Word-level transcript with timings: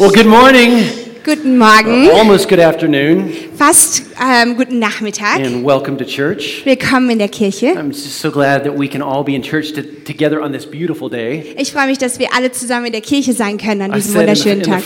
Well, 0.00 0.10
good 0.10 0.26
morning. 0.26 1.22
Guten 1.22 1.56
Morgen, 1.56 2.08
uh, 2.08 2.12
Almost 2.12 2.48
good 2.48 2.58
afternoon, 2.58 3.28
fast 3.56 4.13
ähm, 4.20 4.56
guten 4.56 4.78
Nachmittag. 4.78 5.40
and 5.40 5.64
welcome 5.64 5.96
to 5.98 6.04
church. 6.04 6.62
Willkommen 6.64 7.10
in 7.10 7.18
der 7.18 7.28
Kirche. 7.28 7.74
I'm 7.74 7.88
just 7.88 8.20
so 8.20 8.30
glad 8.30 8.64
that 8.64 8.78
we 8.78 8.88
can 8.88 9.02
all 9.02 9.24
be 9.24 9.34
in 9.34 9.42
church 9.42 9.72
to, 9.74 9.82
together 10.04 10.40
on 10.42 10.52
this 10.52 10.66
beautiful 10.66 11.08
day. 11.10 11.54
Ich 11.58 11.72
freue 11.72 11.86
mich, 11.86 11.98
dass 11.98 12.18
wir 12.18 12.28
alle 12.34 12.52
zusammen 12.52 12.86
in 12.86 12.92
der 12.92 13.00
Kirche 13.00 13.32
sein 13.32 13.58
können 13.58 13.82
an 13.82 13.92
diesem 13.92 14.14
wunderschönen 14.14 14.62
Tag. 14.62 14.82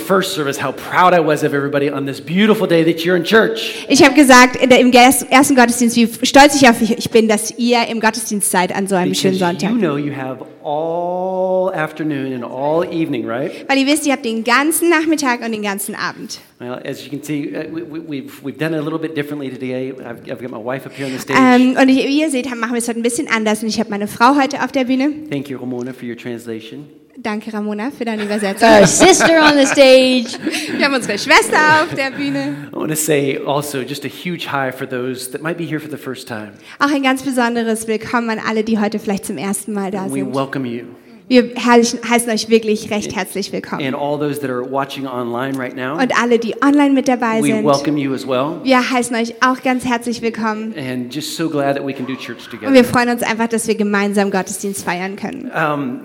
Ich 3.89 4.05
habe 4.05 4.15
gesagt 4.15 4.57
in 4.57 4.71
der, 4.71 4.81
im 4.81 4.93
ersten 4.93 5.55
Gottesdienst, 5.57 5.97
wie 5.97 6.09
stolz 6.27 6.55
ich 6.55 6.69
auf 6.69 6.81
euch 6.81 7.11
bin, 7.11 7.29
dass 7.29 7.57
ihr 7.59 7.87
im 7.89 8.01
Gottesdienst 8.01 8.51
seid 8.51 8.75
an 8.75 8.87
so 8.87 8.95
einem 8.95 9.11
Because 9.11 9.21
schönen 9.23 9.39
Sonntag. 9.39 9.71
you 9.71 9.79
know 9.79 9.97
you 9.97 10.15
have 10.15 10.45
all 10.63 11.73
afternoon 11.75 12.33
and 12.33 12.45
all 12.45 12.85
evening, 12.85 13.27
right? 13.27 13.51
Weil 13.69 13.79
ihr 13.79 13.87
wisst, 13.87 14.07
ihr 14.07 14.13
habt 14.13 14.25
den 14.25 14.45
ganzen 14.45 14.91
Nachmittag 14.91 15.45
und 15.45 15.53
den 15.53 15.63
ganzen 15.63 15.95
Abend. 15.95 16.41
Well, 16.61 16.81
as 16.85 17.05
you 17.05 17.11
can 17.11 17.23
see, 17.23 17.55
uh, 17.57 17.69
we, 17.71 17.83
we, 17.83 18.01
we've, 18.01 18.43
we've 18.43 18.59
done 18.59 18.75
a 18.75 18.81
little 18.81 18.99
bit 18.99 19.15
differently 19.21 19.51
today. 19.51 19.93
I've, 19.93 20.23
I've 20.31 20.41
got 20.41 20.51
my 20.51 20.59
wife 20.59 20.87
up 20.87 20.93
here 20.93 21.07
on 21.07 21.13
the 21.13 21.19
stage. 21.19 21.37
Ähm, 21.39 21.77
und 21.81 21.89
ich, 21.89 22.07
wie 22.07 22.21
ihr 22.21 22.31
seht, 22.31 22.47
machen 22.55 22.73
wir 22.73 22.79
es 22.79 22.89
heute 22.89 23.01
ein 23.01 23.03
bisschen 23.03 23.29
anders. 23.29 23.63
Und 23.63 23.69
ich 23.69 23.79
habe 23.81 23.91
meine 23.91 24.07
Frau 24.07 24.37
heute 24.41 24.63
auf 24.63 24.73
der 24.73 24.85
Bühne. 24.85 25.11
Thank 25.31 25.49
you, 25.51 25.59
Ramona, 25.59 25.93
for 25.93 26.09
your 26.09 26.17
translation. 26.17 26.87
Danke, 27.21 27.53
Ramona, 27.53 27.91
für 27.91 28.05
deine 28.05 28.23
Übersetzung. 28.27 28.69
Our 28.69 28.87
sister 28.87 29.43
on 29.43 29.59
the 29.59 29.67
stage. 29.67 30.39
Wir 30.77 30.85
haben 30.87 30.95
unsere 30.95 31.19
Schwester 31.19 31.57
auf 31.83 31.93
der 31.97 32.13
Bühne. 32.13 32.69
I 32.73 32.77
want 32.77 32.91
to 32.91 32.97
say 32.97 33.39
also 33.45 33.81
just 33.81 34.05
a 34.05 34.09
huge 34.09 34.47
hi 34.53 34.71
for 34.71 34.89
those 34.89 35.29
that 35.33 35.43
might 35.43 35.57
be 35.59 35.65
here 35.65 35.81
for 35.81 35.91
the 35.91 35.97
first 35.97 36.29
time. 36.29 36.53
Auch 36.79 36.93
ein 36.95 37.03
ganz 37.03 37.23
besonderes 37.25 37.89
Willkommen 37.89 38.31
an 38.31 38.39
alle, 38.49 38.63
die 38.63 38.79
heute 38.79 39.01
vielleicht 39.01 39.27
zum 39.27 39.37
ersten 39.37 39.73
Mal 39.73 39.91
da 39.91 40.07
We 40.07 40.21
sind. 40.21 40.33
welcome 40.35 40.67
you. 40.69 40.85
Wir 41.29 41.51
heißen 41.57 42.31
euch 42.31 42.49
wirklich 42.49 42.91
recht 42.91 43.15
herzlich 43.15 43.53
willkommen. 43.53 43.85
And 43.85 43.95
all 43.95 44.19
those 44.19 44.41
that 44.41 44.49
are 44.51 44.65
watching 44.65 45.07
online 45.07 45.59
right 45.59 45.77
now, 45.77 46.01
Und 46.01 46.19
alle, 46.21 46.39
die 46.39 46.55
online 46.63 46.91
mit 46.95 47.07
dabei 47.07 47.41
we 47.43 47.49
sind, 47.49 47.65
welcome 47.67 48.01
you 48.01 48.15
as 48.15 48.27
well. 48.27 48.61
wir 48.65 48.91
heißen 48.91 49.15
euch 49.15 49.35
auch 49.43 49.63
ganz 49.63 49.85
herzlich 49.85 50.23
willkommen. 50.23 50.75
And 50.77 51.15
just 51.15 51.37
so 51.37 51.51
glad 51.51 51.77
that 51.77 51.87
we 51.87 51.93
can 51.93 52.07
do 52.07 52.15
church 52.15 52.47
Und 52.51 52.63
wir 52.63 52.69
together. 52.69 52.85
freuen 52.85 53.09
uns 53.11 53.23
einfach, 53.23 53.49
dass 53.49 53.69
wir 53.69 53.75
gemeinsam 53.75 54.31
Gottesdienst 54.31 54.85
feiern 54.85 55.17
können. 55.17 55.51
Um, 55.51 56.01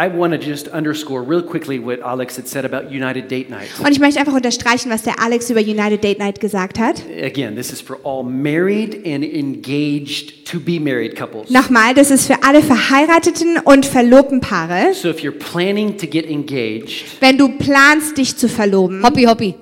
I 0.00 0.06
want 0.06 0.32
to 0.32 0.38
just 0.38 0.68
underscore 0.68 1.24
real 1.24 1.42
quickly 1.42 1.80
what 1.80 1.98
Alex 2.02 2.36
had 2.36 2.46
said 2.46 2.64
about 2.64 2.92
United 2.92 3.28
Date 3.28 3.50
Night. 3.50 3.68
Und 3.80 3.90
ich 3.90 3.98
möchte 3.98 4.20
einfach 4.20 4.32
unterstreichen, 4.32 4.92
was 4.92 5.02
der 5.02 5.18
Alex 5.20 5.50
über 5.50 5.58
United 5.60 6.04
Date 6.04 6.20
Night 6.20 6.38
gesagt 6.38 6.78
hat. 6.78 7.02
Again, 7.20 7.56
this 7.56 7.72
is 7.72 7.80
for 7.80 7.98
all 8.04 8.22
married 8.22 9.04
and 9.04 9.24
engaged 9.24 10.46
to 10.46 10.60
be 10.60 10.78
married 10.78 11.16
couples. 11.16 11.50
Nochmal, 11.50 11.94
das 11.94 12.12
ist 12.12 12.28
für 12.28 12.44
alle 12.44 12.62
verheirateten 12.62 13.58
und 13.64 13.86
verlobten 13.86 14.40
Paare. 14.40 14.94
So 14.94 15.08
if 15.08 15.18
you're 15.24 15.32
planning 15.32 15.98
to 15.98 16.06
get 16.06 16.30
engaged, 16.30 17.20
Wenn 17.20 17.36
du 17.36 17.48
planst, 17.58 18.16
dich 18.18 18.36
zu 18.36 18.48
verloben, 18.48 19.02
Hoppy, 19.02 19.24
hoppy. 19.24 19.56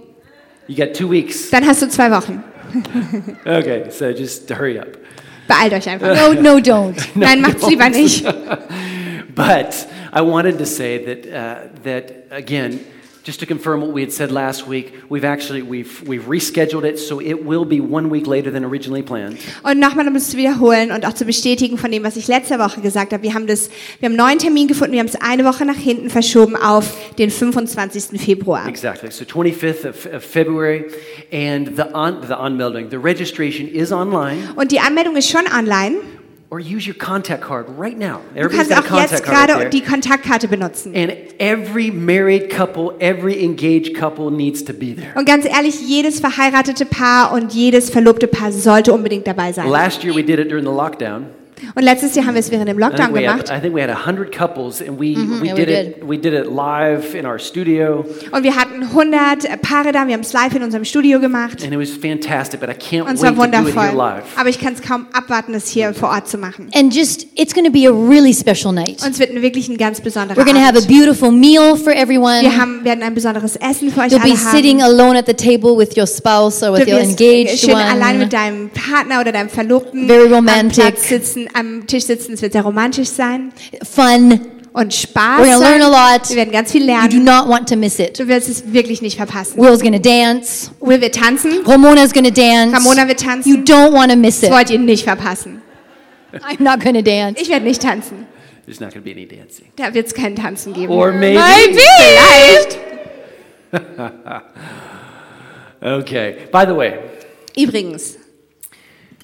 you 0.69 0.77
got 0.77 0.93
two 0.95 1.11
weeks. 1.11 1.49
dann 1.49 1.67
hast 1.67 1.81
du 1.81 1.89
zwei 1.89 2.11
Wochen. 2.11 2.45
Okay, 3.47 3.85
so 3.89 4.11
just 4.11 4.51
hurry 4.55 4.79
up. 4.79 4.99
Beeilt 5.49 5.73
euch 5.73 5.89
einfach. 5.89 6.15
No, 6.15 6.35
no, 6.35 6.61
don't. 6.61 6.95
Nein, 7.15 7.41
macht's 7.41 7.67
lieber 7.67 7.89
nicht. 7.89 8.23
But 9.35 9.87
I 10.17 10.23
wanted 10.23 10.57
to 10.59 10.65
say 10.65 10.97
that 11.05 11.27
uh, 11.27 11.69
that 11.83 12.25
again, 12.31 12.81
just 13.23 13.39
to 13.41 13.47
confirm 13.47 13.83
what 13.83 13.93
we 13.93 14.01
had 14.01 14.11
said 14.11 14.33
last 14.33 14.67
week, 14.67 14.95
we've 15.11 15.27
actually 15.27 15.61
we've 15.61 16.03
we've 16.09 16.23
rescheduled 16.23 16.85
it, 16.85 16.99
so 16.99 17.21
it 17.21 17.45
will 17.45 17.67
be 17.67 17.81
one 17.81 18.09
week 18.09 18.27
later 18.27 18.51
than 18.51 18.65
originally 18.65 19.03
planned. 19.03 19.37
Und 19.63 19.79
nochmal, 19.79 20.09
um 20.09 20.17
es 20.17 20.31
zu 20.31 20.39
wiederholen 20.39 20.91
und 20.91 21.05
auch 21.05 21.13
zu 21.13 21.27
bestätigen 21.27 21.77
von 21.77 21.91
dem, 21.91 22.03
was 22.03 22.17
ich 22.17 22.29
letzte 22.29 22.59
Woche 22.59 22.81
gesagt 22.81 23.13
habe. 23.13 23.23
Wir 23.25 23.35
haben, 23.35 23.47
das, 23.47 23.69
wir 24.01 24.09
haben 24.09 24.19
einen 24.19 24.27
neuen 24.27 24.39
Termin 24.39 24.69
gefunden. 24.69 24.95
Wir 24.95 25.01
haben 25.01 25.09
es 25.09 25.21
eine 25.21 25.45
Woche 25.45 25.67
nach 25.67 25.77
hinten 25.77 26.09
verschoben 26.09 26.57
auf 26.57 26.97
den 27.19 27.31
25. 27.31 28.19
Februar. 28.19 28.67
Exactly. 28.69 29.11
So 29.11 29.27
25th 29.27 29.87
of, 29.87 30.07
of 30.15 30.25
February, 30.25 30.87
and 31.31 31.77
the 31.77 31.93
on, 31.93 32.23
the 32.27 32.39
unmelding, 32.39 32.89
the 32.89 32.97
registration 32.97 33.69
is 33.69 33.93
online, 33.93 34.39
Und 34.57 34.73
die 34.73 34.81
Anmeldung 34.81 35.15
ist 35.15 35.29
schon 35.29 35.45
online. 35.55 35.97
Or 36.51 36.61
use 36.61 36.87
your 36.87 36.95
contact 36.95 37.43
card 37.43 37.67
right 37.77 37.99
now. 37.99 38.21
Du 38.35 38.41
Everybody's 38.41 38.69
kannst 38.69 38.71
got 38.71 38.91
a 38.91 38.95
auch 38.95 39.01
jetzt 39.01 39.25
gerade 39.25 39.53
right 39.55 39.73
die 39.73 39.81
there. 39.81 39.91
Kontaktkarte 39.91 40.49
benutzen. 40.49 40.95
And 40.95 41.13
every 41.39 41.91
married 41.91 42.51
couple, 42.51 42.95
every 43.01 43.43
engaged 43.43 43.97
couple 43.97 44.31
needs 44.31 44.63
to 44.65 44.73
be 44.73 44.95
there. 44.95 45.13
Und 45.17 45.27
ganz 45.27 45.45
ehrlich, 45.45 45.81
jedes 45.81 46.21
verheiratete 46.21 46.87
Paar 46.87 47.33
und 47.33 47.53
jedes 47.53 47.91
verlobte 47.91 48.29
Paar 48.29 48.53
sollte 48.53 48.93
unbedingt 48.93 49.27
dabei 49.27 49.53
sein. 49.53 49.69
Last 49.69 50.05
year 50.05 50.15
we 50.15 50.23
did 50.23 50.39
it 50.39 50.49
during 50.49 50.65
the 50.65 50.71
lockdown. 50.71 51.27
Und 51.75 51.83
letztes 51.83 52.15
Jahr 52.15 52.27
haben 52.27 52.35
wir 52.35 52.41
es 52.41 52.51
während 52.51 52.69
dem 52.69 52.79
I 52.79 52.83
think 52.83 52.93
Lockdown 52.99 53.15
we 53.15 53.27
had, 53.29 53.37
gemacht. 53.47 53.51
I 53.57 53.61
think 53.61 53.75
we 53.75 53.83
had 53.83 53.91
100 53.91 54.31
couples, 54.37 54.81
and 54.81 54.99
we, 55.01 55.17
we 55.41 55.47
yeah, 55.49 55.55
did 55.55 55.69
we 55.69 55.73
it. 55.73 56.09
We 56.09 56.19
did 56.19 56.33
it 56.35 56.47
live 56.51 57.15
in 57.15 57.27
our 57.27 57.39
studio, 57.39 58.05
Und 58.31 58.43
wir 58.43 58.55
hatten 58.57 58.83
100 58.83 59.63
Paare 59.63 59.93
da. 59.93 60.07
Wir 60.07 60.15
haben 60.15 60.21
es 60.21 60.33
live 60.33 60.55
in 60.55 60.63
unserem 60.63 60.85
Studio 60.85 61.19
gemacht. 61.21 61.63
and 61.65 61.73
it 61.73 61.79
was 61.79 61.91
fantastic. 61.91 62.61
But 62.61 62.69
I 62.69 62.73
can't 62.75 63.09
Und 63.09 63.15
es 63.17 63.23
wait 63.23 63.37
war 63.37 63.47
to 63.51 63.53
do 63.53 63.69
it 63.69 63.75
here 63.75 63.89
wundervoll. 63.89 63.97
live. 63.97 64.25
Aber 64.37 64.49
ich 64.49 64.61
kann 64.61 64.75
es 64.75 64.83
kaum 64.83 65.07
abwarten, 65.13 65.55
es 65.55 65.69
hier 65.69 65.95
vor 65.95 66.11
Ort 66.11 66.29
zu 66.29 66.39
machen. 66.39 66.69
And 66.75 66.95
just, 66.95 67.27
it's 67.35 67.55
going 67.55 67.65
to 67.67 67.73
be 67.73 67.87
a 67.89 67.93
really 67.93 68.35
special 68.35 68.73
night. 68.73 69.03
Und 69.05 69.13
es 69.13 69.19
wird 69.19 69.35
wirklich 69.41 69.69
ein 69.69 69.77
ganz 69.79 70.01
besonderer 70.01 70.39
We're 70.39 70.45
going 70.45 70.57
to 70.57 70.63
have 70.63 70.77
a 70.77 70.83
Abend. 70.83 70.89
beautiful 70.89 71.31
meal 71.31 71.77
for 71.77 71.93
everyone. 71.93 72.43
Wir 72.43 72.57
haben, 72.57 72.85
werden 72.85 73.03
ein 73.03 73.15
besonderes 73.15 73.57
Essen 73.57 73.91
für 73.91 74.01
euch 74.01 74.13
You'll 74.13 74.23
be 74.23 74.31
alle 74.31 74.37
sitting 74.37 74.83
haben. 74.83 74.91
alone 75.01 75.19
at 75.19 75.27
the 75.27 75.35
table 75.35 75.77
with 75.77 75.97
your 75.97 76.07
spouse 76.07 76.63
or 76.63 76.73
with 76.73 76.85
Du 76.85 76.93
your 76.93 77.01
wirst 77.01 77.21
engaged 77.21 77.59
schön 77.61 77.75
allein 77.75 78.17
one. 78.17 78.19
mit 78.25 78.33
deinem 78.33 78.71
Partner 78.71 79.21
oder 79.21 79.33
deinem 79.33 79.49
Verlobten 79.49 80.07
Very 80.07 80.27
am 80.27 80.35
romantic. 80.35 80.85
Platz 80.85 81.09
sitzen, 81.09 81.46
am 81.55 81.87
Tisch 81.87 82.05
sitzen. 82.05 82.33
Es 82.35 82.43
wird 82.43 82.53
sehr 82.53 82.63
romantisch 82.63 83.09
sein 83.09 83.53
Fun. 83.83 84.41
und 84.73 84.93
Spaß 84.95 85.41
We're 85.47 85.59
learn 85.59 85.83
a 85.83 86.15
lot. 86.17 86.29
Wir 86.29 86.37
werden 86.37 86.53
ganz 86.53 86.73
viel 86.73 86.83
You 86.83 86.87
do 86.89 86.93
lernen. 86.93 87.25
not 87.25 87.49
want 87.49 87.69
to 87.69 87.77
miss 87.77 87.99
it. 87.99 88.19
Du 88.19 88.29
wirst 88.29 88.49
es 88.49 88.73
wirklich 88.73 89.01
nicht 89.03 89.17
verpassen. 89.17 89.61
Will's 89.61 89.83
to 89.93 89.99
dance. 89.99 90.71
Will 90.81 91.01
wird 91.01 91.15
tanzen. 91.15 91.65
Ramona's 91.65 92.13
to 92.25 92.31
dance. 92.31 92.75
Ramona 92.77 93.07
wird 93.09 93.21
You 93.23 93.29
tanzen. 93.29 93.65
don't 93.65 93.93
want 93.93 94.11
to 94.13 94.17
miss 94.19 94.41
Das 94.41 94.49
it. 94.51 94.55
wollt 94.55 94.71
ihr 94.71 94.79
nicht 94.79 95.05
verpassen. 95.05 95.63
I'm 96.33 96.63
not 96.63 96.81
to 96.95 97.03
dance. 97.03 97.41
Ich 97.41 97.49
werde 97.49 97.65
nicht 97.65 97.81
tanzen. 97.81 98.27
There's 98.67 98.81
not 98.81 98.93
to 98.95 99.01
be 99.01 99.13
any 99.13 99.27
dancing, 99.27 99.67
Da 99.77 99.95
wird 99.95 100.09
es 100.09 100.13
kein 100.15 100.35
Tanzen 100.35 100.73
geben. 100.73 100.93
or 100.93 101.13
maybe. 101.13 101.41
Vielleicht. 101.41 102.79
Okay. 105.83 106.49
By 106.51 106.65
the 106.67 106.75
way, 106.75 106.99
Übrigens, 107.57 108.17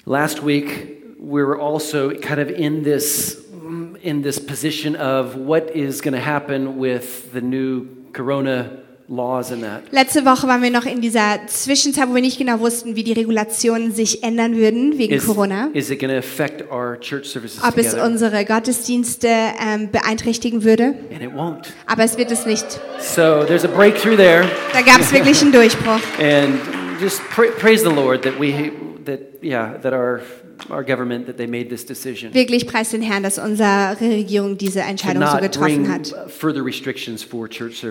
last 0.05 0.45
week 0.45 0.67
we 0.67 0.92
were 1.23 1.57
also 1.59 2.11
kind 2.11 2.39
of 2.39 2.49
in 2.49 2.83
this 2.83 3.39
in 4.01 4.21
this 4.23 4.39
position 4.45 4.95
of 4.97 5.35
what 5.37 5.71
is 5.73 6.01
going 6.01 6.13
to 6.13 6.19
happen 6.19 6.77
with 6.77 7.31
the 7.33 7.39
new 7.41 7.87
Corona 8.11 8.69
laws 9.07 9.51
and 9.51 9.63
that. 9.63 9.83
letzte 9.91 10.25
Woche 10.25 10.47
waren 10.47 10.61
wir 10.61 10.69
noch 10.71 10.85
in 10.85 10.99
dieser 11.01 11.39
Zwischenzeit, 11.47 12.09
wo 12.09 12.15
wir 12.15 12.21
nicht 12.21 12.37
genau 12.37 12.59
wussten, 12.59 12.95
wie 12.97 13.03
die 13.03 13.13
Regulationen 13.13 13.91
sich 13.93 14.23
ändern 14.23 14.55
würden 14.57 14.97
wegen 14.97 15.13
Is, 15.13 15.25
Corona. 15.25 15.69
is 15.73 15.89
it 15.89 15.99
going 15.99 16.11
to 16.11 16.17
affect 16.17 16.69
our 16.71 16.97
church 16.99 17.25
services 17.27 17.61
Ob 17.63 17.77
es 17.77 17.91
together? 17.91 18.05
unsere 18.05 18.43
Gottesdienste 18.45 19.27
ähm, 19.27 19.89
beeinträchtigen 19.91 20.63
würde. 20.63 20.95
And 21.13 21.21
it 21.21 21.33
won't. 21.33 21.67
Aber 21.85 22.03
es 22.03 22.17
wird 22.17 22.31
es 22.31 22.45
nicht. 22.45 22.65
So 22.99 23.43
there's 23.45 23.63
a 23.63 23.69
breakthrough 23.69 24.17
there, 24.17 24.45
Da 24.73 24.81
gab 24.81 24.99
es 24.99 25.13
wirklich 25.13 25.41
einen 25.41 25.51
Durchbruch. 25.53 26.01
and 26.19 26.59
just 27.01 27.21
pra- 27.33 27.51
praise 27.57 27.81
the 27.83 27.93
Lord 27.95 28.23
that 28.23 28.37
we 28.39 28.71
that 29.05 29.19
yeah 29.41 29.77
that 29.81 29.93
our 29.93 30.21
our 30.69 30.83
government 30.83 31.25
that 31.27 31.37
they 31.37 31.47
made 31.47 31.69
this 31.69 31.85
decision 31.85 32.33
Wirklich 32.33 32.65
preis 32.67 32.89
den 32.91 33.01
Herrn, 33.01 33.23
dass 33.23 33.37
unsere 33.37 33.95
Regierung 33.99 34.57
diese 34.57 34.81
Entscheidung 34.81 35.25
so 35.27 35.37
getroffen 35.37 35.91
hat. 35.91 36.13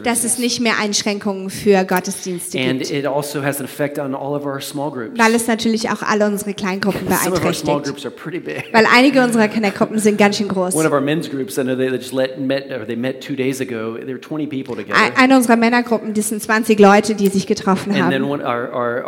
Dass 0.04 0.24
es 0.24 0.38
nicht 0.38 0.60
mehr 0.60 0.78
Einschränkungen 0.80 1.50
für 1.50 1.84
Gottesdienste 1.84 2.58
And 2.58 2.80
gibt. 2.80 2.90
it 2.90 3.06
also 3.06 3.42
has 3.42 3.58
an 3.58 3.64
effect 3.64 3.98
on 3.98 4.14
all 4.14 4.34
of 4.34 4.44
our 4.46 4.60
small 4.60 4.90
groups. 4.90 5.18
Weil 5.18 5.34
es 5.34 5.46
natürlich 5.46 5.90
auch 5.90 6.02
alle 6.02 6.26
unsere 6.26 6.54
Kleingruppen 6.54 7.00
Some 7.08 7.34
of 7.36 7.44
our 7.44 7.52
small 7.52 7.80
beeinträchtigt. 7.80 7.84
groups 7.84 8.04
are 8.06 8.14
pretty 8.14 8.38
big. 8.40 8.64
Weil 8.72 8.86
einige 8.94 9.22
unserer 9.22 9.48
Connect-Gruppen 9.48 9.98
sind 9.98 10.18
ganz 10.18 10.36
schön 10.38 10.48
groß. 10.48 10.74
One 10.74 10.86
of 10.86 10.92
our 10.92 11.00
men's 11.00 11.30
groups, 11.30 11.58
I 11.58 11.62
know 11.62 11.76
they 11.76 11.88
just 11.88 12.12
let, 12.12 12.38
met, 12.40 12.70
or 12.70 12.86
they 12.86 12.96
met 12.96 13.20
two 13.20 13.34
days 13.34 13.60
ago. 13.60 13.96
There 13.96 14.06
were 14.14 14.20
20 14.20 14.46
people 14.48 14.74
together. 14.76 14.98
Ein- 14.98 15.16
Eine 15.16 15.36
unserer 15.36 15.56
Männergruppen, 15.56 16.14
das 16.14 16.28
sind 16.28 16.42
20 16.42 16.78
Leute, 16.78 17.14
die 17.14 17.28
sich 17.28 17.46
getroffen 17.46 17.92
and 17.92 18.10
then 18.10 18.22
haben. 18.22 18.30
one, 18.30 18.42
our, 18.44 18.72
our, 18.72 19.04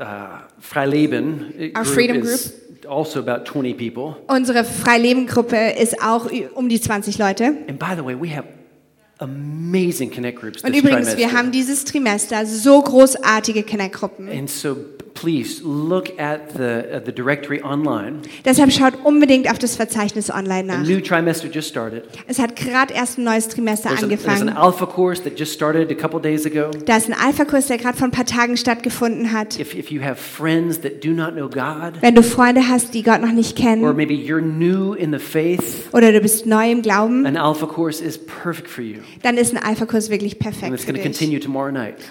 our 0.00 0.44
Freileben 0.60 1.52
Our 1.76 1.82
group 1.82 1.86
freedom 1.86 2.16
is 2.22 2.52
also 2.86 3.20
about 3.20 3.44
20 3.44 3.74
people. 3.74 4.16
Unsere 4.26 4.64
Freileben-Gruppe 4.64 5.56
ist 5.78 6.02
auch 6.02 6.28
um 6.54 6.68
die 6.68 6.80
20 6.80 7.18
Leute. 7.18 7.44
And 7.68 7.78
by 7.78 7.94
the 7.96 8.04
way, 8.04 8.14
we 8.14 8.34
have 8.34 8.44
amazing 9.20 10.10
connect 10.10 10.40
groups 10.40 10.62
Und 10.64 10.74
übrigens, 10.74 11.16
wir 11.16 11.32
haben 11.32 11.52
dieses 11.52 11.84
Trimester 11.84 12.46
so 12.46 12.80
großartige 12.82 13.62
Connect-Gruppen. 13.62 14.28
and 14.28 14.48
so 14.50 14.76
please 15.12 15.60
look 15.62 16.18
at 16.18 16.52
the, 16.56 16.62
at 16.94 17.04
the 17.04 17.12
directory 17.12 17.60
online. 17.62 18.20
Deshalb 18.44 18.72
schaut 18.72 18.94
unbedingt 19.04 19.50
auf 19.50 19.58
das 19.58 19.76
Verzeichnis 19.76 20.30
online 20.30 20.72
A 20.72 20.78
nach. 20.78 20.88
new 20.88 21.00
trimester 21.00 21.48
just 21.52 21.68
started. 21.68 22.04
Es 22.26 22.38
hat 22.38 22.56
gerade 22.56 22.94
erst 22.94 23.18
ein 23.18 23.24
neues 23.24 23.48
Trimester 23.48 23.90
There's, 23.90 24.04
a, 24.04 24.06
there's 24.06 24.24
an 24.24 24.48
angefangen. 24.48 24.56
alpha 24.56 24.86
course 24.86 25.22
that 25.24 25.38
just 25.38 25.52
started 25.52 25.90
a 25.90 25.94
couple 25.94 26.20
days 26.20 26.46
ago. 26.46 26.70
Da 26.86 26.96
ist 26.96 27.08
ein 27.08 27.14
Alpha-Kurs, 27.14 27.66
der 27.66 27.76
gerade 27.76 27.98
vor 27.98 28.06
ein 28.08 28.12
paar 28.12 28.24
Tagen 28.24 28.56
stattgefunden 28.56 29.32
hat. 29.32 29.58
If, 29.60 29.74
if 29.74 29.90
you 29.90 30.00
have 30.02 30.16
friends 30.16 30.80
that 30.80 31.04
do 31.04 31.10
not 31.10 31.32
know 31.34 31.48
God, 31.50 32.00
Wenn 32.00 32.14
du 32.14 32.22
Freunde 32.22 32.68
hast, 32.68 32.94
die 32.94 33.02
Gott 33.02 33.20
noch 33.20 33.32
nicht 33.32 33.58
or 33.58 33.64
kennen, 33.66 33.96
maybe 33.96 34.14
you're 34.14 34.40
new 34.40 34.94
in 34.94 35.12
the 35.12 35.18
faith, 35.18 35.88
oder 35.92 36.12
du 36.12 36.20
bist 36.20 36.46
neu 36.46 36.70
im 36.70 36.80
Glauben, 36.80 37.26
an 37.26 37.36
alpha 37.36 37.66
course 37.66 38.02
is 38.02 38.16
perfect 38.16 38.68
for 38.68 38.82
you. 38.82 39.00
Dann 39.22 39.36
ist 39.36 39.54
ein 39.54 39.62
Alpha-Kurs 39.62 40.10
wirklich 40.10 40.32
and 40.34 40.40
perfekt. 40.40 40.88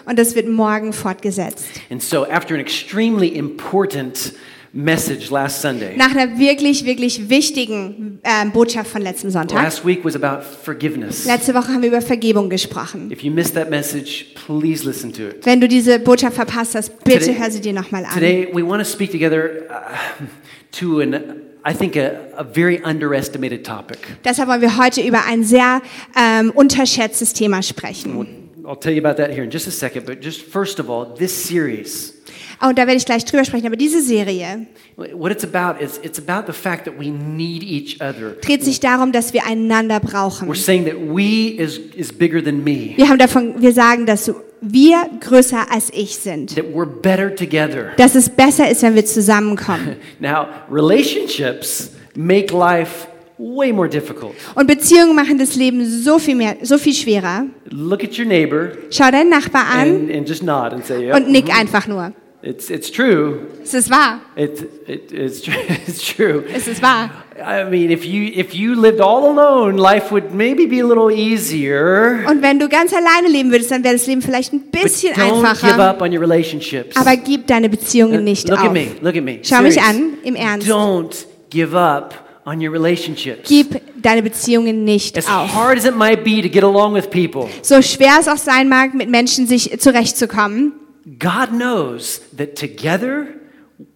Und 0.05 0.19
das 0.19 0.35
wird 0.35 0.47
morgen 0.47 0.93
fortgesetzt. 0.93 1.65
And 1.89 2.01
so, 2.01 2.25
after 2.25 2.53
an 2.53 2.59
extremely 2.61 3.27
important 3.29 4.33
message 4.71 5.31
last 5.31 5.61
Sunday, 5.61 5.95
Nach 5.97 6.15
einer 6.15 6.37
wirklich, 6.37 6.85
wirklich 6.85 7.29
wichtigen 7.29 8.19
ähm, 8.23 8.51
Botschaft 8.51 8.91
von 8.91 9.01
letzten 9.01 9.31
Sonntag. 9.31 9.63
last 9.63 9.85
week 9.85 10.05
was 10.05 10.15
about 10.15 10.43
forgiveness. 10.63 11.25
Letzte 11.25 11.53
Woche 11.55 11.69
haben 11.69 11.81
wir 11.81 11.89
über 11.89 12.01
Vergebung 12.01 12.49
gesprochen. 12.49 13.11
If 13.11 13.23
you 13.23 13.31
missed 13.31 13.55
that 13.55 13.69
message, 13.69 14.27
please 14.45 14.85
listen 14.85 15.11
to 15.13 15.23
it. 15.23 15.45
Wenn 15.45 15.59
du 15.59 15.67
diese 15.67 15.99
Botschaft 15.99 16.35
verpasst 16.35 16.75
hast, 16.75 17.03
bitte 17.03 17.19
Today- 17.19 17.39
hör 17.39 17.51
sie 17.51 17.61
dir 17.61 17.73
nochmal 17.73 18.05
an. 18.05 18.13
Today, 18.13 18.47
we 18.53 18.65
want 18.65 18.83
to 18.83 18.89
speak 18.89 19.11
together 19.11 19.63
uh, 19.69 20.25
to 20.71 20.99
an, 20.99 21.15
I 21.65 21.73
think, 21.73 21.95
a, 21.97 22.31
a 22.37 22.43
very 22.43 22.81
underestimated 22.83 23.65
topic. 23.65 23.99
Deshalb 24.23 24.47
wollen 24.47 24.61
wir 24.61 24.77
heute 24.77 25.01
über 25.01 25.25
ein 25.25 25.43
sehr 25.43 25.81
ähm, 26.15 26.51
unterschätztes 26.51 27.33
Thema 27.33 27.61
sprechen. 27.61 28.38
I'll 28.65 28.75
tell 28.79 28.93
you 28.93 28.99
about 28.99 29.17
that 29.17 29.31
here 29.31 29.43
in 29.43 29.51
just 29.51 29.67
a 29.67 29.71
second, 29.71 30.05
but 30.05 30.21
just 30.23 30.41
first 30.41 30.79
of 30.79 30.89
all, 30.89 31.05
this 31.15 31.31
series, 31.47 32.13
Und 32.61 32.77
da 32.77 32.85
werde 32.87 32.97
ich 32.97 33.05
gleich 33.05 33.23
drüber 33.23 33.45
sprechen. 33.45 33.67
Aber 33.67 33.77
diese 33.77 34.01
Serie 34.01 34.67
what 34.97 35.31
it's 35.31 35.45
about 35.45 35.81
is 35.81 35.97
it's 36.03 36.19
about 36.19 36.45
the 36.45 36.53
fact 36.53 36.83
that 36.85 36.99
we 36.99 37.09
need 37.09 37.63
each 37.63 38.01
other. 38.01 38.35
dreht 38.41 38.63
sich 38.65 38.79
darum, 38.81 39.11
dass 39.13 39.33
wir 39.33 39.45
einander 39.45 39.99
brauchen. 40.01 40.49
We're 40.49 40.55
saying 40.55 40.85
that 40.85 40.95
we 40.95 41.55
is, 41.57 41.77
is 41.95 42.11
bigger 42.11 42.43
than 42.43 42.63
me, 42.63 42.93
Wir 42.97 43.07
haben 43.07 43.17
davon, 43.17 43.61
wir 43.61 43.71
sagen, 43.71 44.05
dass 44.05 44.29
wir 44.61 45.09
größer 45.21 45.71
als 45.71 45.89
ich 45.93 46.17
sind. 46.17 46.53
that 46.55 46.65
we're 46.73 46.85
better 46.85 47.33
together. 47.33 47.93
Dass 47.95 48.13
es 48.15 48.29
besser 48.29 48.69
ist, 48.69 48.81
wenn 48.83 48.93
wir 48.95 49.05
zusammenkommen. 49.05 49.95
Now, 50.19 50.47
relationships 50.69 51.91
make 52.15 52.53
life 52.53 53.07
way 53.39 53.71
more 53.71 53.87
difficult. 53.89 54.35
Und 54.55 54.67
Beziehungen 54.67 55.15
machen 55.15 55.37
das 55.37 55.55
Leben 55.55 55.85
so 55.85 56.19
viel 56.19 56.35
mehr, 56.35 56.57
so 56.61 56.77
viel 56.77 56.93
schwerer. 56.93 57.45
Look 57.69 58.03
at 58.03 58.19
your 58.19 58.25
neighbor 58.25 58.71
Schau 58.91 59.09
deinen 59.09 59.29
Nachbar 59.29 59.65
an 59.71 59.89
and, 59.89 60.11
and 60.11 60.29
just 60.29 60.43
nod 60.43 60.73
and 60.73 60.85
say, 60.85 61.11
und 61.11 61.23
yep, 61.23 61.27
nick 61.27 61.55
einfach 61.57 61.87
nur. 61.87 62.13
it's, 62.41 62.69
it's 62.69 62.91
true. 62.91 63.47
Es 63.63 63.73
ist 63.73 63.89
wahr. 63.89 64.21
It, 64.35 64.61
it, 64.87 65.11
it's, 65.11 65.41
true. 65.41 65.53
it's 65.87 66.15
true. 66.15 66.43
Es 66.53 66.67
ist 66.67 66.81
wahr. 66.81 67.09
I 67.37 67.63
mean, 67.69 67.89
if 67.89 68.03
you, 68.05 68.31
if 68.35 68.53
you 68.53 68.75
lived 68.75 68.99
all 68.99 69.25
alone, 69.29 69.77
life 69.77 70.11
would 70.11 70.33
maybe 70.33 70.65
be 70.65 70.81
a 70.81 70.85
little 70.85 71.09
easier. 71.09 72.25
Und 72.29 72.41
wenn 72.41 72.59
du 72.59 72.67
ganz 72.67 72.93
alleine 72.93 73.29
leben 73.29 73.51
würdest, 73.51 73.71
dann 73.71 73.83
wäre 73.83 73.95
das 73.95 74.07
Leben 74.07 74.21
vielleicht 74.21 74.51
ein 74.51 74.61
But 74.71 74.83
bisschen 74.83 75.13
don't 75.13 75.41
give 75.41 75.47
einfacher. 75.47 75.89
up 75.89 76.01
on 76.01 76.11
your 76.11 76.21
relationships. 76.21 76.97
Aber 76.97 77.15
gib 77.15 77.47
deine 77.47 77.69
Beziehungen 77.69 78.23
nicht 78.23 78.49
look 78.49 78.59
auf. 78.59 78.65
at 78.65 78.73
me, 78.73 78.87
look 79.01 79.15
at 79.15 79.23
me. 79.23 79.39
Schau 79.41 79.61
mich 79.61 79.75
Serious. 79.75 79.95
an, 79.95 80.13
im 80.23 80.35
Ernst. 80.35 80.67
Don't 80.67 81.25
give 81.49 81.77
up 81.77 82.28
on 82.45 82.59
your 82.61 82.71
relationships. 82.71 83.47
Gib 83.49 83.81
deine 84.01 84.21
Beziehungen 84.23 84.83
nicht 84.83 85.17
As 85.17 85.27
auf. 85.27 85.53
hard 85.53 85.77
as 85.77 85.85
it 85.85 85.95
might 85.95 86.23
be 86.23 86.41
to 86.41 86.49
get 86.49 86.63
along 86.63 86.93
with 86.95 87.09
people, 87.09 87.47
So 87.61 87.81
schwer 87.81 88.17
es 88.19 88.27
auch 88.27 88.37
sein 88.37 88.69
mag, 88.69 88.93
mit 88.93 89.09
Menschen 89.09 89.47
sich 89.47 89.79
zurechtzukommen, 89.79 90.73
God 91.19 91.49
knows 91.51 92.21
that 92.37 92.55
together 92.55 93.27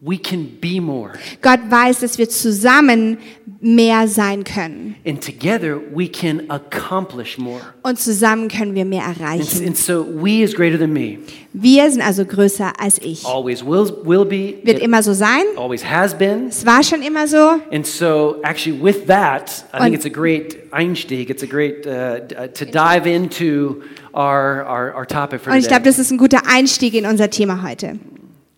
we 0.01 0.17
can 0.17 0.45
be 0.61 0.79
more. 0.81 1.11
Gott 1.41 1.59
weiß, 1.69 1.99
dass 1.99 2.17
wir 2.17 2.29
zusammen 2.29 3.17
mehr 3.63 4.09
sein 4.09 4.43
können. 4.43 4.95
And 5.07 5.23
together 5.23 5.79
we 5.95 6.07
can 6.07 6.49
accomplish 6.49 7.37
more. 7.37 7.61
Und 7.81 7.97
zusammen 7.97 8.49
können 8.49 8.75
wir 8.75 8.83
mehr 8.83 9.03
erreichen. 9.03 9.65
and 9.65 9.77
so 9.77 10.05
we 10.05 10.43
is 10.43 10.53
greater 10.53 10.77
than 10.77 10.91
me. 10.91 11.19
Wir 11.53 11.89
sind 11.89 12.01
also 12.01 12.25
größer 12.25 12.73
als 12.77 12.99
ich. 13.01 13.25
Always 13.25 13.65
will, 13.65 13.89
will 14.03 14.25
be. 14.25 14.55
Wird 14.63 14.79
it 14.79 14.83
immer 14.83 15.01
so 15.01 15.13
sein. 15.13 15.43
always 15.55 15.83
has 15.85 16.13
been. 16.13 16.47
Es 16.47 16.65
war 16.65 16.83
schon 16.83 17.01
immer 17.01 17.25
so. 17.25 17.61
And 17.71 17.87
so, 17.87 18.35
actually, 18.43 18.83
with 18.83 19.05
that, 19.07 19.65
I 19.73 19.77
think 19.77 19.85
Und- 19.85 19.93
it's 19.93 20.05
a 20.05 20.09
great 20.09 20.71
Einstieg. 20.73 21.29
It's 21.29 21.43
a 21.43 21.47
great 21.47 21.87
uh, 21.87 21.91
uh, 21.91 22.47
to 22.47 22.65
dive 22.65 23.07
into 23.07 23.81
our, 24.13 24.65
our, 24.67 24.93
our 24.93 25.07
topic 25.07 25.39
for 25.39 25.53
Und 25.53 25.59
ich 25.59 25.67
glaube, 25.67 25.83
das 25.83 25.99
ist 25.99 26.11
ein 26.11 26.17
guter 26.17 26.41
Einstieg 26.47 26.95
in 26.95 27.05
unser 27.05 27.29
Thema 27.29 27.63
heute. 27.63 27.97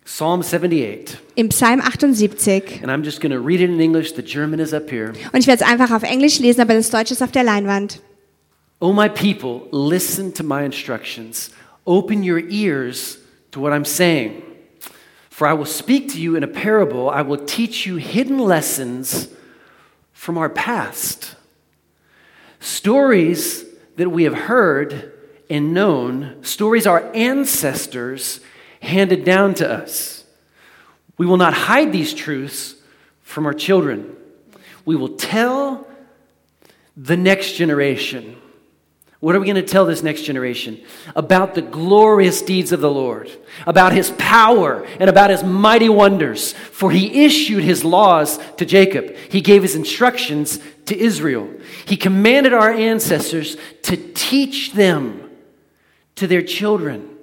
Psalm 0.06 0.40
78. 0.40 1.18
Im 1.34 1.48
Psalm 1.50 1.80
78. 1.80 2.80
And 2.80 2.92
I'm 2.92 3.02
just 3.02 3.20
going 3.20 3.32
to 3.32 3.40
read 3.40 3.60
it 3.60 3.68
in 3.68 3.80
English. 3.80 4.12
The 4.12 4.22
German 4.22 4.60
is 4.60 4.72
up 4.72 4.88
here. 4.88 5.12
Und 5.32 5.40
ich 5.40 5.48
werde 5.48 5.64
es 5.64 5.68
einfach 5.68 5.90
auf 5.90 6.04
Englisch 6.04 6.38
lesen, 6.38 6.60
aber 6.60 6.74
das 6.74 6.90
Deutsche 6.90 7.12
ist 7.12 7.22
auf 7.22 7.32
der 7.32 7.42
Leinwand. 7.42 8.00
O 8.80 8.92
my 8.92 9.08
people, 9.08 9.62
listen 9.72 10.32
to 10.32 10.44
my 10.44 10.64
instructions. 10.64 11.50
Open 11.86 12.22
your 12.22 12.38
ears 12.38 13.18
to 13.50 13.60
what 13.60 13.72
I'm 13.72 13.84
saying. 13.84 14.42
For 15.28 15.48
I 15.48 15.54
will 15.54 15.66
speak 15.66 16.12
to 16.12 16.20
you 16.20 16.36
in 16.36 16.44
a 16.44 16.48
parable. 16.48 17.10
I 17.10 17.22
will 17.22 17.44
teach 17.44 17.84
you 17.84 17.96
hidden 17.96 18.38
lessons 18.38 19.28
from 20.12 20.38
our 20.38 20.48
past. 20.48 21.34
Stories 22.60 23.64
that 23.96 24.10
we 24.10 24.22
have 24.22 24.46
heard 24.46 25.12
and 25.50 25.74
known, 25.74 26.36
stories 26.42 26.86
our 26.86 27.10
ancestors 27.12 28.40
handed 28.80 29.24
down 29.24 29.54
to 29.54 29.70
us. 29.70 30.24
We 31.18 31.26
will 31.26 31.36
not 31.36 31.54
hide 31.54 31.92
these 31.92 32.12
truths 32.12 32.74
from 33.22 33.46
our 33.46 33.54
children. 33.54 34.14
We 34.84 34.96
will 34.96 35.16
tell 35.16 35.86
the 36.96 37.16
next 37.16 37.52
generation. 37.52 38.36
What 39.20 39.34
are 39.34 39.40
we 39.40 39.46
going 39.46 39.56
to 39.56 39.62
tell 39.62 39.86
this 39.86 40.02
next 40.02 40.22
generation? 40.22 40.82
About 41.14 41.54
the 41.54 41.62
glorious 41.62 42.42
deeds 42.42 42.70
of 42.70 42.80
the 42.80 42.90
Lord, 42.90 43.30
about 43.66 43.92
his 43.92 44.10
power, 44.12 44.86
and 45.00 45.08
about 45.08 45.30
his 45.30 45.42
mighty 45.42 45.88
wonders. 45.88 46.52
For 46.52 46.90
he 46.90 47.24
issued 47.24 47.64
his 47.64 47.82
laws 47.84 48.38
to 48.58 48.66
Jacob, 48.66 49.16
he 49.30 49.40
gave 49.40 49.62
his 49.62 49.74
instructions 49.74 50.58
to 50.84 50.96
Israel. 50.96 51.50
He 51.86 51.96
commanded 51.96 52.52
our 52.52 52.70
ancestors 52.70 53.56
to 53.82 53.96
teach 53.96 54.72
them 54.72 55.30
to 56.16 56.26
their 56.26 56.42
children, 56.42 57.15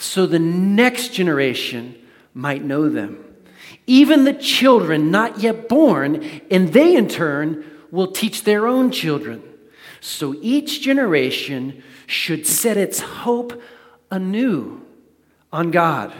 so 0.00 0.26
the 0.26 0.38
next 0.38 1.12
generation 1.12 1.94
might 2.32 2.64
know 2.64 2.88
them. 2.88 3.22
Even 3.86 4.24
the 4.24 4.32
children 4.32 5.10
not 5.10 5.40
yet 5.40 5.68
born, 5.68 6.24
and 6.50 6.72
they 6.72 6.96
in 6.96 7.06
turn 7.06 7.64
will 7.90 8.10
teach 8.10 8.44
their 8.44 8.66
own 8.66 8.90
children. 8.90 9.42
So 10.00 10.34
each 10.40 10.80
generation 10.80 11.82
should 12.06 12.46
set 12.46 12.78
its 12.78 13.00
hope 13.00 13.60
anew 14.10 14.80
on 15.52 15.70
God, 15.70 16.14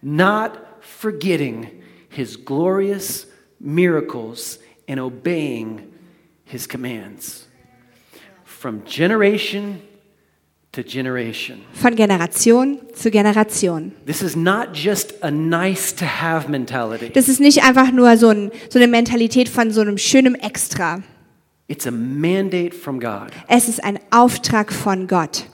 not 0.00 0.82
forgetting 0.82 1.82
his 2.08 2.36
glorious 2.36 3.26
miracles 3.60 4.58
and 4.88 4.98
obeying 4.98 5.92
his 6.44 6.66
commands. 6.66 7.46
From 8.44 8.84
generation. 8.84 9.82
Von 10.72 11.96
Generation 11.96 12.78
zu 12.94 13.10
Generation. 13.10 13.92
This 14.06 14.22
is 14.22 14.36
not 14.36 14.68
just 14.72 15.14
a 15.20 15.30
nice 15.30 15.92
to 15.96 16.04
have 16.04 16.48
mentality. 16.48 17.10
Das 17.12 17.28
ist 17.28 17.40
nicht 17.40 17.64
einfach 17.64 17.90
nur 17.90 18.16
so, 18.16 18.28
ein, 18.28 18.52
so 18.68 18.78
eine 18.78 18.86
Mentalität 18.86 19.48
von 19.48 19.72
so 19.72 19.80
einem 19.80 19.98
schönen 19.98 20.36
Extra. 20.36 21.02
It's 21.66 21.88
a 21.88 21.90
mandate 21.90 22.72
from 22.72 23.00
God. 23.00 23.32
Es 23.48 23.68
ist 23.68 23.82
ein 23.82 23.98
Auftrag 24.10 24.72
von 24.72 25.08
Gott. 25.08 25.44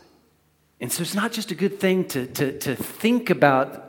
And 0.83 0.93
so 0.93 1.03
it's 1.03 1.15
not 1.15 1.35
just 1.35 1.51
a 1.51 1.55
good 1.55 1.81
thing 1.81 2.07
to, 2.09 2.27
to, 2.27 2.53
to 2.59 2.75
think 3.01 3.31
about 3.31 3.81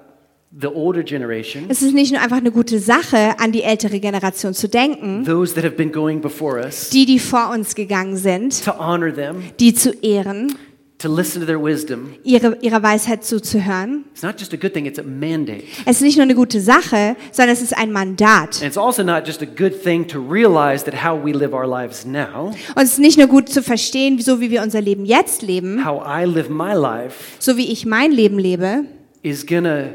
the 0.58 0.68
older 0.68 1.04
generation, 1.04 1.66
Es 1.68 1.82
ist 1.82 1.94
nicht 1.94 2.14
nur 2.14 2.22
einfach 2.22 2.38
eine 2.38 2.52
gute 2.52 2.80
Sache, 2.80 3.38
an 3.38 3.52
die 3.52 3.64
ältere 3.64 4.00
Generation 4.00 4.54
zu 4.54 4.70
denken, 4.70 5.26
those 5.26 5.54
that 5.54 5.66
have 5.66 5.76
been 5.76 5.92
going 5.92 6.22
before 6.22 6.58
us, 6.58 6.90
die, 6.90 7.06
die 7.06 7.20
vor 7.20 7.50
uns 7.50 7.76
gegangen 7.76 8.16
sind, 8.16 8.64
to 8.64 8.72
honor 8.80 9.14
them, 9.14 9.44
die 9.60 9.74
zu 9.74 9.92
ehren, 10.02 10.56
to 11.00 11.08
listen 11.14 11.40
to 11.42 11.46
their 11.46 11.62
wisdom. 11.62 12.14
ihre, 12.24 12.58
ihrer 12.62 12.82
Weisheit 12.82 13.24
zuzuhören. 13.24 14.06
It's 14.14 14.24
not 14.24 14.40
just 14.40 14.52
a 14.54 14.58
good 14.58 14.74
thing, 14.74 14.86
it's 14.88 14.98
a 14.98 15.04
mandate. 15.04 15.64
Es 15.86 15.98
ist 15.98 16.02
nicht 16.02 16.16
nur 16.18 16.24
eine 16.24 16.34
gute 16.34 16.60
Sache, 16.60 17.16
sondern 17.32 17.54
es 17.54 17.62
ist 17.62 17.78
ein 17.78 17.92
Mandat. 17.92 18.56
And 18.56 18.64
it's 18.64 18.78
also 18.78 19.04
not 19.04 19.28
just 19.28 19.42
a 19.44 19.46
good 19.46 19.84
thing 19.84 20.08
to 20.08 20.20
realize 20.20 20.84
that 20.86 21.04
how 21.06 21.16
we 21.24 21.32
live 21.34 21.54
our 21.54 21.68
lives 21.68 22.04
now, 22.06 22.54
Und 22.76 22.84
es 22.84 22.94
ist 22.94 23.00
nicht 23.00 23.18
nur 23.18 23.28
gut 23.28 23.48
zu 23.50 23.62
verstehen, 23.62 24.20
so 24.20 24.42
wie 24.42 24.50
wir 24.50 24.64
unser 24.64 24.82
Leben 24.82 25.06
jetzt 25.06 25.42
leben, 25.44 25.86
how 25.86 26.02
I 26.04 26.26
live 26.26 26.50
my 26.50 26.74
life 26.74 27.16
so 27.40 27.58
wie 27.58 27.72
ich 27.72 27.86
mein 27.86 28.12
Leben 28.12 28.40
lebe, 28.40 28.86
is 29.22 29.46
to 29.46 29.94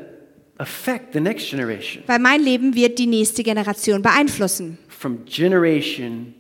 affect 0.59 1.13
the 1.15 1.21
next 1.21 1.51
generation 1.51 2.05
weil 2.07 2.21
mein 2.21 2.41
Leben 2.43 2.75
wird 2.77 2.99
die 3.01 3.07
nächste 3.07 3.43
Generation 3.43 4.03
beeinflussen. 4.03 4.79
from 4.89 5.25
generation. 5.25 6.35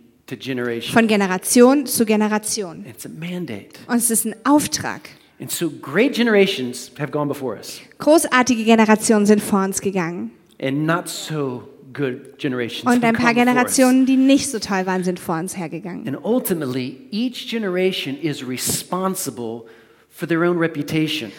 Von 0.92 1.06
Generation 1.08 1.86
zu 1.86 2.04
Generation. 2.06 2.84
It's 2.88 3.04
a 3.04 3.08
mandate. 3.08 3.68
Und 3.86 3.96
es 3.96 4.10
ist 4.10 4.24
ein 4.24 4.34
Auftrag. 4.44 5.02
And 5.40 5.50
so 5.50 5.68
great 5.70 6.14
generations 6.14 6.90
have 6.98 7.10
gone 7.10 7.26
before 7.28 7.56
us, 7.56 7.80
Großartige 7.98 8.64
Generationen 8.64 9.26
sind 9.26 9.42
vor 9.42 9.62
uns 9.64 9.80
gegangen. 9.80 10.30
and 10.60 10.86
not 10.86 11.08
so 11.08 11.68
good 11.92 12.38
generations 12.38 12.84
Und 12.84 13.04
ein 13.04 13.14
paar. 13.14 13.34
Generationen, 13.34 14.06
die 14.06 14.16
nicht 14.16 14.48
so 14.50 14.58
toll 14.60 14.86
waren, 14.86 15.02
sind 15.04 15.18
vor 15.18 15.36
uns 15.38 15.56
hergegangen. 15.56 16.06
And 16.06 16.16
ultimately, 16.24 17.08
each 17.10 17.48
generation 17.50 18.16
is 18.16 18.46
responsible 18.46 19.62
for. 19.62 19.64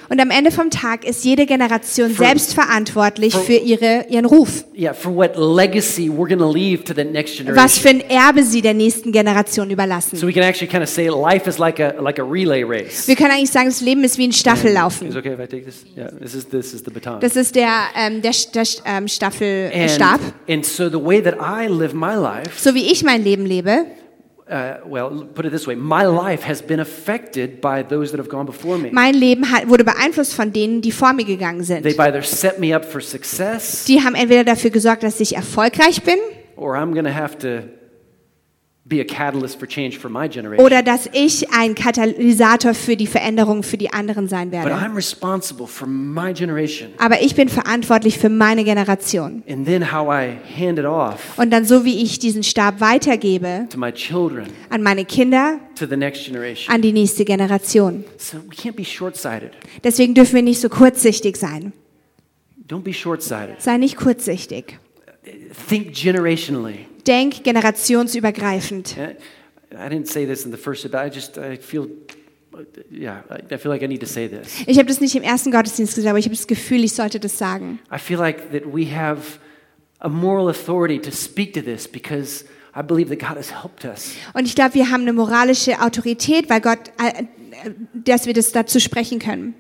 Und 0.10 0.20
am 0.20 0.30
Ende 0.32 0.52
vom 0.52 0.70
Tag 0.70 1.06
ist 1.06 1.24
jede 1.24 1.46
Generation 1.46 2.10
For- 2.12 2.26
selbst 2.26 2.54
verantwortlich 2.54 3.34
for- 3.34 3.42
für 3.44 3.54
ihre, 3.54 4.06
ihren 4.10 4.26
Ruf. 4.26 4.66
Yeah, 4.76 4.94
for 4.94 5.16
what 5.16 5.36
legacy 5.38 6.10
we're 6.10 6.28
going 6.28 6.40
to 6.40 6.52
leave 6.52 6.84
to 6.84 6.94
the 6.94 7.04
next 7.06 7.40
Was 7.56 7.78
für 7.78 7.90
ein 7.90 8.02
Erbe 8.10 8.44
sie 8.44 8.62
der 8.62 8.74
nächsten 8.74 9.12
Generation 9.12 9.70
überlassen. 9.70 10.18
So 10.18 10.28
we 10.28 10.34
can 10.34 10.44
actually 10.44 10.68
kind 10.68 10.84
of 10.84 10.90
say 10.90 11.08
life 11.08 11.48
is 11.48 11.60
like 11.60 11.80
a 11.80 11.94
like 12.02 12.20
a 12.20 12.24
relay 12.24 12.64
race. 12.64 13.08
Wir 13.08 13.16
können 13.16 13.32
eigentlich 13.32 13.52
sagen, 13.52 13.68
das 13.70 13.80
Leben 13.82 14.04
ist 14.04 14.18
wie 14.18 14.26
ein 14.28 14.32
Is 14.32 14.40
Staffellaufen. 14.40 15.10
it 15.10 15.16
okay 15.16 15.34
if 15.34 15.40
I 15.40 15.48
take 15.48 15.64
this? 15.66 15.86
Yeah, 15.96 16.10
this 16.20 16.34
is 16.34 16.48
this 16.50 16.74
is 16.74 16.84
the 16.84 16.92
baton. 16.92 17.20
Das 17.22 17.36
ist 17.36 17.56
der, 17.56 17.70
ähm, 17.96 18.22
der, 18.22 18.32
der 18.54 18.64
ähm, 18.86 19.08
Staffelstab. 19.08 20.20
and, 20.20 20.34
and 20.50 20.66
so 20.66 20.90
the 20.90 20.96
way 21.04 21.22
that 21.22 21.36
I 21.40 21.68
live 21.68 21.94
my 21.94 22.16
life, 22.16 22.60
So 22.60 22.74
wie 22.76 22.92
ich 22.92 23.04
mein 23.04 23.24
Leben 23.24 23.46
lebe, 23.46 23.86
uh, 24.50 24.78
well, 24.86 25.26
put 25.34 25.46
it 25.46 25.52
this 25.52 25.66
way: 25.68 25.76
my 25.76 26.04
life 26.06 26.44
has 26.48 26.62
been 26.62 26.80
affected 26.80 27.62
by 27.62 27.84
those 27.84 28.12
that 28.12 28.20
have 28.20 28.30
gone 28.30 28.46
before 28.46 28.78
me. 28.78 28.90
mein 28.92 29.14
Leben 29.14 29.52
hat, 29.52 29.68
wurde 29.70 29.84
beeinflusst 29.84 30.34
von 30.34 30.52
denen, 30.52 30.82
die 30.82 30.92
vor 30.92 31.14
mir 31.14 31.26
gegangen 31.26 31.64
sind. 31.64 31.84
They've 31.84 32.00
either 32.00 32.22
set 32.22 32.60
me 32.60 32.76
up 32.76 32.86
for 32.86 33.02
success, 33.02 33.86
Die 33.86 34.02
haben 34.02 34.16
entweder 34.16 34.44
dafür 34.44 34.70
gesorgt, 34.70 35.04
dass 35.04 35.20
ich 35.20 35.36
erfolgreich 35.36 36.04
bin 36.04 36.18
or 36.56 36.76
I'm 36.76 36.92
going 36.94 37.06
to 37.06 37.14
have 37.14 37.38
to 37.40 37.64
oder 40.58 40.84
dass 40.84 41.10
ich 41.14 41.50
ein 41.54 41.74
Katalysator 41.74 42.74
für 42.74 42.98
die 42.98 43.08
Veränderung 43.08 43.64
für 43.64 43.78
die 43.78 43.92
anderen 43.94 44.28
sein 44.28 44.52
But 44.52 44.60
werde. 44.66 44.76
I'm 44.76 44.94
responsible 44.96 45.68
for 45.68 45.88
my 45.88 46.34
generation, 46.34 46.90
Aber 46.98 47.22
ich 47.22 47.34
bin 47.34 47.48
verantwortlich 47.48 48.18
für 48.18 48.28
meine 48.30 48.64
Generation. 48.66 49.42
and 49.48 49.66
then 49.66 49.92
how 49.94 50.10
I 50.12 50.36
hand 50.60 50.80
it 50.80 50.86
off 50.86 51.38
Und 51.38 51.52
dann 51.52 51.64
so 51.66 51.86
wie 51.86 52.04
ich 52.04 52.20
diesen 52.20 52.44
Stab 52.44 52.82
weitergebe 52.82 53.68
to 53.70 53.78
my 53.78 53.92
children, 53.92 54.48
an 54.70 54.84
meine 54.84 55.06
Kinder, 55.06 55.60
to 55.76 55.86
the 55.86 55.96
next 55.96 56.26
generation. 56.26 56.74
an 56.74 56.82
die 56.82 56.92
nächste 56.92 57.24
Generation. 57.24 58.04
So 58.18 58.38
we 58.50 58.54
can't 58.54 58.76
be 58.76 58.84
short-sighted. 58.84 59.52
Deswegen 59.84 60.14
dürfen 60.14 60.36
wir 60.36 60.44
nicht 60.44 60.60
so 60.60 60.68
kurzsichtig 60.68 61.38
sein. 61.38 61.72
Don't 62.68 62.82
be 62.84 62.94
short-sighted. 62.94 63.62
Sei 63.62 63.78
nicht 63.78 63.96
kurzsichtig. 63.96 64.78
Think 65.70 65.94
generationally. 65.94 66.86
Denk 67.08 67.44
generationsübergreifend. 67.44 68.96
Yeah, 68.98 69.12
I 69.74 69.90
didn't 69.90 70.08
say 70.08 70.26
this 70.26 70.46
in 70.46 70.52
the 70.52 70.58
first, 70.58 70.84
but 70.84 70.94
I 70.94 71.10
just 71.14 71.38
I 71.38 71.58
feel, 71.58 71.88
yeah, 72.92 73.24
I 73.30 73.54
I 73.54 73.58
feel 73.58 73.72
like 73.72 73.84
I 73.84 73.88
need 73.88 74.02
to 74.02 74.08
say 74.08 74.28
this. 74.30 74.64
Ich 74.68 74.78
habe 74.78 74.88
das 74.88 75.02
nicht 75.02 75.16
im 75.16 75.24
ersten 75.24 75.52
Gottesdienst 75.52 75.96
gesagt, 75.96 76.10
aber 76.10 76.20
ich 76.20 76.26
habe 76.26 76.36
das 76.36 76.48
Gefühl, 76.48 76.84
ich 76.84 76.94
sollte 76.94 77.20
das 77.20 77.38
sagen. 77.38 77.80
I 77.94 77.98
feel 77.98 78.18
like 78.18 78.52
that 78.52 78.64
we 78.66 78.86
have 78.86 79.40
a 80.00 80.10
moral 80.10 80.50
authority 80.50 81.00
to 81.00 81.12
speak 81.12 81.54
to 81.54 81.62
this 81.62 81.88
because 81.88 82.46
I 82.76 82.82
believe 82.82 83.10
that 83.10 83.20
God 83.20 83.38
has 83.38 83.52
helped 83.52 83.86
us. 83.86 84.14
Und 84.34 84.46
ich 84.46 84.56
glaube, 84.56 84.74
wir 84.76 84.90
haben 84.90 85.02
eine 85.02 85.14
moralische 85.14 85.82
Autorität, 85.82 86.50
weil 86.50 86.62
Gott, 86.62 86.80
äh, 87.00 87.24
äh, 87.68 87.72
dass 87.94 88.26
wir 88.26 88.34
das 88.34 88.52
dazu 88.52 88.80
sprechen 88.80 89.20
können. 89.20 89.56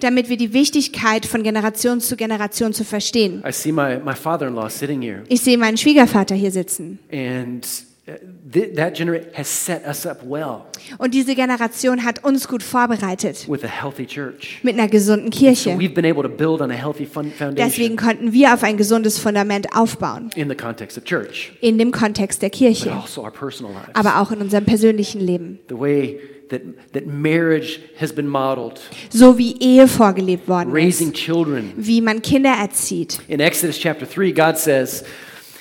Damit 0.00 0.28
wir 0.28 0.36
die 0.36 0.52
Wichtigkeit 0.52 1.26
von 1.26 1.42
Generation 1.42 2.00
zu 2.00 2.16
Generation 2.16 2.72
zu 2.72 2.84
verstehen. 2.84 3.42
I 3.46 3.52
see 3.52 3.72
my, 3.72 3.98
my 4.04 4.14
father-in-law 4.14 4.68
sitting 4.68 5.02
here, 5.02 5.22
Ich 5.28 5.40
sehe 5.42 5.58
meinen 5.58 5.76
Schwiegervater 5.76 6.34
hier 6.34 6.50
sitzen. 6.50 6.98
and 7.12 7.64
uh, 7.64 7.85
that 8.06 8.94
generation 8.96 9.30
has 9.34 9.48
set 9.48 9.84
us 9.84 10.06
up 10.06 10.22
well 10.24 10.66
Und 10.98 11.12
diese 11.12 11.34
Generation 11.34 12.04
hat 12.04 12.22
uns 12.24 12.46
gut 12.46 12.62
vorbereitet. 12.62 13.48
with 13.48 13.64
a 13.64 13.68
healthy 13.68 14.06
church. 14.06 14.60
Mit 14.62 14.78
einer 14.78 14.86
gesunden 14.88 15.32
So 15.32 15.38
Kirche. 15.40 15.76
we've 15.78 15.92
been 15.94 16.04
able 16.06 16.22
to 16.22 16.28
build 16.28 16.60
on 16.60 16.70
a 16.70 16.74
healthy 16.74 17.04
fun- 17.04 17.32
Deswegen 17.36 17.56
foundation 17.56 17.96
konnten 17.96 18.32
wir 18.32 18.54
auf 18.54 18.62
ein 18.62 18.76
gesundes 18.76 19.18
Fundament 19.18 19.66
aufbauen. 19.74 20.30
in 20.36 20.48
the 20.48 20.54
context 20.54 20.96
of 20.96 21.04
church, 21.04 21.52
In 21.60 21.78
dem 21.78 21.90
Kontext 21.90 22.42
der 22.42 22.50
but 22.50 22.58
Kirche. 22.58 22.92
also 22.92 23.22
our 23.24 23.32
personal 23.32 23.72
lives. 23.72 23.90
Aber 23.94 24.20
auch 24.20 24.30
in 24.30 24.40
unserem 24.40 24.64
persönlichen 24.64 25.20
Leben. 25.20 25.58
the 25.68 25.74
way 25.78 26.20
that, 26.48 26.60
that 26.92 27.06
marriage 27.08 27.80
has 28.00 28.12
been 28.12 28.28
modeled, 28.28 28.80
So 29.10 29.36
wie 29.36 29.56
Ehe 29.58 29.88
vorgelebt 29.88 30.46
worden 30.46 30.70
raising 30.72 31.08
ist. 31.08 31.16
children. 31.16 31.72
Wie 31.76 32.00
man 32.00 32.22
Kinder 32.22 32.50
erzieht. 32.56 33.18
In 33.26 33.40
Exodus 33.40 33.80
chapter 33.80 34.06
3, 34.06 34.30
God 34.30 34.56
says, 34.56 35.02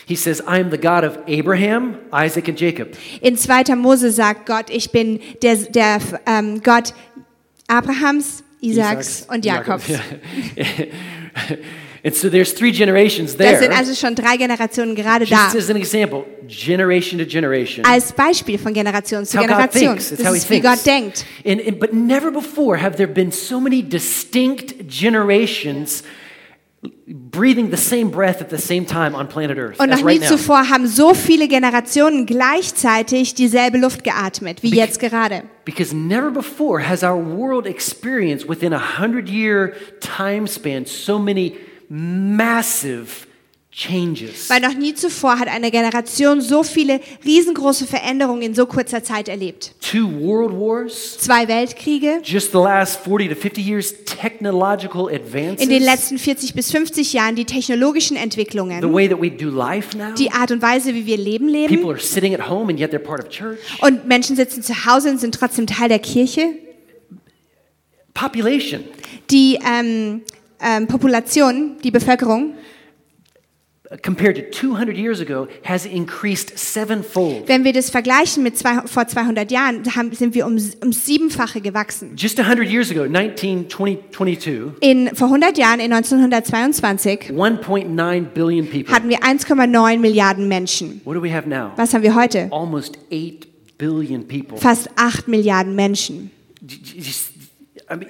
He 0.08 0.16
says, 0.16 0.42
I 0.42 0.60
am 0.60 0.70
the 0.70 0.78
God 0.78 1.04
of 1.04 1.18
Abraham, 1.28 1.98
Isaac, 2.14 2.48
and 2.48 2.58
Jacob. 2.58 2.96
In 3.22 3.38
2. 3.38 3.76
Mose 3.76 4.12
sagt 4.12 4.46
Gott, 4.46 4.70
ich 4.70 4.92
bin 4.92 5.20
der, 5.42 5.56
der 5.56 6.00
ähm, 6.28 6.62
Gott 6.62 6.94
Abrahams, 7.68 8.44
Isaaks, 8.62 9.26
und 9.30 9.46
Jakobs. 9.46 9.90
Yeah. 9.90 10.02
and 12.04 12.14
so 12.14 12.30
there's 12.30 12.54
three 12.54 12.72
generations 12.72 13.36
Das 13.36 13.60
sind 13.60 13.70
there. 13.70 13.78
also 13.78 13.96
schon 13.96 14.14
drei 14.14 14.38
Generationen 14.38 14.94
gerade 14.94 15.26
da. 15.26 15.46
Just 15.46 15.56
as 15.56 15.70
an 15.72 15.78
example, 15.78 16.26
generation 16.48 17.18
to 17.18 17.26
generation. 17.26 17.84
Als 17.84 18.14
Beispiel 18.14 18.60
von 18.60 18.74
Generation 18.74 19.26
zu 19.26 19.40
Generation. 19.40 19.96
Das 19.96 20.36
ist, 20.36 20.50
wie 20.50 20.62
thinks. 20.62 20.62
Gott 20.62 20.86
denkt. 20.86 21.26
And, 21.44 21.66
and, 21.66 21.80
but 21.80 21.94
never 21.94 22.32
before 22.32 22.80
have 22.80 22.96
there 22.96 23.12
been 23.12 23.32
so 23.32 23.60
many 23.60 23.82
distinct 23.82 24.88
generations 24.88 26.04
breathing 27.08 27.72
the 27.72 27.78
same 27.78 28.10
breath 28.12 28.42
at 28.42 28.50
the 28.50 28.58
same 28.58 28.86
time 28.86 29.16
on 29.16 29.28
planet 29.28 29.58
Earth 29.58 29.80
Und 29.80 29.90
as 29.92 30.00
noch 30.00 30.06
right 30.06 30.20
nie 30.22 30.28
now. 30.28 30.36
zuvor 30.36 30.70
haben 30.70 30.88
so 30.88 31.14
viele 31.14 31.48
Generationen 31.48 32.26
gleichzeitig 32.26 33.34
dieselbe 33.36 33.78
Luft 33.78 34.04
geatmet, 34.04 34.62
wie 34.64 34.70
Bec- 34.72 34.78
jetzt 34.78 35.00
gerade. 35.00 35.44
Because 35.66 35.96
never 35.96 36.30
before 36.32 36.80
has 36.88 37.04
our 37.04 37.18
world 37.18 37.66
experienced 37.66 38.48
within 38.48 38.74
a 38.74 39.00
hundred 39.00 39.30
year 39.30 39.74
time 40.00 40.48
span 40.48 40.86
so 40.86 41.18
many 41.18 41.56
massive. 41.90 43.28
Weil 44.48 44.62
noch 44.62 44.74
nie 44.74 44.94
zuvor 44.94 45.38
hat 45.38 45.50
eine 45.50 45.70
Generation 45.70 46.40
so 46.40 46.64
viele 46.64 47.02
riesengroße 47.26 47.86
Veränderungen 47.86 48.42
in 48.42 48.56
so 48.56 48.68
kurzer 48.68 49.04
Zeit 49.04 49.28
erlebt. 49.28 49.74
Two 49.82 50.10
world 50.22 50.54
wars, 50.54 51.18
Zwei 51.18 51.46
Weltkriege, 51.50 52.22
just 52.24 52.54
the 52.54 52.58
last 52.58 53.02
40 53.02 53.30
to 53.30 53.36
50 53.36 53.62
years, 53.62 53.94
technological 54.06 55.10
advances. 55.10 55.62
in 55.62 55.70
den 55.70 55.84
letzten 55.84 56.18
40 56.18 56.54
bis 56.54 56.72
50 56.72 57.12
Jahren 57.12 57.36
die 57.36 57.44
technologischen 57.44 58.16
the 58.16 58.24
Entwicklungen, 58.24 58.94
way 58.94 59.10
that 59.10 59.22
we 59.22 59.30
do 59.30 59.50
life 59.50 59.98
now. 59.98 60.14
die 60.18 60.32
Art 60.32 60.52
und 60.52 60.62
Weise, 60.62 60.96
wie 60.96 61.06
wir 61.06 61.18
Leben 61.18 61.50
leben. 61.50 61.76
People 61.76 61.92
are 61.92 62.00
sitting 62.00 62.34
at 62.34 62.50
home 62.50 62.70
and 62.72 62.80
yet 62.80 62.94
they're 62.94 63.00
part 63.00 63.22
of 63.22 63.30
church. 63.30 63.60
Und 63.82 64.08
Menschen 64.08 64.38
sitzen 64.38 64.64
zu 64.64 64.86
Hause 64.86 65.10
und 65.10 65.20
sind 65.20 65.36
trotzdem 65.36 65.68
Teil 65.68 65.90
der 65.90 66.00
Kirche. 66.00 66.54
Population. 68.14 68.86
Die 69.30 69.60
ähm, 69.66 70.22
ähm, 70.62 70.88
Population, 70.88 71.76
die 71.84 71.92
Bevölkerung, 71.92 72.54
Compared 74.02 74.36
to 74.36 74.50
200 74.52 74.98
years 74.98 75.20
ago, 75.22 75.48
has 75.64 75.86
increased 75.86 76.58
sevenfold. 76.58 77.48
wenn 77.48 77.64
wir 77.64 77.74
das 77.74 77.90
vergleichen 77.90 78.44
mit 78.44 78.58
zwei, 78.58 78.82
vor 78.86 79.08
200 79.08 79.52
Jahren, 79.52 79.84
haben, 79.96 80.12
sind 80.14 80.34
wir 80.36 80.46
um, 80.46 80.58
um 80.84 80.92
siebenfache 80.94 81.62
gewachsen. 81.62 82.16
Just 82.18 82.40
100 82.40 82.68
years 82.70 82.92
ago, 82.92 83.04
1922, 83.04 84.74
In, 84.82 85.10
vor 85.16 85.28
100 85.28 85.58
Jahren, 85.58 85.80
in 85.80 85.92
1922, 85.94 87.32
1.9 87.32 88.22
billion 88.34 88.68
people. 88.70 88.94
hatten 88.94 89.10
wir 89.10 89.20
1,9 89.20 90.00
Milliarden 90.00 90.48
Menschen. 90.48 91.02
What 91.04 91.16
do 91.16 91.22
we 91.24 91.32
have 91.34 91.48
now? 91.48 91.72
Was 91.76 91.94
haben 91.94 92.04
wir 92.04 92.16
heute? 92.16 92.48
Almost 92.52 92.98
8 93.12 93.78
billion 93.78 94.28
people. 94.28 94.58
Fast 94.58 94.90
8 94.96 95.28
Milliarden 95.28 95.76
Menschen. 95.76 96.32
Just- 96.62 97.32
I 97.92 97.96
mean, 97.96 98.10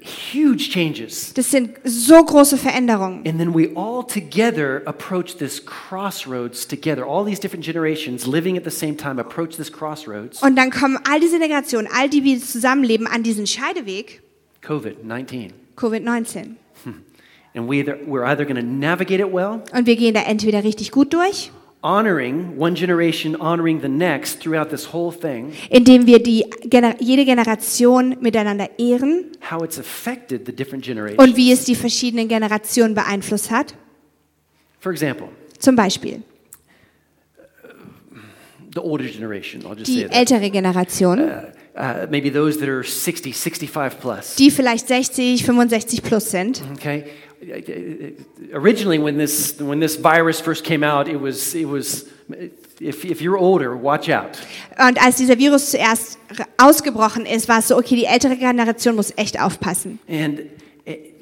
huge 0.00 0.70
changes. 0.70 1.32
Das 1.34 1.50
sind 1.50 1.76
so 1.84 2.24
große 2.24 2.56
Veränderungen. 2.56 3.26
And 3.26 3.38
then 3.38 3.54
we 3.54 3.70
all 3.74 4.04
together 4.04 4.82
approach 4.86 5.36
this 5.36 5.64
crossroads 5.64 6.66
together. 6.66 7.04
All 7.04 7.24
these 7.24 7.40
different 7.40 7.64
generations 7.64 8.26
living 8.26 8.56
at 8.56 8.64
the 8.64 8.70
same 8.70 8.96
time 8.96 9.20
approach 9.20 9.56
this 9.56 9.70
crossroads. 9.70 10.42
Und 10.42 10.56
dann 10.56 10.70
kommen 10.70 10.98
all 11.08 11.20
diese 11.20 11.38
Generationen, 11.38 11.88
all 11.92 12.08
die 12.08 12.24
wir 12.24 12.40
zusammenleben, 12.40 13.06
an 13.06 13.22
diesen 13.22 13.46
Scheideweg, 13.46 14.22
COVID 14.62 15.04
19. 15.04 15.52
Covid-19. 15.76 16.56
And 17.54 17.68
we 17.68 17.78
either, 17.78 17.98
we're 18.06 18.24
either 18.24 18.44
going 18.44 18.56
to 18.56 18.62
navigate 18.62 19.20
it 19.20 19.32
well, 19.32 19.62
Und 19.72 19.86
wir 19.86 19.96
gehen 19.96 20.12
da 20.12 20.22
entweder 20.22 20.62
richtig 20.62 20.90
gut 20.90 21.14
durch, 21.14 21.50
honoring 21.82 22.56
one 22.58 22.74
generation, 22.74 23.36
honoring 23.40 23.80
the 23.80 23.88
next 23.88 24.40
throughout 24.40 24.70
this 24.70 24.92
whole 24.92 25.12
thing, 25.12 25.52
indem 25.70 26.06
wir 26.06 26.18
die, 26.22 26.44
jede 27.00 27.24
Generation 27.24 28.16
miteinander 28.20 28.68
ehren 28.78 29.26
how 29.50 29.62
it's 29.62 29.78
affected 29.78 30.46
the 30.46 30.52
different 30.52 30.84
generations. 30.84 31.22
und 31.22 31.36
wie 31.36 31.52
es 31.52 31.64
die 31.64 31.74
verschiedenen 31.76 32.28
Generationen 32.28 32.94
beeinflusst 32.94 33.50
hat. 33.50 33.74
For 34.80 34.92
example, 34.92 35.28
Zum 35.58 35.74
Beispiel 35.76 36.22
the 38.74 38.80
older 38.82 39.04
generation, 39.04 39.62
I'll 39.62 39.74
just 39.74 39.86
say 39.86 40.02
die 40.02 40.08
that. 40.08 40.14
ältere 40.14 40.50
Generation, 40.50 41.30
Uh, 41.78 42.06
maybe 42.08 42.30
those 42.30 42.58
that 42.58 42.70
are 42.70 42.82
60, 42.82 43.34
65 43.36 44.00
plus. 44.00 44.34
die 44.36 44.50
vielleicht 44.50 44.88
60, 44.88 45.44
65 45.44 46.02
plus 46.02 46.30
sind. 46.30 46.62
Okay. 46.74 47.04
Originally, 48.52 48.98
when 48.98 49.18
this 49.18 49.60
when 49.60 49.80
this 49.80 49.96
virus 49.96 50.40
first 50.40 50.64
came 50.64 50.82
out, 50.82 51.06
it 51.06 51.20
was 51.20 51.54
it 51.54 51.66
was 51.66 52.06
if 52.80 53.04
if 53.04 53.20
you're 53.20 53.36
older, 53.38 53.76
watch 53.76 54.08
out. 54.08 54.38
Und 54.78 54.98
als 55.02 55.16
dieser 55.16 55.38
Virus 55.38 55.70
zuerst 55.70 56.18
ausgebrochen 56.56 57.26
ist, 57.26 57.48
war 57.48 57.58
es 57.58 57.68
so, 57.68 57.76
okay, 57.76 57.96
die 57.96 58.06
ältere 58.06 58.36
Generation 58.36 58.96
muss 58.96 59.12
echt 59.16 59.38
aufpassen. 59.38 59.98
And 60.08 60.40
it, 60.86 61.14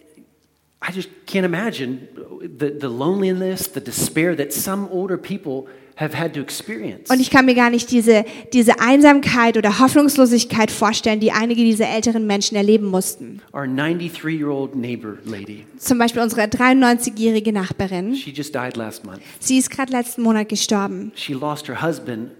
I 0.80 0.92
just 0.92 1.08
can't 1.26 1.44
imagine 1.44 2.08
the 2.42 2.70
the 2.70 2.88
loneliness, 2.88 3.68
the 3.72 3.80
despair 3.80 4.36
that 4.36 4.52
some 4.52 4.88
older 4.90 5.18
people 5.18 5.66
have 5.96 6.18
had 6.18 6.34
to 6.34 6.40
experience. 6.40 7.08
Und 7.10 7.20
ich 7.20 7.30
kann 7.30 7.44
mir 7.46 7.54
gar 7.54 7.70
nicht 7.70 7.90
diese, 7.90 8.24
diese 8.52 8.80
Einsamkeit 8.80 9.56
oder 9.56 9.78
Hoffnungslosigkeit 9.78 10.70
vorstellen, 10.70 11.20
die 11.20 11.30
einige 11.32 11.62
dieser 11.62 11.88
älteren 11.88 12.26
Menschen 12.26 12.56
erleben 12.56 12.86
mussten. 12.86 13.40
Our 13.52 13.66
93 13.66 14.24
year 14.40 14.48
old 14.50 14.74
neighbor 14.74 15.18
lady, 15.24 15.64
Zum 15.78 15.98
Beispiel 15.98 16.22
unsere 16.22 16.42
93-jährige 16.42 17.52
Nachbarin. 17.52 18.14
she 18.14 18.30
just 18.32 18.54
died 18.54 18.76
last 18.76 19.04
month. 19.04 19.20
Sie 19.40 19.58
ist 19.58 19.70
gerade 19.70 19.92
letzten 19.92 20.22
Monat 20.22 20.48
gestorben. 20.48 21.12
She 21.14 21.32
lost 21.32 21.68
her 21.68 21.80
husband 21.80 22.30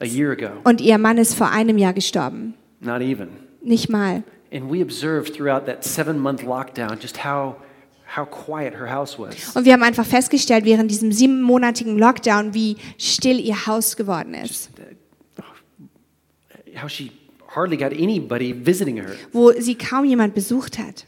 a 0.00 0.04
year 0.04 0.30
ago, 0.32 0.48
Und 0.64 0.80
ihr 0.80 0.98
Mann 0.98 1.18
ist 1.18 1.34
vor 1.34 1.50
einem 1.50 1.78
Jahr 1.78 1.92
gestorben. 1.92 2.54
not 2.80 3.00
even. 3.00 3.28
Nicht 3.62 3.88
mal. 3.88 4.22
And 4.52 4.70
we 4.70 4.82
observed 4.82 5.34
throughout 5.34 5.66
that 5.66 5.82
seven 5.84 6.18
month 6.18 6.42
lockdown 6.44 6.98
just 7.00 7.24
how, 7.24 7.56
how 8.16 8.24
quiet 8.24 8.74
her 8.74 8.90
house 8.90 9.18
was. 9.18 9.56
Und 9.56 9.64
wir 9.64 9.72
haben 9.72 9.82
einfach 9.82 10.06
festgestellt, 10.06 10.64
während 10.64 10.90
diesem 10.90 11.12
siebenmonatigen 11.12 11.98
Lockdown, 11.98 12.54
wie 12.54 12.76
still 12.98 13.40
ihr 13.40 13.66
Haus 13.66 13.96
geworden 13.96 14.34
ist. 14.34 14.70
How 16.80 16.88
she 16.90 17.12
hardly 17.54 17.76
got 17.76 17.92
anybody 17.92 18.52
visiting 18.52 18.96
her. 18.96 19.14
Wo 19.32 19.52
sie 19.52 19.76
kaum 19.76 20.04
jemand 20.04 20.34
besucht 20.34 20.78
hat. 20.78 21.06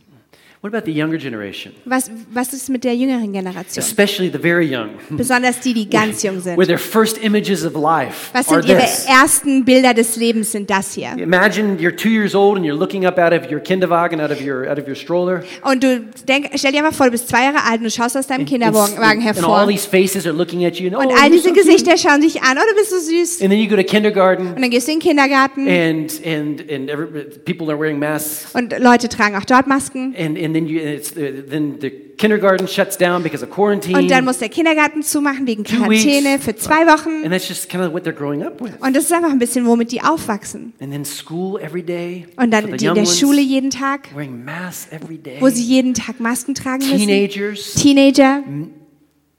What 0.63 0.73
about 0.75 0.87
the 0.91 0.93
younger 0.99 1.19
generation? 1.19 1.73
Was, 1.85 2.11
was 2.33 2.53
ist 2.53 2.71
mit 2.71 2.83
der 2.83 2.95
jüngeren 2.97 3.33
Generation? 3.33 3.79
Especially 3.79 4.31
the 4.33 4.39
very 4.39 4.65
young, 4.75 4.89
Besonders 5.11 5.61
die, 5.61 5.75
die 5.75 5.89
ganz 5.89 6.23
jung 6.23 6.41
sind. 6.41 6.57
where 6.57 6.67
their 6.67 6.79
first 6.79 7.19
images 7.23 7.65
of 7.65 7.75
life 7.75 8.31
Was 8.33 8.49
are 8.49 8.63
sind 8.63 8.71
ihre 8.71 8.81
this. 8.81 9.07
ersten 9.07 9.65
Bilder 9.65 9.93
des 9.95 10.17
Lebens? 10.17 10.53
Sind 10.53 10.69
das 10.71 10.95
hier? 10.95 11.13
Imagine 11.19 11.77
you're 11.79 11.95
two 11.95 12.09
years 12.09 12.35
old 12.35 12.57
and 12.57 12.65
you're 12.67 12.77
looking 12.77 13.05
up 13.07 13.19
out 13.19 13.33
of 13.33 13.51
your 13.51 13.61
Kinderwagen, 13.61 14.21
out 14.21 14.31
of 14.33 14.41
your, 14.41 14.69
out 14.69 14.79
of 14.79 14.89
your 14.89 14.97
stroller. 14.97 15.45
Und 15.63 15.85
du 15.85 16.01
denk, 16.27 16.51
stell 16.55 16.73
dir 16.73 16.83
mal 16.83 16.91
vor, 16.93 17.07
du 17.07 17.13
bist 17.13 17.29
zwei 17.29 17.45
Jahre 17.45 17.63
alt 17.65 17.79
und 17.79 17.85
du 17.85 17.91
schaust 17.91 18.17
aus 18.17 18.27
deinem 18.27 18.41
And, 18.41 18.49
Kinderwagen 18.49 18.99
and 18.99 19.23
hervor. 19.23 19.57
all 19.57 19.67
these 19.69 19.87
faces 19.87 20.27
are 20.27 20.35
looking 20.35 20.65
at 20.65 20.77
you. 20.81 20.87
And, 20.89 20.97
Und 20.97 21.07
oh, 21.07 21.11
all 21.11 21.29
you're 21.29 21.33
diese 21.33 21.49
so 21.49 21.55
cute. 21.55 21.65
Gesichter 21.65 21.97
schauen 21.99 22.23
sich 22.23 22.43
an. 22.43 22.57
Oh, 22.59 22.63
du 22.69 22.75
bist 22.77 22.91
so 22.91 22.99
süß. 22.99 23.43
And 23.43 23.51
then 23.51 23.61
you 23.61 23.69
go 23.69 23.77
to 23.77 23.85
kindergarten 23.85 24.49
Und 24.55 24.61
dann 24.63 24.71
gehst 24.71 24.89
du 24.89 24.93
in 24.93 24.99
den 25.01 25.07
Kindergarten 25.07 25.69
and, 25.69 26.13
and, 26.27 26.61
and 26.73 26.89
every, 26.91 27.25
people 27.45 27.69
are 27.71 27.79
wearing 27.79 27.99
masks. 27.99 28.47
und 28.55 28.75
Leute 28.81 29.09
tragen 29.09 29.37
auch 29.37 29.45
dort 29.45 29.67
Masken. 29.67 30.15
And, 30.19 30.37
and 30.39 30.46
then, 30.55 30.67
you, 30.67 30.79
it's, 30.81 31.13
uh, 31.17 31.43
then 31.49 31.79
the 31.81 31.91
kindergarten 31.91 32.67
shuts 32.69 32.97
down 32.99 33.23
because 33.23 33.43
of 33.45 33.51
quarantine. 33.51 33.97
Und 33.97 34.11
dann 34.11 34.25
muss 34.25 34.39
der 34.39 34.49
Kindergarten 34.49 35.03
zumachen 35.03 35.47
wegen 35.47 35.65
Quarantäne 35.65 36.39
für 36.39 36.55
zwei 36.57 36.87
Wochen. 36.87 37.25
and 37.25 37.33
that's 37.33 37.49
just 37.49 37.69
kind 37.69 37.83
of 37.83 37.93
what 37.93 38.05
they're 38.05 38.13
growing 38.13 38.43
up 38.43 38.61
with. 38.61 38.73
Und 38.81 38.95
das 38.95 39.05
ist 39.05 39.13
einfach 39.13 39.31
ein 39.31 39.39
bisschen, 39.39 39.67
womit 39.67 39.93
die 39.93 40.03
aufwachsen. 40.03 40.73
And 40.81 40.93
then 40.93 41.05
school 41.05 41.59
every 41.61 41.83
day. 41.83 42.27
Und 42.37 42.51
dann 42.51 42.67
the 42.71 42.77
die 42.77 42.87
in 42.87 42.95
der 42.95 43.07
Schule 43.07 43.41
jeden 43.41 43.71
Tag, 43.71 44.15
Wearing 44.15 44.45
masks 44.45 44.89
every 44.93 45.19
day. 45.19 45.37
wo 45.41 45.49
sie 45.49 45.63
jeden 45.63 45.95
Tag 45.95 46.21
Masken 46.21 46.55
tragen 46.55 46.85
müssen. 46.89 47.07
Teenagers, 47.07 47.75
Teenager, 47.75 48.43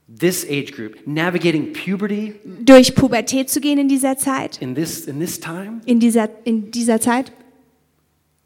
this 0.08 0.44
age 0.48 0.72
group, 0.72 0.94
navigating 1.06 1.72
puberty 1.72 2.34
durch 2.64 2.94
Pubertät 2.94 3.50
zu 3.50 3.60
gehen 3.60 3.78
in 3.78 3.88
dieser 3.88 4.16
Zeit. 4.16 4.60
in 4.60 4.74
this, 4.74 5.06
in 5.06 5.20
this 5.20 5.38
time. 5.38 5.80
In 5.86 6.00
dieser, 6.00 6.28
in 6.44 6.70
dieser 6.70 7.00
Zeit. 7.00 7.32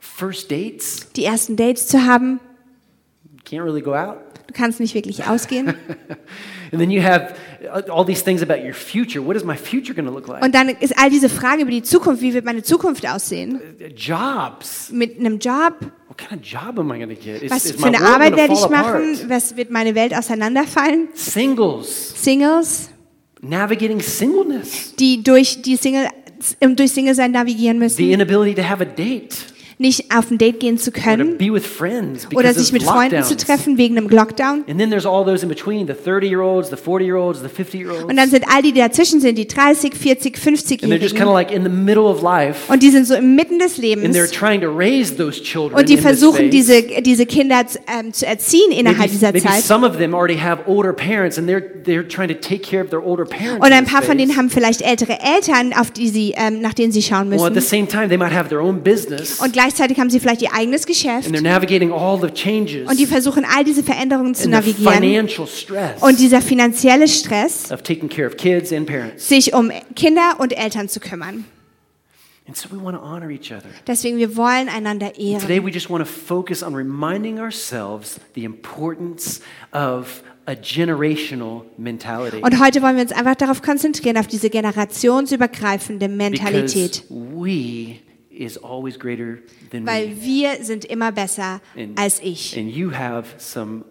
First 0.05 0.51
dates, 0.51 1.07
Die 1.15 1.25
ersten 1.25 1.55
Dates 1.55 1.87
zu 1.87 2.05
haben. 2.05 2.41
Can't 3.45 3.65
really 3.65 3.83
go 3.83 3.95
out. 3.95 4.19
Du 4.47 4.55
kannst 4.55 4.81
nicht 4.81 4.95
wirklich 4.95 5.25
ausgehen. 5.29 5.69
And 6.73 6.81
then 6.81 6.91
you 6.91 7.03
have 7.03 7.35
all 7.91 8.05
these 8.05 8.23
things 8.23 8.43
about 8.43 8.63
your 8.65 8.75
future. 8.75 9.25
What 9.25 9.37
is 9.37 9.45
my 9.45 9.57
future 9.57 9.95
going 9.95 10.07
to 10.07 10.13
look 10.13 10.27
like? 10.29 10.43
Und 10.45 10.55
dann 10.55 10.69
ist 10.69 10.99
all 10.99 11.11
diese 11.11 11.29
Frage 11.29 11.63
über 11.63 11.71
die 11.71 11.83
Zukunft, 11.83 12.23
wie 12.23 12.35
wird 12.35 12.45
meine 12.45 12.63
Zukunft 12.63 13.07
aussehen? 13.07 13.61
Jobs. 13.97 14.91
Mit 14.91 15.19
einem 15.19 15.39
Job? 15.39 15.75
What 16.09 16.19
kind 16.19 16.33
of 16.33 16.47
job 16.47 16.79
am 16.79 16.93
I 16.93 16.99
going 16.99 17.09
to 17.09 17.15
get? 17.15 17.43
Is, 17.43 17.51
Was 17.51 17.65
is 17.65 17.73
für 17.73 17.87
eine 17.87 18.01
Arbeit 18.03 18.37
werde 18.37 18.53
ich 18.53 18.69
machen? 18.69 19.15
apart? 19.15 19.29
Was 19.29 19.57
wird 19.57 19.71
meine 19.71 19.95
Welt 19.95 20.15
auseinanderfallen? 20.15 21.09
Singles, 21.15 22.23
Singles, 22.23 22.91
navigating 23.41 24.01
singleness, 24.01 24.95
die 24.97 25.23
durch 25.23 25.63
die 25.63 25.77
Single 25.77 26.09
durch 26.61 26.91
Single 26.93 27.15
sein 27.15 27.31
navigieren 27.31 27.77
the 27.79 27.85
müssen, 27.85 28.11
inability 28.11 28.55
to 28.55 28.69
have 28.69 28.83
a 28.83 28.85
date 28.85 29.52
nicht 29.83 30.15
auf 30.17 30.31
ein 30.31 30.39
Date 30.39 30.59
gehen 30.61 30.79
zu 30.79 30.91
können 30.93 31.37
oder 32.35 32.55
sich 32.55 32.73
mit 32.73 32.83
Freunden 32.83 33.23
zu 33.23 33.37
treffen 33.37 33.77
wegen 33.77 33.99
einem 33.99 34.09
Lockdown. 34.09 34.65
And 34.69 34.79
then 34.79 34.89
there's 34.91 35.05
all 35.05 35.25
those 35.25 35.43
in 35.43 35.49
between, 35.51 35.87
the 35.87 35.93
30-year-olds, 35.93 36.71
the 36.71 36.77
40-year-olds, 36.77 37.41
the 37.43 37.49
50-year-olds. 37.49 38.05
Und 38.05 38.17
dann 38.17 38.31
sind 38.31 38.45
all 38.49 38.63
die, 38.63 38.73
die 38.73 38.81
dazwischen 38.81 39.21
sind, 39.21 39.37
die 39.37 39.47
30, 39.47 39.95
40, 39.95 40.83
And 40.83 40.93
they're 40.93 40.99
just 40.99 41.15
kind 41.15 41.29
of 41.29 41.35
50-Jährigen. 41.35 41.35
like 41.35 41.51
in 41.53 41.63
the 41.65 41.69
middle 41.69 42.05
of 42.05 42.23
life 42.23 42.73
Und 42.73 42.83
die 42.83 42.91
sind 42.91 43.07
so 43.07 43.15
inmitten 43.15 43.59
des 43.59 43.77
and 43.79 43.85
they're 43.85 43.97
Lebens. 44.05 44.31
trying 44.31 44.61
to 44.61 44.69
raise 44.75 45.17
those 45.17 45.43
children 45.43 45.79
Und 45.79 45.89
die 45.89 45.97
versuchen, 45.99 46.51
diese, 46.51 46.83
diese 47.03 47.27
Kinder 47.27 47.63
ähm, 47.99 48.13
zu 48.13 48.27
erziehen 48.27 48.71
innerhalb 48.71 49.11
dieser 49.11 49.35
Zeit. 49.35 49.63
some 49.63 49.87
of 49.87 49.99
them 49.99 50.15
already 50.15 50.39
have 50.39 50.63
older 50.67 50.93
parents 50.93 51.39
and 51.39 51.49
they're, 51.49 51.63
they're 51.85 52.07
trying 52.07 52.29
to 52.29 52.35
take 52.35 52.63
care 52.63 52.83
of 52.83 52.91
their 52.91 53.05
older 53.05 53.25
parents. 53.25 53.61
Und 53.61 53.67
in 53.67 53.73
ein 53.73 53.85
paar 53.85 54.03
von 54.03 54.17
denen 54.17 54.37
haben 54.37 54.49
vielleicht 54.51 54.83
ältere 54.83 55.19
Eltern, 55.21 55.73
auf 55.73 55.91
die 55.91 56.09
sie, 56.09 56.35
ähm, 56.37 56.61
nach 56.61 56.75
denen 56.75 56.93
sie 56.93 57.03
schauen 57.03 57.31
Well, 57.31 57.41
at 57.41 57.49
the 57.49 57.55
müssen. 57.55 57.69
same 57.69 57.89
time, 57.89 58.09
they 58.09 58.17
might 58.19 58.33
have 58.33 58.49
their 58.49 58.61
own 58.63 58.81
business 58.83 59.41
Und 59.41 59.53
gleichzeitig 59.53 59.72
haben 59.81 60.11
sie 60.11 60.21
vielleicht 60.21 60.43
ihr 60.43 60.53
eigenes 60.55 60.87
Geschäft. 60.87 61.27
and 61.27 61.37
they're 61.37 61.43
navigating 61.43 61.93
all 61.93 62.19
the 62.21 62.29
changes 62.33 62.89
Und 62.89 62.99
die 62.99 63.07
versuchen, 63.07 63.45
all 63.45 63.65
diese 63.65 63.83
Veränderungen 63.83 64.35
zu 64.35 64.45
and 64.45 64.53
navigieren. 64.53 64.95
financial 64.95 65.47
stress 65.47 66.03
Und 66.03 66.19
dieser 66.19 66.41
finanzielle 66.43 67.09
Stress, 67.09 67.71
of 67.73 67.83
taking 67.83 68.09
care 68.09 68.27
of 68.29 68.37
kids 68.37 68.73
and 68.73 68.87
parents. 68.87 69.29
sich 69.29 69.55
um 69.55 69.71
Kinder 69.95 70.37
und 70.39 70.53
Eltern 70.57 70.89
zu 70.89 71.01
kümmern. 71.01 71.45
And 72.49 72.57
so 72.57 72.69
we 72.73 72.83
want 72.83 72.97
to 72.97 73.03
honor 73.03 73.31
each 73.31 73.53
other. 73.53 73.69
Deswegen, 73.87 74.17
wir 74.19 74.37
wollen 74.37 74.69
einander 74.69 75.13
Today, 75.13 75.35
ehren. 75.35 75.65
we 75.65 75.71
just 75.71 75.89
want 75.89 76.05
to 76.05 76.11
focus 76.11 76.63
on 76.65 76.75
reminding 76.75 77.39
ourselves 77.39 78.19
the 78.35 78.43
importance 78.45 79.41
of 79.73 80.23
a 80.47 80.55
generational 80.57 81.63
mentality. 81.79 82.39
Und 82.43 82.61
heute 82.61 82.83
wollen 82.83 82.97
wir 82.97 83.03
uns 83.03 83.13
einfach 83.13 83.37
darauf 83.37 83.63
konzentrieren, 83.63 84.17
auf 84.19 84.27
diese 84.27 84.51
generationsübergreifende 84.51 86.09
Mentalität. 86.09 87.05
Because 87.09 87.37
we 87.37 87.99
is 88.37 88.57
always 88.63 88.99
greater 88.99 89.39
than 89.71 89.87
Weil 89.87 90.09
me. 90.09 90.17
wir 90.23 90.65
sind 90.65 90.85
immer 90.85 91.13
besser 91.13 91.61
And, 91.77 91.99
als 91.99 92.21
ich. 92.23 92.57
and 92.59 92.71
you 92.71 92.91
have 92.93 93.29
some 93.39 93.85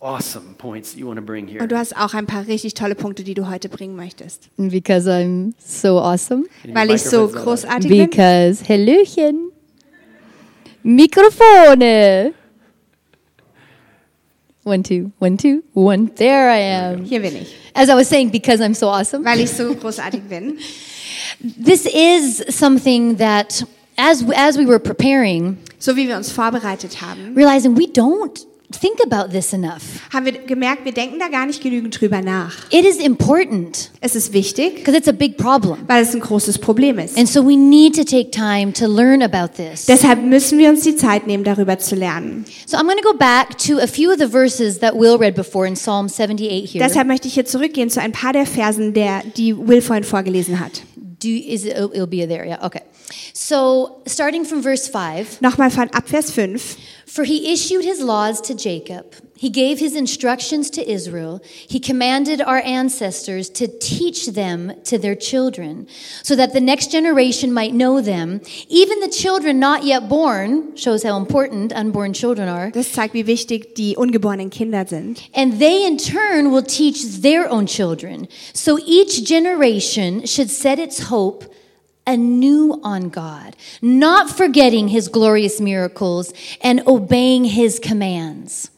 awesome 0.00 0.54
points 0.58 0.94
you 0.94 1.06
want 1.06 1.18
to 1.18 1.24
bring 1.24 1.46
here. 1.48 1.62
Und 1.62 1.70
du 1.72 1.78
hast 1.78 1.96
auch 1.96 2.12
ein 2.14 2.26
paar 2.26 2.46
richtig 2.46 2.74
tolle 2.74 2.94
Punkte, 2.94 3.24
die 3.24 3.34
du 3.34 3.48
heute 3.48 3.68
bringen 3.68 3.96
möchtest. 3.96 4.48
Because 4.56 5.08
I'm 5.10 5.52
so 5.58 5.98
awesome. 5.98 6.44
Weil 6.72 6.90
ich 6.90 7.02
so 7.02 7.28
großartig 7.28 7.88
bin. 7.90 8.10
Because, 8.10 8.64
Hallöchen. 8.68 9.50
Mikrofone. 10.82 12.32
One, 14.64 14.82
two, 14.82 15.12
one, 15.20 15.36
two, 15.36 15.62
one. 15.74 16.08
There 16.16 16.48
I 16.50 16.58
am. 16.94 17.04
Hier 17.04 17.20
bin 17.20 17.36
ich. 17.36 17.54
As 17.72 17.88
I 17.88 17.94
was 17.94 18.08
saying, 18.08 18.30
because 18.30 18.60
I'm 18.60 18.74
so 18.74 18.88
awesome. 18.88 19.24
Weil 19.24 19.40
ich 19.40 19.50
so 19.50 19.74
großartig 19.74 20.22
bin. 20.28 20.58
This 21.40 21.86
is 21.86 22.44
something 22.56 23.18
that, 23.18 23.64
as, 23.96 24.24
as 24.34 24.56
we 24.58 24.66
were 24.66 24.78
preparing, 24.78 25.58
So 25.78 25.94
wie 25.96 26.08
wir 26.08 26.16
uns 26.16 26.30
vorbereitet 26.32 27.00
haben, 27.02 27.34
realizing 27.36 27.76
we 27.76 27.86
don't 27.86 28.46
think 28.80 28.98
about 29.04 29.30
this 29.30 29.52
enough. 29.52 29.82
haben 30.12 30.24
wir 30.24 30.32
gemerkt, 30.32 30.84
wir 30.84 30.92
denken 30.92 31.18
da 31.20 31.28
gar 31.28 31.46
nicht 31.46 31.62
genügend 31.62 32.00
drüber 32.00 32.20
nach. 32.22 32.52
It 32.70 32.84
is 32.84 32.96
important 32.98 33.90
Es 34.00 34.16
ist 34.16 34.32
wichtig, 34.32 34.76
because 34.76 34.96
it's 34.96 35.06
a 35.08 35.12
big 35.12 35.36
problem. 35.36 35.76
weil 35.86 36.02
es 36.02 36.14
ein 36.14 36.20
großes 36.20 36.58
Problem 36.58 36.98
ist. 36.98 37.16
And 37.16 37.28
so 37.28 37.46
we 37.46 37.56
need 37.56 37.94
to 37.94 38.02
take 38.04 38.30
time 38.32 38.72
to 38.72 38.86
learn 38.86 39.22
about 39.22 39.54
this. 39.56 39.84
Deshalb 39.86 40.22
müssen 40.24 40.58
wir 40.58 40.70
uns 40.70 40.82
die 40.82 40.96
Zeit 40.96 41.26
nehmen, 41.26 41.44
darüber 41.44 41.78
zu 41.78 41.94
lernen. 41.94 42.44
So 42.66 42.76
I'm 42.76 42.84
going 42.86 42.98
to 43.00 43.08
go 43.08 43.16
back 43.16 43.56
to 43.58 43.78
a 43.78 43.86
few 43.86 44.10
of 44.10 44.18
the 44.18 44.26
verses 44.26 44.80
that 44.80 44.94
Will 44.98 45.16
read 45.16 45.34
before 45.36 45.66
in 45.68 45.74
Psalm 45.76 46.08
78 46.08 46.72
here. 46.72 46.84
Deshalb 46.84 47.06
möchte 47.06 47.28
ich 47.28 47.34
hier 47.34 47.44
zurückgehen 47.44 47.88
zu 47.90 48.00
ein 48.00 48.10
paar 48.12 48.32
der 48.32 48.46
Versen, 48.46 48.94
der, 48.94 49.22
die 49.36 49.54
Will 49.56 49.80
vorhin 49.82 50.02
vorgelesen 50.04 50.58
hat. 50.58 50.82
Do 51.18 51.28
is 51.28 51.64
it, 51.64 51.76
it'll 51.76 52.06
be 52.06 52.24
there? 52.24 52.44
Yeah. 52.44 52.66
Okay. 52.66 52.82
So 53.32 54.02
starting 54.06 54.44
from 54.44 54.62
verse 54.62 54.88
five, 54.88 55.38
Nochmal 55.40 55.70
von 55.72 55.88
ab 55.92 56.06
Vers 56.08 56.30
5. 56.30 56.76
For 57.06 57.24
he 57.24 57.52
issued 57.52 57.84
his 57.84 58.00
laws 58.00 58.40
to 58.42 58.54
Jacob, 58.54 59.14
he 59.36 59.48
gave 59.48 59.78
his 59.78 59.94
instructions 59.94 60.70
to 60.70 60.90
Israel, 60.90 61.40
he 61.44 61.78
commanded 61.78 62.40
our 62.40 62.60
ancestors 62.64 63.48
to 63.50 63.68
teach 63.78 64.28
them 64.28 64.72
to 64.84 64.98
their 64.98 65.14
children, 65.14 65.86
so 66.22 66.34
that 66.34 66.52
the 66.52 66.60
next 66.60 66.90
generation 66.90 67.52
might 67.52 67.72
know 67.72 68.00
them, 68.00 68.40
even 68.68 69.00
the 69.00 69.08
children 69.08 69.60
not 69.60 69.84
yet 69.84 70.08
born. 70.08 70.74
Shows 70.76 71.04
how 71.04 71.16
important 71.16 71.72
unborn 71.72 72.12
children 72.12 72.48
are. 72.48 72.70
Das 72.70 72.92
zeigt, 72.92 73.14
wie 73.14 73.26
wichtig 73.26 73.74
die 73.76 73.94
ungeborenen 73.96 74.50
Kinder 74.50 74.84
sind. 74.86 75.22
And 75.34 75.60
they 75.60 75.86
in 75.86 75.98
turn 75.98 76.50
will 76.50 76.62
teach 76.62 77.20
their 77.20 77.48
own 77.48 77.66
children. 77.66 78.28
So 78.52 78.78
each 78.84 79.24
generation 79.24 80.26
should 80.26 80.50
set 80.50 80.78
its 80.78 81.10
hope 81.10 81.44
anew 82.06 82.80
on 82.82 83.08
God, 83.08 83.56
not 83.82 84.30
forgetting 84.30 84.88
his 84.88 85.08
glorious 85.08 85.60
miracles 85.60 86.32
and 86.60 86.82
obeying 86.86 87.44
his 87.44 87.78
commands. 87.78 88.70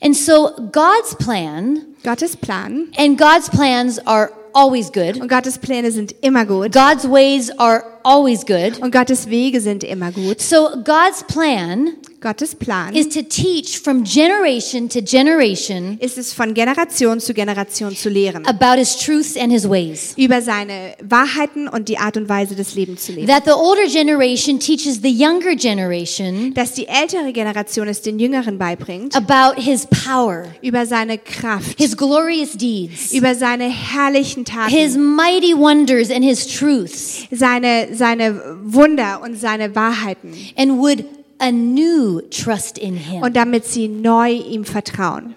And 0.00 0.16
so 0.16 0.56
God's 0.72 1.14
plan, 1.14 1.94
Gottes 2.02 2.34
Plan 2.34 2.90
and 2.96 3.18
God's 3.18 3.48
plans 3.48 3.98
are 4.06 4.32
always 4.54 4.90
good. 4.90 5.20
und 5.20 5.28
Gottes 5.28 5.58
Pläne 5.58 5.90
sind 5.90 6.12
immer 6.22 6.44
gut 6.44 6.72
God's 6.72 7.06
ways 7.06 7.50
are 7.58 7.84
always 8.04 8.44
good. 8.44 8.78
und 8.80 8.90
Gottes 8.90 9.28
Wege 9.28 9.60
sind 9.60 9.84
immer 9.84 10.10
gut. 10.12 10.40
So 10.40 10.82
God's 10.82 11.22
plan 11.24 11.96
Gottes 12.22 12.54
Plan 12.54 12.94
is 12.94 13.08
to 13.08 13.22
teach 13.22 13.80
from 13.80 14.04
generation 14.04 14.88
to 14.88 15.00
generation 15.02 15.98
ist 16.00 16.16
es 16.18 16.32
von 16.32 16.54
Generation 16.54 17.18
zu 17.18 17.34
Generation 17.34 17.96
zu 17.96 18.08
lehren, 18.08 18.46
about 18.46 18.78
his 18.78 18.96
truths 18.96 19.36
and 19.36 19.50
his 19.50 19.68
ways. 19.68 20.14
über 20.16 20.40
seine 20.40 20.94
Wahrheiten 21.02 21.66
und 21.66 21.88
die 21.88 21.98
Art 21.98 22.16
und 22.16 22.28
Weise 22.28 22.54
des 22.54 22.76
Lebens 22.76 23.06
zu 23.06 23.12
leben. 23.12 23.26
That 23.26 23.44
the 23.44 23.50
older 23.50 23.88
generation 23.88 24.60
teaches 24.60 25.00
the 25.02 25.10
younger 25.10 25.56
generation 25.56 26.54
Dass 26.54 26.74
die 26.74 26.86
ältere 26.86 27.32
Generation 27.32 27.88
es 27.88 28.02
den 28.02 28.20
Jüngeren 28.20 28.56
beibringt, 28.56 29.16
about 29.16 29.60
his 29.60 29.86
power, 29.86 30.44
über 30.62 30.86
seine 30.86 31.18
Kraft, 31.18 31.76
his 31.76 31.96
glorious 31.96 32.52
deeds, 32.56 33.12
über 33.12 33.34
seine 33.34 33.64
herrlichen 33.64 34.44
his 34.68 34.94
Taten, 34.94 35.16
mighty 35.16 35.54
wonders 35.56 36.08
and 36.10 36.24
his 36.24 36.46
truths, 36.46 37.26
seine, 37.32 37.88
seine 37.92 38.40
Wunder 38.62 39.20
und 39.22 39.36
seine 39.38 39.74
Wahrheiten. 39.74 40.32
and 40.56 40.78
would 40.78 41.04
anew 41.42 42.20
trust 42.30 42.78
in 42.78 42.96
him. 42.96 43.22
Und 43.22 43.36
damit 43.36 43.66
sie 43.66 43.88
neu 43.88 44.30
ihm 44.30 44.64
vertrauen. 44.64 45.34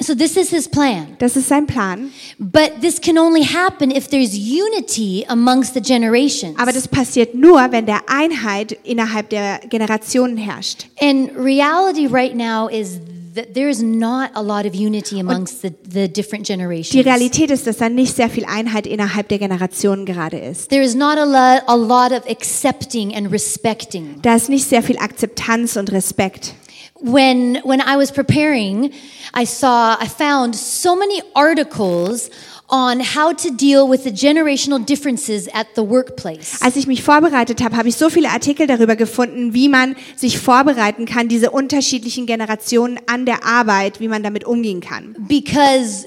So 0.00 0.14
this 0.14 0.36
is 0.36 0.50
his 0.50 0.68
plan. 0.68 1.16
Das 1.20 1.36
ist 1.36 1.48
sein 1.48 1.66
Plan. 1.66 2.10
But 2.38 2.80
this 2.80 3.00
can 3.00 3.16
only 3.16 3.44
happen 3.44 3.92
if 3.92 4.08
there's 4.08 4.36
unity 4.36 5.24
amongst 5.28 5.74
the 5.74 5.80
generations. 5.80 6.58
Aber 6.58 6.72
das 6.72 6.88
passiert 6.88 7.34
nur, 7.34 7.70
wenn 7.70 7.86
der 7.86 8.02
Einheit 8.08 8.72
innerhalb 8.82 9.30
der 9.30 9.60
Generationen 9.70 10.36
herrscht. 10.36 10.86
And 11.00 11.30
reality 11.36 12.06
right 12.06 12.34
now 12.34 12.68
is 12.68 12.98
that 13.34 13.54
there 13.54 13.68
is 13.68 13.82
not 13.82 14.30
a 14.34 14.42
lot 14.42 14.66
of 14.66 14.74
unity 14.74 15.18
amongst 15.18 15.62
the, 15.62 15.74
the 15.82 16.08
different 16.08 16.46
Die. 16.46 17.00
Realität 17.02 17.50
ist, 17.50 17.66
dass 17.66 17.78
da 17.78 17.88
nicht 17.88 18.14
sehr 18.14 18.30
viel 18.30 18.44
Einheit 18.44 18.86
innerhalb 18.86 19.28
der 19.28 19.38
Generationen 19.38 20.06
gerade 20.06 20.38
ist. 20.38 20.70
There 20.70 20.82
is 20.82 20.94
not 20.94 21.18
a 21.18 21.24
lot, 21.24 21.62
a 21.66 21.74
lot 21.74 22.12
of 22.12 22.28
accepting 22.30 23.14
and 23.14 23.32
respecting. 23.32 24.20
Da 24.22 24.36
ist 24.36 24.48
nicht 24.48 24.68
sehr 24.68 24.82
viel 24.82 24.98
Akzeptanz 24.98 25.76
und 25.76 25.90
Respekt. 25.90 26.54
When 27.00 27.58
when 27.64 27.80
I 27.80 27.96
was 27.96 28.12
preparing, 28.12 28.92
I 29.36 29.44
saw 29.44 29.96
I 30.00 30.06
found 30.06 30.54
so 30.54 30.96
many 30.96 31.22
articles 31.34 32.30
on 32.68 33.00
how 33.00 33.32
to 33.32 33.50
deal 33.50 33.88
with 33.88 34.04
the 34.04 34.10
generational 34.10 34.84
differences 34.84 35.48
at 35.52 35.66
the 35.76 35.82
workplace. 35.82 36.60
Als 36.62 36.76
ich 36.76 36.86
mich 36.86 37.02
vorbereitet 37.02 37.62
habe, 37.62 37.76
habe 37.76 37.88
ich 37.88 37.96
so 37.96 38.08
viele 38.10 38.30
Artikel 38.30 38.66
darüber 38.66 38.96
gefunden, 38.96 39.54
wie 39.54 39.68
man 39.68 39.96
sich 40.16 40.38
vorbereiten 40.38 41.04
kann, 41.06 41.28
diese 41.28 41.50
unterschiedlichen 41.50 42.26
Generationen 42.26 42.98
an 43.06 43.26
der 43.26 43.44
Arbeit, 43.44 44.00
wie 44.00 44.08
man 44.08 44.22
damit 44.22 44.44
umgehen 44.44 44.80
kann. 44.80 45.14
because 45.28 46.06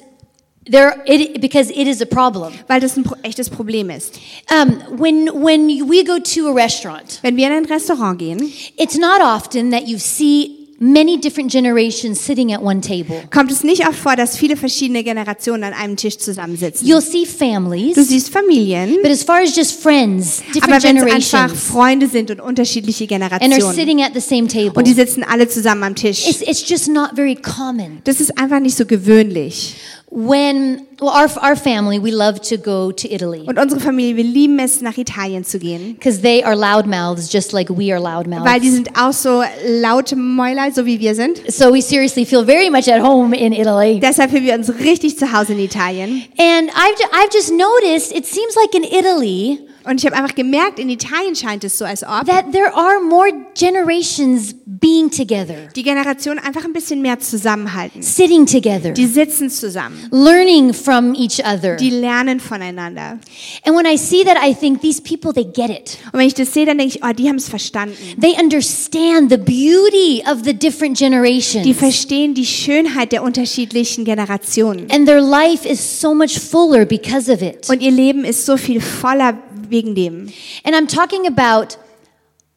there 0.70 1.02
it 1.06 1.40
because 1.40 1.72
it 1.72 1.88
is 1.88 2.02
a 2.02 2.06
problem. 2.06 2.52
Weil 2.68 2.82
das 2.82 2.98
ein 2.98 3.06
echtes 3.24 3.50
Problem 3.50 3.90
ist. 3.90 4.20
Um, 4.52 5.00
when 5.00 5.28
when 5.42 5.68
we 5.90 6.04
go 6.04 6.18
to 6.20 6.48
a 6.50 6.54
restaurant, 6.54 7.20
Wenn 7.22 7.38
wir 7.38 7.48
in 7.48 7.54
ein 7.54 7.66
Restaurant 7.66 8.20
gehen, 8.20 8.52
it's 8.78 8.98
not 8.98 9.22
often 9.22 9.72
that 9.72 9.88
you 9.88 9.98
see 9.98 10.57
many 10.80 11.18
different 11.18 11.52
generations 11.52 12.20
sitting 12.20 12.54
at 12.54 12.62
one 12.62 12.82
table. 12.82 13.24
kommt 13.32 13.52
es 13.52 13.64
nicht 13.64 13.88
oft 13.88 13.98
vor, 13.98 14.16
dass 14.16 14.38
viele 14.38 14.56
verschiedene 14.56 15.04
Generationen 15.04 15.64
an 15.64 15.74
einem 15.74 15.96
Tisch 15.96 16.18
zusammensitzen. 16.18 16.88
You'll 16.88 17.02
see 17.02 17.26
Du 17.26 17.46
families, 17.46 17.96
siehst 17.96 18.30
Familien, 18.30 18.98
but 19.02 19.12
as 19.12 19.24
far 19.24 19.42
as 19.42 19.56
just 19.56 19.82
friends, 19.82 20.42
aber 20.62 20.78
different 20.78 20.84
wenn 20.84 21.08
es 21.08 21.34
einfach 21.34 21.56
Freunde 21.56 22.08
sind 22.08 22.32
und 22.32 22.40
unterschiedliche 22.40 23.06
and 23.06 23.24
are 23.24 23.40
Generationen 23.40 23.76
sitting 23.76 24.02
at 24.04 24.14
the 24.14 24.22
same 24.22 24.48
table, 24.48 24.74
und 24.76 24.88
die 24.88 24.94
sitzen 24.94 25.24
alle 25.24 25.48
zusammen 25.48 25.84
am 25.84 25.96
Tisch, 25.96 26.28
it's 26.28 26.42
it's 26.42 26.68
just 26.68 26.88
not 26.88 27.12
very 27.16 27.36
common. 27.36 28.00
das 28.04 28.20
ist 28.22 28.38
einfach 28.38 28.60
nicht 28.60 28.78
so 28.78 28.86
gewöhnlich. 28.86 29.76
When 30.10 30.88
well, 31.02 31.10
our 31.10 31.28
our 31.42 31.56
family, 31.58 32.00
we 32.00 32.12
love 32.12 32.42
to 32.44 32.58
go 32.58 32.94
to 32.94 33.14
Italy 33.14 33.44
Und 33.46 33.60
unsere 33.60 33.82
Familie, 33.82 34.16
wir 34.16 34.24
lieben 34.24 34.58
es, 34.58 34.80
nach 34.80 34.98
Italien 34.98 35.44
zu 35.44 35.60
gehen, 35.60 35.96
because 35.96 36.22
they 36.22 36.42
are 36.42 36.56
loudmouths, 36.56 37.30
just 37.32 37.52
like 37.52 37.70
we 37.70 37.92
are 37.92 38.00
loudmouths. 38.00 38.46
weil 38.46 38.62
die 38.62 38.70
sind 38.70 38.90
auch 38.98 39.12
so 39.12 39.44
laute 39.68 40.16
Mäuler, 40.16 40.72
so 40.72 40.86
wie 40.86 41.02
wir 41.02 41.14
sind. 41.14 41.42
So 41.52 41.74
we 41.74 41.82
seriously 41.82 42.26
feel 42.26 42.46
very 42.46 42.70
much 42.70 42.88
at 42.88 43.02
home 43.04 43.36
in 43.36 43.52
Italy. 43.52 44.00
Deshalb 44.00 44.32
fühlen 44.32 44.46
wir 44.46 44.56
uns 44.56 44.70
richtig 44.80 45.20
zu 45.20 45.32
Hause 45.34 45.52
in 45.54 45.60
Italien. 45.60 46.24
And 46.40 46.70
I've, 46.70 47.02
I've 47.12 47.34
just 47.34 47.52
noticed, 47.52 48.16
it 48.16 48.26
seems 48.26 48.56
like 48.56 48.74
in 48.74 48.84
Italy, 48.86 49.60
Und 49.90 50.00
ich 50.00 50.06
habe 50.06 50.16
einfach 50.16 50.36
gemerkt, 50.36 50.80
in 50.80 50.90
Italien 50.90 51.36
scheint 51.36 51.64
es 51.64 51.78
so, 51.78 51.86
als 51.86 52.04
ob 52.04 52.26
that 52.28 52.52
there 52.52 52.74
are 52.74 53.00
more 53.02 53.30
generations 53.56 54.54
being 54.66 55.10
together, 55.10 55.56
die 55.76 55.84
Generationen 55.84 56.40
einfach 56.40 56.66
ein 56.66 56.74
bisschen 56.74 57.02
mehr 57.02 57.20
zusammenhalten. 57.20 58.02
sitting 58.02 58.46
together, 58.46 58.92
Die 58.92 59.06
sitzen 59.06 59.50
zusammen. 59.50 59.98
learning 60.12 60.74
from 60.74 61.14
each 61.16 61.40
other. 61.44 61.76
Die 61.78 61.90
lernen 61.90 62.40
voneinander. 62.40 63.18
And 63.66 63.76
when 63.76 63.86
I 63.86 63.98
see 63.98 64.24
that, 64.24 64.38
I 64.46 64.54
think 64.54 64.82
these 64.82 65.02
people, 65.02 65.34
they 65.34 65.46
get 65.46 65.70
it. 65.70 65.98
Und 66.12 66.20
wenn 66.20 66.28
ich 66.28 66.34
das 66.34 66.54
sehe, 66.54 66.66
dann 66.66 66.78
denke 66.78 66.98
ich, 66.98 67.04
oh, 67.04 67.14
die 67.14 67.28
haben 67.28 67.38
es 67.38 67.50
verstanden. 67.50 67.96
They 68.22 68.34
understand 68.42 69.30
the 69.32 69.38
beauty 69.38 70.24
of 70.30 70.40
the 70.44 70.54
different 70.54 71.00
Die 71.00 71.04
generations. 71.06 71.78
verstehen 71.78 72.34
die 72.34 72.46
Schönheit 72.46 73.12
der 73.12 73.24
unterschiedlichen 73.24 74.06
Generationen. 74.06 74.88
And 74.92 75.06
their 75.08 75.22
life 75.22 75.68
is 75.68 76.02
so 76.02 76.14
much 76.14 76.40
fuller 76.40 76.86
because 76.86 77.32
of 77.32 77.42
it. 77.42 77.70
Und 77.70 77.82
ihr 77.82 77.92
Leben 77.92 78.24
ist 78.26 78.46
so 78.46 78.58
viel 78.58 78.82
voller 78.82 79.34
wegen 79.70 79.96
dem. 79.96 80.32
And 80.64 80.76
I'm 80.76 80.88
talking 80.88 81.26
about 81.28 81.78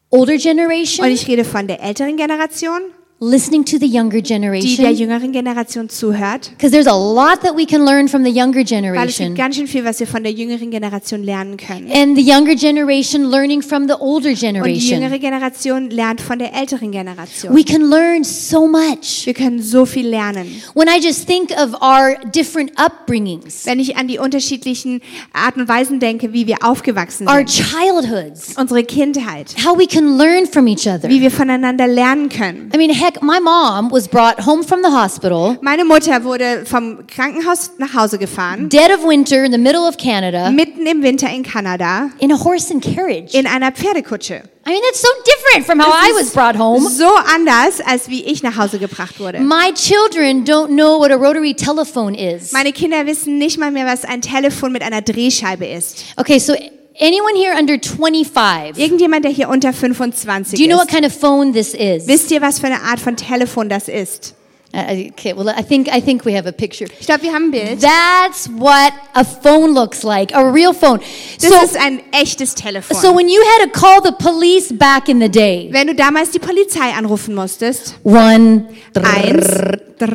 older 0.09 0.33
Und 0.33 0.41
generation 0.41 1.07
ich 1.07 1.27
rede 1.27 1.43
von 1.45 1.67
der 1.67 1.81
älteren 1.81 2.17
Generation, 2.17 2.81
listening 3.23 3.63
to 3.63 3.77
the 3.77 3.85
younger 3.85 4.19
die 4.19 4.23
der 4.23 4.39
generation. 4.39 4.95
jüngeren 4.95 5.31
Generation 5.31 5.87
zuhört. 5.89 6.49
Because 6.57 6.71
there's 6.71 6.87
a 6.87 6.91
lot 6.97 7.41
that 7.43 7.55
we 7.55 7.67
can 7.67 7.85
learn 7.85 8.07
from 8.07 8.23
the 8.23 8.31
younger 8.31 8.61
Weil 8.61 8.63
es 8.63 8.69
generation. 8.69 9.27
gibt 9.27 9.37
ganz 9.37 9.55
schön 9.57 9.67
viel, 9.67 9.85
was 9.85 9.99
wir 9.99 10.07
von 10.07 10.23
der 10.23 10.31
jüngeren 10.31 10.71
Generation 10.71 11.23
lernen 11.23 11.55
können. 11.57 11.91
And 11.91 12.17
the 12.17 12.23
younger 12.23 12.55
generation 12.55 13.29
learning 13.29 13.61
from 13.61 13.87
the 13.87 13.93
older 13.99 14.29
Und 14.29 14.35
die 14.37 14.45
generation. 14.47 15.01
jüngere 15.03 15.19
Generation 15.19 15.89
lernt 15.91 16.19
von 16.19 16.39
der 16.39 16.51
älteren 16.55 16.91
Generation. 16.91 17.55
We 17.55 17.63
can 17.63 17.83
learn 17.89 18.23
so 18.23 18.67
much. 18.67 19.25
Wir 19.25 19.35
können 19.35 19.61
so 19.61 19.85
viel 19.85 20.07
lernen. 20.07 20.47
When 20.73 20.87
I 20.87 20.99
just 20.99 21.27
think 21.27 21.51
of 21.51 21.75
our 21.79 22.15
different 22.33 22.71
upbringings, 22.77 23.67
Wenn 23.67 23.79
ich 23.79 23.97
an 23.97 24.07
die 24.07 24.17
unterschiedlichen 24.17 24.99
Arten 25.31 25.61
und 25.61 25.67
Weisen 25.67 25.99
denke, 25.99 26.33
wie 26.33 26.47
wir 26.47 26.57
aufgewachsen 26.63 27.27
our 27.27 27.45
sind, 27.45 27.49
childhoods, 27.49 28.55
unsere 28.57 28.83
Kindheit, 28.83 29.53
how 29.63 29.77
we 29.77 29.85
can 29.85 30.17
learn 30.17 30.47
from 30.47 30.65
each 30.65 30.87
other. 30.87 31.07
wie 31.07 31.21
wir 31.21 31.29
voneinander 31.29 31.85
lernen 31.87 32.27
können. 32.29 32.71
I 32.73 32.77
mean, 32.77 32.89
heck, 32.89 33.10
my 33.21 33.39
mom 33.39 33.89
was 33.91 34.07
brought 34.07 34.39
home 34.45 34.63
from 34.63 34.81
the 34.81 34.89
hospital, 34.91 35.57
Meine 35.61 35.85
Mutter 35.85 36.23
wurde 36.23 36.65
vom 36.65 37.05
Krankenhaus 37.07 37.71
nach 37.77 37.93
Hause 37.93 38.17
gefahren, 38.17 38.69
dead 38.69 38.91
of 38.91 39.03
winter 39.05 39.43
in 39.43 39.51
the 39.51 39.57
middle 39.57 39.87
of 39.87 39.97
Canada, 39.97 40.49
mitten 40.51 40.85
im 40.85 41.01
Winter 41.01 41.29
in 41.29 41.43
Kanada, 41.43 42.09
in 42.19 42.31
a 42.31 42.37
horse 42.37 42.71
and 42.73 42.81
carriage. 42.83 43.33
in 43.33 43.47
einer 43.47 43.71
Pferdekutsche. 43.71 44.43
I 44.63 44.69
mean, 44.69 44.81
that's 44.83 45.01
so 45.01 45.07
different 45.25 45.65
from 45.65 45.79
how 45.79 45.91
I 45.91 46.13
was 46.13 46.31
brought 46.33 46.55
home. 46.55 46.87
So 46.87 47.09
anders, 47.33 47.81
als 47.83 48.09
wie 48.09 48.23
ich 48.23 48.43
nach 48.43 48.57
Hause 48.57 48.77
gebracht 48.77 49.19
wurde. 49.19 49.39
My 49.39 49.71
children 49.73 50.45
don't 50.45 50.67
know 50.67 50.99
what 50.99 51.11
a 51.11 51.15
rotary 51.15 51.55
telephone 51.55 52.13
is. 52.13 52.51
Meine 52.51 52.71
Kinder 52.71 53.07
wissen 53.07 53.39
nicht 53.39 53.57
mal 53.57 53.71
mehr, 53.71 53.87
was 53.87 54.05
ein 54.05 54.21
Telefon 54.21 54.71
mit 54.71 54.83
einer 54.83 55.01
Drehscheibe 55.01 55.65
ist. 55.65 56.05
Okay, 56.15 56.37
so 56.37 56.53
anyone 56.99 57.35
here 57.35 57.53
under 57.57 57.77
25, 57.79 58.77
Irgendjemand, 58.77 59.23
der 59.25 59.31
hier 59.31 59.49
unter 59.49 59.73
25 59.73 60.57
do 60.57 60.61
you 60.63 60.67
know 60.67 60.77
what 60.77 60.87
ist, 60.89 60.93
kind 60.95 61.05
of 61.05 61.13
phone 61.13 61.53
this 61.53 61.73
is? 61.73 62.07
wisst 62.07 62.31
ihr, 62.31 62.41
was 62.41 62.59
für 62.59 62.67
eine 62.67 62.81
Art 62.81 62.99
von 62.99 63.15
Telefon 63.15 63.69
das 63.69 63.87
ist? 63.87 64.35
Uh, 64.73 65.09
okay, 65.11 65.35
well, 65.35 65.49
I 65.49 65.61
think 65.63 65.89
I 65.93 65.99
think 66.01 66.23
we 66.25 66.33
have 66.33 66.47
a 66.47 66.51
picture. 66.53 66.87
Ich 66.97 67.05
glaube, 67.05 67.23
wir 67.23 67.33
haben 67.33 67.47
ein 67.47 67.51
Bild. 67.51 67.81
That's 67.81 68.49
what 68.57 68.93
a 69.13 69.25
phone 69.25 69.73
looks 69.73 70.01
like, 70.03 70.33
a 70.33 70.49
real 70.49 70.73
phone. 70.73 71.01
Das 71.41 71.49
So, 71.49 71.55
ist 71.65 71.75
ein 71.77 71.99
echtes 72.13 72.55
Telefon. 72.55 72.95
so 72.95 73.13
when 73.13 73.27
you 73.27 73.41
had 73.59 73.65
to 73.69 73.77
call 73.77 74.01
the 74.01 74.13
police 74.17 74.71
back 74.71 75.09
in 75.09 75.19
the 75.19 75.27
day, 75.27 75.67
Wenn 75.71 75.87
du 75.87 75.93
damals 75.95 76.31
die 76.31 76.39
Polizei 76.39 76.89
anrufen 76.97 77.35
musstest, 77.35 77.95
one, 78.05 78.69
Eins, 78.95 79.45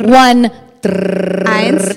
one, 0.07 0.51
eins 1.45 1.97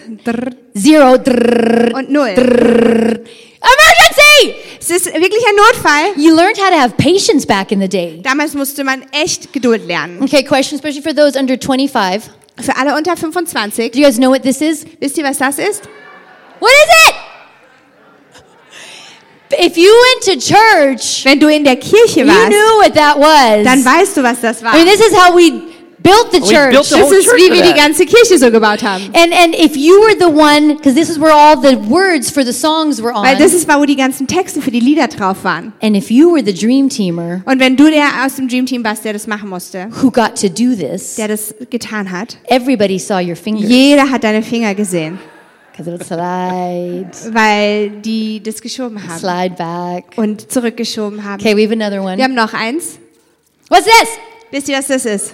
zero, 0.78 1.14
und 1.14 2.10
null. 2.10 3.24
Emergency! 3.62 4.56
Es 4.80 4.90
ist 4.90 5.06
wirklich 5.06 5.44
ein 5.48 5.56
Notfall. 5.56 6.14
You 6.18 6.34
learned 6.36 6.58
how 6.58 6.70
to 6.70 6.76
have 6.80 6.96
patience 6.98 7.46
back 7.46 7.72
in 7.72 7.80
the 7.82 7.88
day. 7.90 8.22
Damals 8.24 8.54
musste 8.54 8.84
man 8.84 9.04
echt 9.12 9.52
Geduld 9.54 9.86
lernen. 9.88 10.22
Okay, 10.24 10.44
question 10.44 10.76
especially 10.78 11.02
for 11.02 11.14
those 11.14 11.38
under 11.38 11.58
25. 11.58 12.24
Für 12.62 12.76
alle 12.76 12.96
unter 12.98 13.16
25, 13.16 13.92
Do 13.92 14.00
you 14.00 14.06
guys 14.06 14.18
know 14.18 14.30
what 14.32 14.44
this 14.44 14.62
is? 14.62 14.86
wisst 15.00 15.18
ihr, 15.18 15.24
was 15.24 15.38
das 15.38 15.60
ist? 15.60 15.84
What 16.60 16.70
is 16.72 17.10
it? 17.10 17.16
If 19.52 19.78
you 19.78 19.90
went 19.90 20.24
to 20.26 20.36
church, 20.54 21.26
Wenn 21.26 21.40
du 21.40 21.48
in 21.48 21.64
der 21.64 21.76
Kirche 21.78 22.22
you 22.22 22.28
warst, 22.28 22.48
knew 22.50 22.78
what 22.84 22.94
that 22.96 23.18
was. 23.18 23.64
dann 23.64 23.84
weißt 23.84 24.18
du, 24.18 24.24
was 24.24 24.42
das 24.42 24.64
war. 24.64 24.74
I 24.76 24.84
mean, 24.84 24.88
this 24.88 25.00
is 25.00 25.14
how 25.16 25.34
we 25.36 25.69
built 26.04 26.32
the 26.32 26.40
church. 26.40 26.72
built 26.72 26.86
the 26.86 26.96
Das 26.96 27.02
whole 27.04 27.18
ist, 27.18 27.26
church 27.26 27.38
wie 27.38 27.48
for 27.48 27.56
wir 27.56 27.62
die 27.64 27.70
that. 27.70 27.78
ganze 27.78 28.06
Kirche 28.06 28.38
so 28.38 28.50
gebaut 28.52 28.84
haben. 28.84 29.04
And 29.14 29.34
and 29.34 29.56
if 29.56 29.76
you 29.76 29.94
were 30.02 30.16
the 30.20 30.28
one, 30.28 30.76
because 30.76 30.96
this 30.96 31.10
is 31.10 31.20
where 31.20 31.34
all 31.34 31.56
the 31.62 31.76
words 31.90 32.30
for 32.32 32.44
the 32.46 32.54
songs 32.54 33.02
were 33.02 33.14
on. 33.14 33.24
Weil 33.26 33.38
das 33.38 33.54
ist 33.54 33.68
war, 33.68 33.80
wo 33.80 33.86
die 33.86 33.96
ganzen 33.96 34.28
Texte 34.28 34.62
für 34.62 34.72
die 34.72 34.80
Lieder 34.80 35.08
drauf 35.08 35.44
waren. 35.44 35.74
and 35.82 35.96
if 35.96 36.10
you 36.10 36.32
were 36.34 36.44
the 36.44 36.54
dream 36.54 36.90
teamer 36.90 37.42
Und 37.46 37.60
wenn 37.60 37.76
du 37.76 37.90
der 37.90 38.08
aus 38.26 38.36
dem 38.36 38.48
Dream 38.48 38.66
Team 38.66 38.84
warst, 38.84 39.04
der 39.06 39.14
das 39.14 39.28
machen 39.28 39.50
musste, 39.50 39.88
who 40.02 40.10
got 40.12 40.36
to 40.40 40.48
do 40.50 40.76
this, 40.76 41.16
der 41.16 41.28
das 41.28 41.54
getan 41.70 42.12
hat, 42.12 42.38
everybody 42.48 42.98
saw 43.00 43.20
your 43.20 43.36
fingers 43.36 43.70
jeder 43.70 44.10
hat 44.10 44.24
deine 44.24 44.42
Finger 44.42 44.74
gesehen, 44.76 45.20
because 45.72 45.90
it 45.90 45.94
would 45.98 46.06
slide, 46.06 47.10
weil 47.34 47.90
die 48.02 48.42
das 48.44 48.62
geschoben 48.62 49.00
haben 49.08 49.20
slide 49.20 49.56
back. 49.58 50.04
und 50.18 50.52
zurückgeschoben 50.52 51.24
haben. 51.24 51.42
Okay, 51.42 51.56
we 51.56 51.64
have 51.64 51.74
another 51.74 52.02
one. 52.02 52.18
Wir 52.18 52.24
haben 52.24 52.34
noch 52.36 52.54
eins. 52.54 52.98
What's 53.70 53.86
this? 53.86 54.10
Wisst 54.52 54.68
ihr, 54.70 54.78
was 54.78 54.88
das 54.88 55.06
ist? 55.06 55.34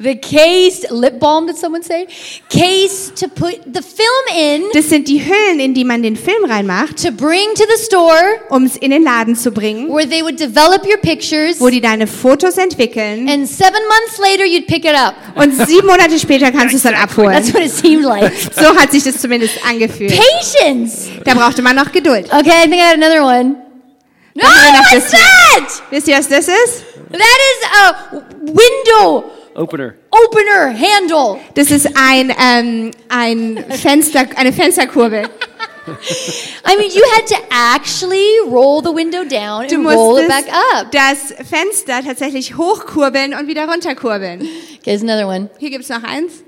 The 0.00 0.16
case, 0.16 0.84
lip 0.90 1.20
balm, 1.20 1.46
did 1.46 1.56
someone 1.56 1.82
say? 1.84 2.06
Case 2.48 3.12
to 3.14 3.28
put 3.28 3.62
the 3.72 3.80
film 3.80 4.36
in 4.36 4.64
Das 4.72 4.88
sind 4.88 5.06
die 5.06 5.24
Hüllen, 5.24 5.60
in 5.60 5.72
die 5.72 5.84
man 5.84 6.02
den 6.02 6.16
Film 6.16 6.44
reinmacht, 6.44 7.00
to 7.00 7.12
bring 7.12 7.54
to 7.54 7.62
the 7.64 7.84
store 7.84 8.40
um 8.50 8.64
es 8.64 8.76
in 8.76 8.90
den 8.90 9.04
Laden 9.04 9.36
zu 9.36 9.52
bringen, 9.52 9.88
where 9.88 10.08
they 10.08 10.22
would 10.22 10.38
develop 10.38 10.84
your 10.84 10.96
pictures. 10.98 11.60
wo 11.60 11.68
die 11.70 11.80
deine 11.80 12.08
Fotos 12.08 12.58
entwickeln. 12.58 13.28
And 13.28 13.48
seven 13.48 13.80
months 13.88 14.18
later, 14.18 14.44
you'd 14.44 14.66
pick 14.66 14.84
it 14.84 14.96
up. 14.96 15.14
Und 15.36 15.52
sieben 15.66 15.86
Monate 15.86 16.18
später 16.18 16.50
kannst 16.50 16.72
du 16.72 16.76
es 16.76 16.82
dann 16.82 16.94
abholen. 16.96 17.32
That's 17.32 17.54
what 17.54 17.62
it 17.62 17.70
seemed 17.72 18.04
like. 18.04 18.32
So 18.52 18.74
hat 18.76 18.90
sich 18.90 19.04
das 19.04 19.20
zumindest 19.20 19.64
angefühlt. 19.64 20.12
Patience. 20.12 21.08
Da 21.24 21.34
brauchte 21.34 21.62
man 21.62 21.76
noch 21.76 21.92
Geduld. 21.92 22.26
Okay, 22.32 22.50
I 22.64 22.68
think 22.68 22.76
I 22.82 22.88
had 22.88 22.94
another 22.94 23.22
one. 23.24 23.56
No, 24.34 24.42
Dann 24.42 24.50
haben 24.50 24.74
wir 24.74 24.80
noch 24.80 24.90
what's 24.92 25.10
that? 25.12 25.82
Wisst 25.90 26.08
ihr, 26.08 26.18
was 26.18 26.28
das 26.28 26.48
ist? 26.48 26.84
That 27.12 27.20
is 27.20 27.68
a 27.80 28.22
window 28.40 29.24
Opener. 29.56 29.94
opener 30.10 30.72
handle. 30.76 31.38
Das 31.54 31.70
ist 31.70 31.86
ein, 31.96 32.32
ähm, 32.40 32.90
ein 33.08 33.64
Fenster, 33.70 34.26
eine 34.36 34.52
Fensterkurbel. 34.52 35.22
I 36.66 36.76
mean, 36.78 36.90
you 36.90 37.02
had 37.14 37.26
to 37.26 37.36
actually 37.50 38.26
roll 38.46 38.80
the 38.82 38.90
window 38.92 39.22
down 39.22 39.68
Du 39.68 39.76
and 39.76 39.86
roll 39.86 40.16
it 40.18 40.28
back 40.28 40.46
up. 40.74 40.90
das 40.90 41.34
Fenster 41.48 42.02
tatsächlich 42.02 42.56
hochkurbeln 42.56 43.34
und 43.34 43.46
wieder 43.48 43.68
runterkurbeln. 43.68 44.40
Okay, 44.40 44.80
here's 44.82 45.02
another 45.02 45.28
one. 45.28 45.50
Hier 45.58 45.70
gibt's 45.70 45.90
noch 45.90 46.02
eins. 46.02 46.42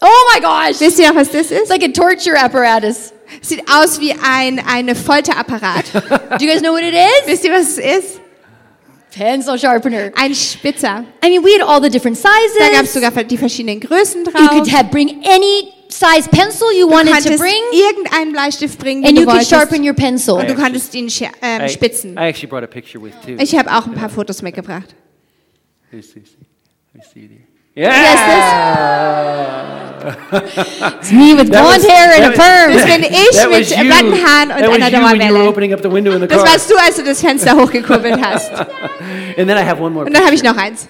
Oh 0.00 0.06
my 0.34 0.40
gosh! 0.40 0.80
Wisst 0.80 0.98
ihr 1.00 1.08
noch, 1.08 1.16
was 1.16 1.30
das 1.30 1.50
It's 1.50 1.62
ist? 1.62 1.68
like 1.70 1.82
a 1.82 1.88
torture 1.88 2.38
apparatus. 2.40 3.12
Sieht 3.42 3.62
aus 3.70 4.00
wie 4.00 4.12
ein 4.12 4.58
eine 4.66 4.94
Folterapparat. 4.94 5.84
Do 5.92 6.44
you 6.44 6.50
guys 6.50 6.60
know 6.62 6.72
what 6.72 6.82
it 6.82 6.94
is? 6.94 7.26
Wisst 7.26 7.44
ihr, 7.44 7.52
was 7.52 7.76
es 7.76 7.78
ist? 7.78 8.20
Pencil 9.18 9.58
sharpener. 9.58 10.12
Ein 10.14 10.34
Spitzer. 10.34 11.04
I 11.24 11.28
mean, 11.28 11.42
we 11.44 11.50
had 11.58 11.62
all 11.66 11.82
the 11.82 11.90
different 11.90 12.16
Da 12.22 12.28
gab 12.72 12.84
es 12.84 12.92
sizes. 12.92 12.94
sogar 12.94 13.24
die 13.24 13.36
verschiedenen 13.36 13.80
Größen 13.80 14.24
You 14.24 14.30
drauf. 14.30 14.50
could 14.50 14.72
have 14.72 14.90
bring 14.90 15.22
any 15.24 15.72
size 15.88 16.28
pencil 16.30 16.68
you 16.72 16.86
Du 16.86 16.92
wanted 16.92 17.08
to 17.08 17.14
konntest 17.14 17.38
bring, 17.38 17.62
irgendeinen 17.72 18.32
Bleistift 18.32 18.78
bringen, 18.78 19.02
den 19.02 19.08
and 19.08 19.16
du 19.18 19.22
you 19.22 19.26
could 19.26 19.34
wolltest. 19.36 19.50
sharpen 19.50 19.84
your 19.86 19.94
pencil. 19.94 20.34
Und 20.34 20.48
du 20.48 20.54
konntest 20.54 20.94
ihn 20.94 21.08
ähm, 21.42 21.64
I, 21.64 21.68
spitzen. 21.68 22.12
I 22.12 22.28
actually 22.28 22.46
brought 22.48 22.62
a 22.64 22.66
picture 22.66 23.02
with 23.02 23.12
too. 23.24 23.32
Ich 23.42 23.54
habe 23.56 23.70
auch 23.72 23.86
ein 23.86 23.94
paar 23.94 24.08
Fotos 24.08 24.40
mitgebracht. 24.42 24.94
Let 25.90 25.96
me 25.96 26.02
see, 26.02 26.20
see. 26.20 26.46
Let 26.94 27.02
me 27.04 27.10
see 27.12 27.26
there. 27.28 27.57
Yeah! 27.78 29.68
It's 31.00 31.12
me 31.12 31.34
with 31.34 31.48
That 31.50 31.62
blonde 31.62 31.82
was- 31.82 31.86
hair 31.86 32.10
and 32.12 32.24
a 32.24 32.28
that 32.28 32.36
was- 32.36 32.38
perm. 32.38 32.72
Das 32.72 32.84
bin 32.86 33.02
ich 33.04 33.36
That 33.36 33.50
mit 33.50 33.60
was 33.60 33.70
you. 33.70 33.76
blonden 33.84 34.14
Haaren 34.24 34.50
und 34.50 34.58
That 34.58 34.68
was 34.70 34.76
einer 34.76 34.88
you 34.88 34.92
when 35.04 35.20
you 35.20 35.26
were 35.28 35.28
Dauerwelle. 35.28 35.48
opening 35.48 35.72
up 35.74 35.80
the 35.82 35.90
window 35.90 36.12
in 36.12 36.20
the 36.22 36.26
Das 36.26 36.38
car. 36.42 36.46
warst 36.52 36.70
du, 36.70 36.76
als 36.76 36.96
du 36.96 37.02
das 37.04 37.20
Fenster 37.20 37.54
hochgekurbelt 37.56 38.18
hast. 38.20 38.50
And 38.52 39.46
then 39.48 39.50
I 39.56 39.62
have 39.64 39.80
one 39.82 39.92
more. 39.94 40.06
Und 40.06 40.14
dann 40.14 40.24
habe 40.24 40.34
ich 40.34 40.42
noch 40.42 40.56
eins. 40.56 40.88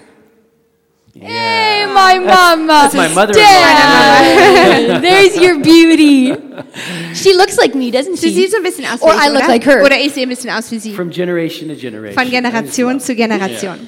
Hey, 1.19 1.85
my 1.87 2.19
mama. 2.25 2.83
That's 2.89 2.93
my 2.95 3.09
mother-in-law. 3.09 5.01
There's 5.01 5.35
your 5.37 5.59
beauty. 5.59 6.33
She 7.13 7.33
looks 7.33 7.57
like 7.57 7.75
me, 7.75 7.91
doesn't 7.91 8.17
Sie 8.17 8.29
she? 8.29 8.33
sieht 8.35 8.51
so 8.51 8.57
ein 8.57 8.63
bisschen 8.63 8.85
aus 8.85 9.01
wie 9.01 9.05
Or 9.05 9.13
ich, 9.13 9.21
I 9.25 9.27
look 9.29 9.39
oder? 9.43 9.47
like 9.47 9.65
her. 9.65 9.83
Oder 9.83 9.97
ich 9.99 10.13
sehe 10.13 10.23
ein 10.23 10.29
bisschen 10.29 10.49
aus 10.51 10.71
wie 10.71 10.79
sie. 10.79 10.93
From 10.93 11.09
generation 11.09 11.67
to 11.69 11.75
generation. 11.75 12.17
Von 12.17 12.29
Generation 12.31 12.99
zu 13.01 13.15
Generation. 13.15 13.87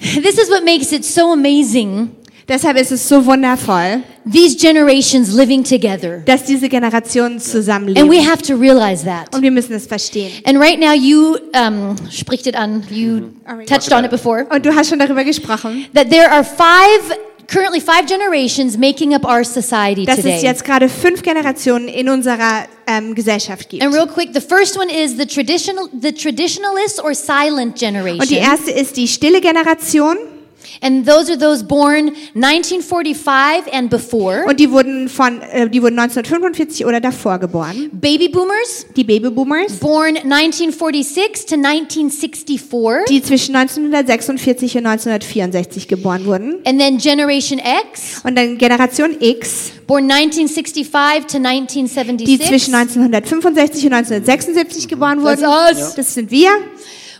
This 0.00 0.36
is 0.38 0.48
what 0.50 0.62
makes 0.64 0.92
it 0.92 1.04
so 1.04 1.32
amazing. 1.32 2.10
Deshalb 2.48 2.80
ist 2.80 2.90
es 2.92 3.06
so 3.06 3.26
wundervoll, 3.26 4.02
These 4.30 4.56
generations 4.56 5.34
living 5.34 5.62
together. 5.62 6.22
dass 6.24 6.44
diese 6.44 6.68
Generationen 6.68 7.34
And 7.36 7.44
we 7.44 7.50
zusammenleben. 7.50 8.26
have 8.26 8.42
to 8.42 8.54
realize 8.56 9.04
that. 9.04 9.34
Und 9.34 9.42
wir 9.42 9.50
müssen 9.50 9.74
es 9.74 9.86
verstehen. 9.86 10.32
And 10.44 10.58
right 10.58 10.78
now, 10.80 10.92
you 10.94 11.36
um, 11.54 11.94
spricht 12.10 12.46
it 12.46 12.56
an, 12.56 12.82
you 12.90 13.32
touched 13.66 13.92
on 13.92 14.04
it 14.04 14.10
before, 14.10 14.46
Und 14.50 14.64
du 14.64 14.74
hast 14.74 14.88
schon 14.88 14.98
darüber 14.98 15.24
gesprochen, 15.24 15.86
that 15.94 16.08
there 16.10 16.30
are 16.30 16.42
five, 16.42 17.18
currently 17.52 17.80
five 17.80 18.06
generations 18.06 18.78
making 18.78 19.14
up 19.14 19.26
our 19.26 19.44
society 19.44 20.06
dass 20.06 20.16
es 20.18 20.24
today. 20.24 20.42
jetzt 20.42 20.64
gerade 20.64 20.88
fünf 20.88 21.22
Generationen 21.22 21.88
in 21.88 22.08
unserer 22.08 22.64
ähm, 22.86 23.14
Gesellschaft 23.14 23.68
gibt. 23.68 23.82
And 23.82 23.94
real 23.94 24.06
quick, 24.06 24.30
the 24.32 24.40
first 24.40 24.78
one 24.78 24.88
is 24.88 25.18
the 25.18 25.26
traditional, 25.26 25.86
the 26.00 26.12
traditionalist 26.12 27.02
or 27.04 27.14
silent 27.14 27.72
Und 27.72 27.80
die 27.80 27.84
generation. 27.84 28.38
erste 28.38 28.70
ist 28.70 28.96
die 28.96 29.06
stille 29.06 29.42
Generation. 29.42 30.16
And 30.80 31.06
those 31.06 31.30
are 31.30 31.38
those 31.38 31.64
born 31.64 32.12
1945 32.34 33.72
and 33.72 33.90
before. 33.90 34.44
Und 34.46 34.60
die 34.60 34.70
wurden 34.70 35.08
von, 35.08 35.40
äh, 35.42 35.68
die 35.68 35.82
wurden 35.82 35.98
1945 35.98 36.86
oder 36.86 37.00
davor 37.00 37.38
geboren. 37.38 37.90
Baby 37.92 38.28
boomers, 38.28 38.86
Die 38.96 39.04
Babyboomers, 39.04 39.74
born 39.80 40.16
1946 40.16 41.46
to 41.46 41.56
1964. 41.56 43.06
die 43.08 43.22
zwischen 43.22 43.54
1946 43.56 44.76
und 44.78 44.86
1964 44.86 45.88
geboren 45.88 46.24
wurden. 46.24 46.56
And 46.64 46.78
then 46.80 46.98
Generation 46.98 47.58
X, 47.58 48.20
Und 48.24 48.36
dann 48.36 48.58
Generation 48.58 49.16
X, 49.20 49.72
born 49.86 50.10
1965 50.10 50.86
to 50.86 51.38
die 51.38 51.46
1976. 51.46 52.46
zwischen 52.46 52.74
1965 52.74 53.86
und 53.86 53.92
1976 53.94 54.88
geboren 54.88 55.22
wurden. 55.22 55.42
Das 55.96 56.14
sind 56.14 56.30
wir, 56.30 56.50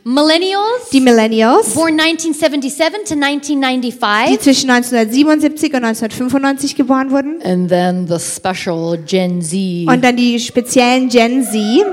Millennials, 0.04 0.90
die 0.92 1.00
Millennials, 1.00 1.74
born 1.74 1.98
1977 2.00 3.04
to 3.08 3.14
die 3.14 3.22
1995. 3.22 4.40
zwischen 4.40 4.70
1977 4.70 5.74
und 5.74 5.84
1995 5.84 6.76
geboren 6.76 7.10
wurden. 7.10 7.40
And 7.44 7.68
then 7.68 8.06
the 8.08 8.18
special 8.18 8.96
Gen 9.06 9.42
Z, 9.42 9.86
Und 9.86 10.02
dann 10.04 10.16
die 10.16 10.38
speziellen 10.40 11.08
Gen 11.08 11.42
Z, 11.44 11.84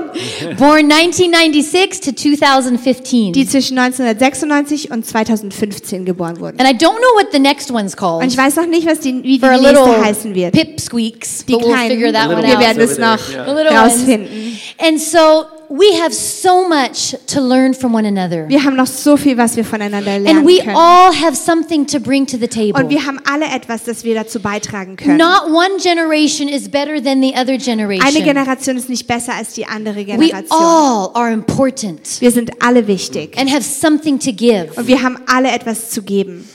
born 0.56 0.90
1996 0.90 2.00
to 2.00 2.12
2015. 2.12 3.32
die 3.32 3.46
zwischen 3.46 3.78
1996 3.78 4.90
und 4.90 5.04
2015 5.06 6.04
geboren 6.04 6.40
wurden. 6.40 6.58
And 6.60 6.68
I 6.70 6.72
don't 6.74 6.96
know 6.96 7.14
what 7.16 7.28
the 7.32 7.38
next 7.38 7.70
one's 7.70 7.96
called. 7.96 8.22
Und 8.22 8.28
ich 8.32 8.38
weiß 8.38 8.56
noch 8.56 8.66
nicht, 8.66 8.86
was 8.86 9.00
die, 9.00 9.22
wie 9.22 9.38
die 9.38 9.46
nächste 9.46 10.04
heißen 10.04 10.34
wird. 10.34 10.52
pipsqueaks, 10.52 11.44
Die 11.46 11.52
but 11.52 11.62
we'll 11.62 11.66
kleinen, 11.68 11.90
figure 11.90 12.12
that 12.12 12.28
one 12.28 12.42
wir 12.42 12.54
out. 12.54 12.60
werden 12.60 12.82
es 12.82 12.98
noch 12.98 13.18
yeah. 13.30 13.44
The 13.44 13.50
little 13.52 13.78
ones. 13.78 13.92
rausfinden. 13.94 14.58
And 14.78 15.00
so 15.00 15.44
we 15.68 16.00
have 16.00 16.14
so 16.14 16.68
much 16.68 17.16
to 17.26 17.40
learn 17.40 17.74
from 17.74 17.94
one 17.94 18.06
another. 18.06 18.48
Wir 18.48 18.62
haben 18.64 18.76
noch 18.76 18.86
so 18.86 19.16
viel, 19.16 19.36
was 19.36 19.56
wir 19.56 19.64
voneinander 19.64 20.12
And 20.12 20.24
lernen 20.24 20.46
we 20.46 20.58
können. 20.58 20.76
all 20.76 21.12
have 21.12 21.34
something 21.36 21.86
to 21.86 21.98
bring 22.00 22.26
to 22.26 22.36
the 22.38 22.48
table. 22.48 22.82
Und 22.82 22.90
wir 22.90 23.04
haben 23.06 23.18
alle 23.30 23.46
etwas, 23.46 23.84
das 23.84 24.04
wir 24.04 24.14
dazu 24.14 24.40
beitragen 24.40 24.96
können. 24.96 25.16
Not 25.18 25.44
one 25.50 25.76
generation 25.82 26.48
is 26.48 26.68
better 26.68 27.02
than 27.02 27.20
the 27.22 27.32
other 27.34 27.52
Eine 27.54 27.58
generation. 27.58 28.24
Generation 28.24 28.76
ist 28.76 28.88
nicht 28.88 29.06
besser 29.06 29.34
als 29.34 29.54
die 29.54 29.66
andere 29.66 29.96
We 29.96 30.04
Generation. 30.04 30.44
all 30.50 31.10
are 31.14 31.32
important 31.32 32.20
Wir 32.20 32.30
sind 32.30 32.50
alle 32.62 32.86
wichtig. 32.86 33.36
and 33.38 33.50
have 33.50 33.62
something 33.62 34.18
to 34.18 34.32
give. 34.32 34.68
Und 34.76 34.86
wir 34.86 35.02
haben 35.02 35.18
alle 35.26 35.50
etwas 35.50 35.90
zu 35.90 36.02
geben. 36.02 36.48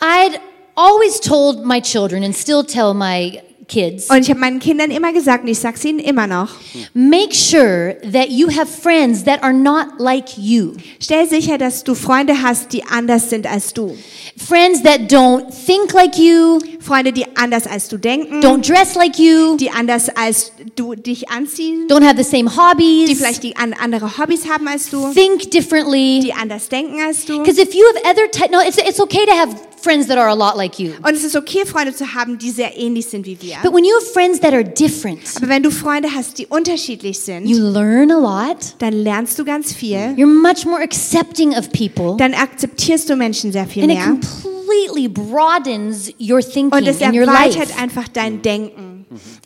I'd 0.00 0.38
always 0.74 1.20
told 1.20 1.64
my 1.64 1.80
children 1.80 2.24
and 2.24 2.34
still 2.36 2.64
tell 2.64 2.92
my 2.94 3.40
kids 3.68 4.10
Und 4.10 4.18
ich 4.20 4.30
habe 4.30 4.40
meinen 4.40 4.60
Kindern 4.60 4.90
immer 4.90 5.12
gesagt, 5.12 5.44
und 5.44 5.50
ich 5.50 5.58
sage 5.58 5.76
es 5.76 5.84
ihnen 5.84 5.98
immer 5.98 6.26
noch, 6.26 6.50
make 6.94 7.34
sure 7.34 7.96
that 8.12 8.28
you 8.28 8.48
have 8.48 8.66
friends 8.66 9.24
that 9.24 9.42
are 9.42 9.52
not 9.52 9.98
like 9.98 10.36
you. 10.36 10.72
stell 11.00 11.28
sicher, 11.28 11.58
dass 11.58 11.84
du 11.84 11.94
Freunde 11.94 12.42
hast, 12.42 12.72
die 12.72 12.84
anders 12.84 13.30
sind 13.30 13.46
als 13.46 13.72
du. 13.74 13.96
Friends 14.36 14.82
that 14.82 15.10
don't 15.12 15.46
think 15.66 15.92
like 15.92 16.16
you, 16.18 16.58
Freunde, 16.80 17.12
die 17.12 17.24
anders 17.36 17.66
als 17.66 17.88
du 17.88 17.96
denken, 17.96 18.40
don't 18.40 18.66
dress 18.66 18.94
like 18.94 19.18
you, 19.18 19.56
die 19.56 19.70
anders 19.70 20.08
als 20.10 20.52
du 20.76 20.94
dich 20.94 21.28
anziehen, 21.30 21.86
don't 21.88 22.04
have 22.04 22.16
the 22.16 22.28
same 22.28 22.50
die 22.50 22.56
hobbies, 22.56 23.18
vielleicht 23.18 23.42
die 23.42 23.56
an 23.56 23.72
andere 23.72 24.18
Hobbys 24.18 24.48
haben 24.48 24.68
als 24.68 24.90
du, 24.90 25.12
think 25.12 25.50
differently. 25.50 26.20
die 26.22 26.32
anders 26.32 26.68
denken 26.68 27.00
als 27.06 27.24
du. 27.24 27.38
Because 27.38 27.60
if 27.60 27.74
you 27.74 27.82
have 27.94 28.10
other 28.10 28.50
no, 28.50 28.60
it's, 28.60 28.78
it's 28.78 29.00
okay 29.00 29.24
to 29.26 29.32
have 29.32 29.56
friends 29.80 30.06
that 30.08 30.18
are 30.18 30.28
a 30.28 30.34
lot 30.34 30.56
like 30.56 30.78
you. 30.78 30.92
Und 31.02 31.14
es 31.14 31.24
ist 31.24 31.36
okay, 31.36 31.64
Freunde 31.66 31.94
zu 31.94 32.14
haben, 32.14 32.38
die 32.38 32.50
sehr 32.50 32.76
ähnlich 32.76 33.06
sind 33.06 33.26
wie 33.26 33.38
wir. 33.40 33.56
But 33.62 33.72
when 33.74 33.84
you 33.84 33.92
have 33.96 34.06
friends 34.12 34.40
that 34.40 34.52
are 34.52 34.64
different, 34.64 35.20
Aber 35.36 35.48
wenn 35.48 35.62
du 35.62 35.70
Freunde 35.70 36.08
hast, 36.14 36.38
die 36.38 36.46
unterschiedlich 36.46 37.18
sind, 37.20 37.46
you 37.46 37.58
learn 37.58 38.10
a 38.10 38.18
lot. 38.48 38.56
dann 38.78 38.92
lernst 38.92 39.38
du 39.38 39.44
ganz 39.44 39.72
viel. 39.72 39.96
You're 40.16 40.26
much 40.26 40.64
more 40.64 40.80
accepting 40.82 41.50
of 41.56 41.70
people, 41.72 42.16
Dann 42.16 42.34
akzeptierst 42.34 43.08
du 43.10 43.16
Menschen 43.16 43.52
sehr 43.52 43.66
viel 43.66 43.82
and 43.84 43.92
it 43.92 43.98
mehr. 43.98 44.06
completely 44.08 45.08
broadens 45.08 46.10
your 46.20 46.40
thinking 46.40 46.72
Und 46.72 46.86
es 46.88 47.00
and 47.02 47.14
your 47.14 47.22
erweitert 47.26 47.68
life. 47.68 47.78
einfach 47.80 48.08
dein 48.08 48.42
Denken. 48.42 48.95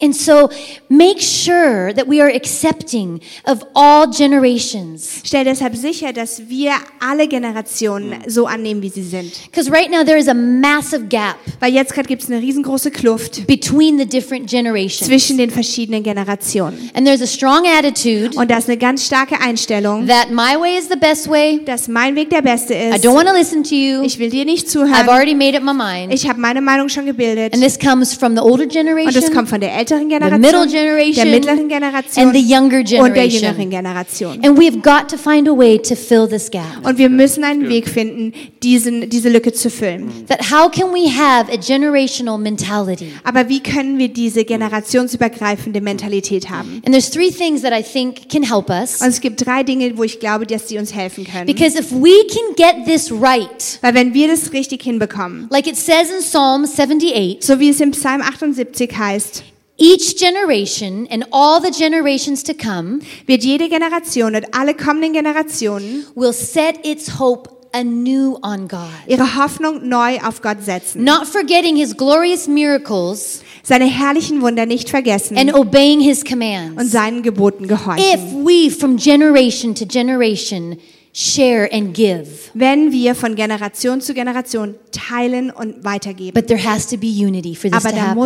And 0.02 0.14
so, 0.14 0.48
make 0.88 1.20
sure 1.20 1.92
that 1.94 2.06
we 2.08 2.20
are 2.20 2.30
accepting 2.34 3.20
of 3.44 3.62
all 3.74 4.06
generations. 4.10 5.20
Stell 5.24 5.44
deshalb 5.44 5.76
sicher, 5.76 6.12
dass 6.12 6.48
wir 6.48 6.72
alle 7.00 7.28
Generationen 7.28 8.14
so 8.26 8.46
annehmen, 8.46 8.82
wie 8.82 8.88
sie 8.88 9.02
sind. 9.02 9.32
Because 9.50 9.70
right 9.70 9.90
now 9.90 10.04
there 10.04 10.18
is 10.18 10.28
a 10.28 10.34
massive 10.34 11.06
gap 11.08 11.36
Weil 11.60 11.72
jetzt 11.74 11.92
gerade 11.94 12.08
gibt 12.08 12.22
es 12.22 12.30
eine 12.30 12.40
riesengroße 12.40 12.90
Kluft 12.90 13.46
between 13.46 13.98
the 13.98 14.06
different 14.06 14.48
generations. 14.48 15.06
zwischen 15.08 15.36
den 15.38 15.50
verschiedenen 15.50 16.02
Generationen. 16.02 16.90
And 16.94 17.06
there's 17.06 17.22
a 17.22 17.26
strong 17.26 17.64
attitude 17.66 18.36
Und 18.36 18.50
da 18.50 18.58
ist 18.58 18.68
eine 18.68 18.78
ganz 18.78 19.04
starke 19.06 19.40
Einstellung, 19.40 20.06
that 20.06 20.30
my 20.30 20.58
way 20.60 20.78
is 20.78 20.88
the 20.88 20.96
best 20.98 21.28
way. 21.28 21.60
dass 21.64 21.88
mein 21.88 22.16
Weg 22.16 22.30
der 22.30 22.42
beste 22.42 22.74
I 22.74 22.96
ist. 22.96 23.04
don't 23.04 23.14
want 23.14 23.28
to 23.28 23.34
listen 23.34 23.62
to 23.64 23.74
you. 23.74 24.02
Ich 24.02 24.18
will 24.18 24.30
dir 24.30 24.44
nicht 24.44 24.66
I've 24.66 24.70
zuhören. 24.70 25.08
already 25.08 25.34
made 25.34 25.56
up 25.56 25.62
my 25.62 25.72
mind. 25.74 26.12
Ich 26.14 26.28
habe 26.28 26.40
meine 26.40 26.60
Meinung 26.60 26.88
schon 26.88 27.06
gebildet. 27.06 27.52
And 27.54 27.62
this 27.62 27.78
comes 27.78 28.14
from 28.14 28.34
the 28.34 28.40
older 28.42 28.64
Und 28.64 28.74
das 28.74 28.74
generation 28.74 29.32
kommt 29.34 29.48
von 29.48 29.59
von 29.60 29.68
der 29.68 29.76
älteren 29.76 30.08
middle 30.08 30.66
Generation, 30.66 30.70
generation, 30.70 31.14
der 31.14 31.26
mittleren 31.26 31.68
Generation 31.68 32.24
and 32.24 32.34
the 32.34 32.40
younger 32.40 32.78
und 32.78 32.90
der 32.90 33.28
generation. 33.28 33.42
jüngeren 33.42 33.70
Generation. 33.70 34.40
And 34.42 34.58
we've 34.58 34.80
got 34.80 35.08
to 35.10 35.18
find 35.18 35.48
a 35.48 35.52
way 35.52 35.78
to 35.78 35.94
fill 35.94 36.26
this 36.26 36.50
gap. 36.50 36.84
Und 36.84 36.96
wir 36.96 37.10
müssen 37.10 37.44
einen 37.44 37.68
Weg 37.68 37.88
finden, 37.88 38.32
diesen, 38.62 39.10
diese 39.10 39.28
Lücke 39.28 39.52
zu 39.52 39.68
füllen. 39.68 40.10
That 40.28 40.50
how 40.50 40.70
can 40.70 40.92
we 40.92 41.10
have 41.10 41.52
a 41.52 41.56
generational 41.56 42.38
mentality? 42.38 43.12
Aber 43.22 43.48
wie 43.48 43.60
können 43.60 43.98
wir 43.98 44.08
diese 44.08 44.44
generationsübergreifende 44.44 45.80
Mentalität 45.80 46.48
haben? 46.48 46.82
And 46.86 46.92
there's 46.92 47.10
three 47.10 47.30
things 47.30 47.60
that 47.62 47.72
I 47.78 47.82
think 47.82 48.30
can 48.30 48.42
help 48.42 48.70
us. 48.70 49.02
Und 49.02 49.08
es 49.08 49.20
gibt 49.20 49.44
drei 49.44 49.62
Dinge, 49.62 49.92
wo 49.96 50.04
ich 50.04 50.20
glaube, 50.20 50.46
dass 50.46 50.68
sie 50.68 50.78
uns 50.78 50.94
helfen 50.94 51.24
können. 51.24 51.46
Because 51.46 51.78
if 51.78 51.92
we 51.92 52.26
can 52.28 52.54
get 52.56 52.86
this 52.86 53.12
right, 53.12 53.78
Weil 53.82 53.94
wenn 53.94 54.14
wir 54.14 54.28
das 54.28 54.52
richtig 54.54 54.82
hinbekommen, 54.82 55.48
like 55.50 55.66
it 55.66 55.76
says 55.76 56.10
in 56.10 56.22
Psalm 56.22 56.64
78, 56.64 57.38
so 57.40 57.60
wie 57.60 57.68
es 57.68 57.80
im 57.80 57.90
Psalm 57.90 58.22
78 58.22 58.96
heißt, 58.96 59.44
each 59.80 60.16
generation 60.16 61.06
and 61.10 61.24
all 61.32 61.60
the 61.60 61.70
generations 61.70 62.42
to 62.44 62.52
come 62.54 63.00
wird 63.26 63.42
jede 63.42 63.68
Generation 63.68 64.34
und 64.34 64.44
alle 64.54 64.74
kommenden 64.74 65.12
Generationen 65.14 66.04
will 66.14 66.32
set 66.32 66.84
its 66.86 67.18
hope 67.18 67.48
anew 67.72 68.36
on 68.42 68.68
God. 68.68 68.80
ihre 69.06 69.36
Hoffnung 69.36 69.88
neu 69.88 70.18
auf 70.26 70.42
Gott 70.42 70.62
setzen. 70.64 71.04
Not 71.04 71.26
forgetting 71.26 71.76
his 71.76 71.96
glorious 71.96 72.46
miracles 72.46 73.42
Seine 73.62 73.84
herrlichen 73.84 74.42
Wunder 74.42 74.66
nicht 74.66 74.88
vergessen 74.90 75.36
and 75.38 75.54
obeying 75.54 76.00
his 76.00 76.20
und 76.20 76.28
commands. 76.28 76.90
seinen 76.92 77.22
Geboten 77.22 77.64
If 77.64 77.68
gehorchen. 77.70 78.44
we 78.44 78.70
from 78.70 78.96
generation 78.96 79.74
to 79.74 79.84
generation 79.86 80.76
share 81.12 81.68
and 81.72 81.94
give, 81.94 82.26
Wenn 82.54 82.90
wir 82.92 83.14
von 83.14 83.34
Generation 83.36 84.00
zu 84.00 84.14
Generation 84.14 84.74
teilen 84.92 85.50
und 85.50 85.84
weitergeben. 85.84 86.34
but 86.34 86.48
there 86.48 86.62
has 86.62 86.86
to 86.88 86.96
be 86.96 87.06
unity 87.06 87.54
for 87.54 87.70
this 87.70 87.84
Aber 87.84 87.90
to 87.90 87.96
da 87.96 88.02
happen. 88.08 88.16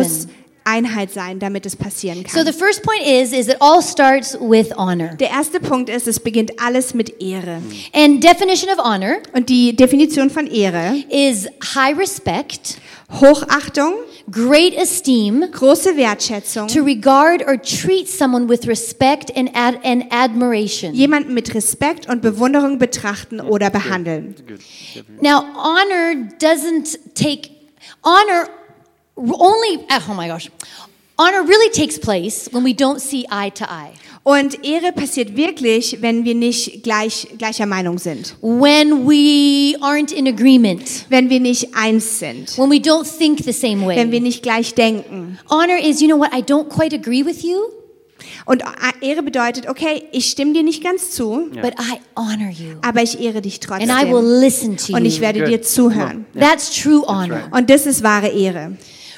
Einheit 0.65 1.11
sein, 1.11 1.39
damit 1.39 1.65
es 1.65 1.75
passieren 1.75 2.25
So 2.27 2.37
kann. 2.39 2.45
the 2.45 2.51
first 2.51 2.81
point 2.83 3.01
is 3.05 3.31
is 3.31 3.47
it 3.47 3.57
all 3.61 3.81
starts 3.81 4.35
with 4.41 4.75
honor. 4.77 5.15
Der 5.19 5.29
erste 5.29 5.59
Punkt 5.59 5.89
ist, 5.89 6.07
es 6.07 6.19
beginnt 6.19 6.59
alles 6.59 6.93
mit 6.93 7.21
Ehre. 7.21 7.61
And 7.93 8.23
definition 8.23 8.69
of 8.71 8.83
honor 8.83 9.17
Und 9.33 9.47
die 9.49 9.75
Definition 9.75 10.29
von 10.29 10.47
Ehre, 10.47 10.95
is 11.09 11.47
high 11.75 11.97
respect, 11.97 12.77
Hochachtung, 13.21 13.93
great 14.31 14.73
esteem, 14.75 15.45
große 15.51 15.95
Wertschätzung, 15.95 16.67
to 16.67 16.81
regard 16.83 17.45
or 17.47 17.61
treat 17.61 18.07
someone 18.09 18.49
with 18.49 18.67
respect 18.67 19.31
and, 19.37 19.51
ad- 19.55 19.79
and 19.83 20.05
admiration. 20.11 20.93
jemanden 20.95 21.35
mit 21.35 21.53
Respekt 21.53 22.09
und 22.09 22.23
Bewunderung 22.23 22.79
betrachten 22.79 23.39
oder 23.39 23.69
behandeln. 23.69 24.33
Now, 25.21 25.43
honor 25.55 26.27
doesn't 26.41 26.97
take 27.13 27.51
honor 28.03 28.49
only. 29.17 29.85
Oh 30.09 30.13
my 30.13 30.27
gosh, 30.27 30.49
honor 31.17 31.43
really 31.43 31.71
takes 31.71 31.97
place 31.97 32.49
when 32.51 32.63
we 32.63 32.73
don't 32.73 32.99
see 32.99 33.25
eye 33.29 33.49
to 33.51 33.65
eye. 33.65 33.91
Und 34.23 34.65
Ehre 34.65 34.91
passiert 34.91 35.35
wirklich, 35.35 36.01
wenn 36.01 36.25
wir 36.25 36.33
nicht 36.33 36.81
gleich, 36.81 37.27
gleicher 37.37 37.67
Meinung 37.67 37.99
sind. 37.99 38.35
When 38.41 39.05
we 39.07 39.77
aren't 39.81 40.11
in 40.11 40.27
agreement. 40.27 41.05
Wenn 41.09 41.29
wir 41.29 41.39
nicht 41.39 41.75
eins 41.75 42.17
sind. 42.17 42.57
When 42.57 42.71
we 42.71 42.77
don't 42.77 43.05
think 43.05 43.43
the 43.45 43.51
same 43.51 43.85
Wenn 43.85 44.11
wir 44.11 44.19
way. 44.19 44.21
nicht 44.21 44.41
gleich 44.41 44.73
denken. 44.73 45.37
Honor 45.47 45.77
is, 45.77 46.01
you 46.01 46.07
know 46.07 46.17
what? 46.17 46.33
I 46.33 46.41
don't 46.41 46.69
quite 46.69 46.95
agree 46.95 47.23
with 47.23 47.43
you, 47.43 47.59
Und 48.47 48.63
Ehre 49.01 49.21
bedeutet, 49.23 49.67
okay, 49.69 50.03
ich 50.11 50.29
stimme 50.29 50.53
dir 50.53 50.63
nicht 50.63 50.83
ganz 50.83 51.11
zu, 51.11 51.49
but 51.61 51.73
I 51.79 51.99
honor 52.15 52.49
you, 52.49 52.77
aber 52.81 53.01
ich 53.03 53.19
ehre 53.19 53.41
dich 53.41 53.59
and 53.69 53.83
I 53.91 54.05
will 54.05 54.21
trotzdem. 54.21 54.39
listen 54.39 54.77
to 54.77 54.93
Und 54.95 55.05
ich 55.05 55.19
werde 55.21 55.39
Good. 55.39 55.49
dir 55.49 55.61
zuhören. 55.61 56.25
That's 56.33 56.71
true 56.81 57.03
honor. 57.07 57.47
Und 57.51 57.69
das 57.69 57.85
ist 57.85 58.03
wahre 58.03 58.27
Ehre. 58.29 58.77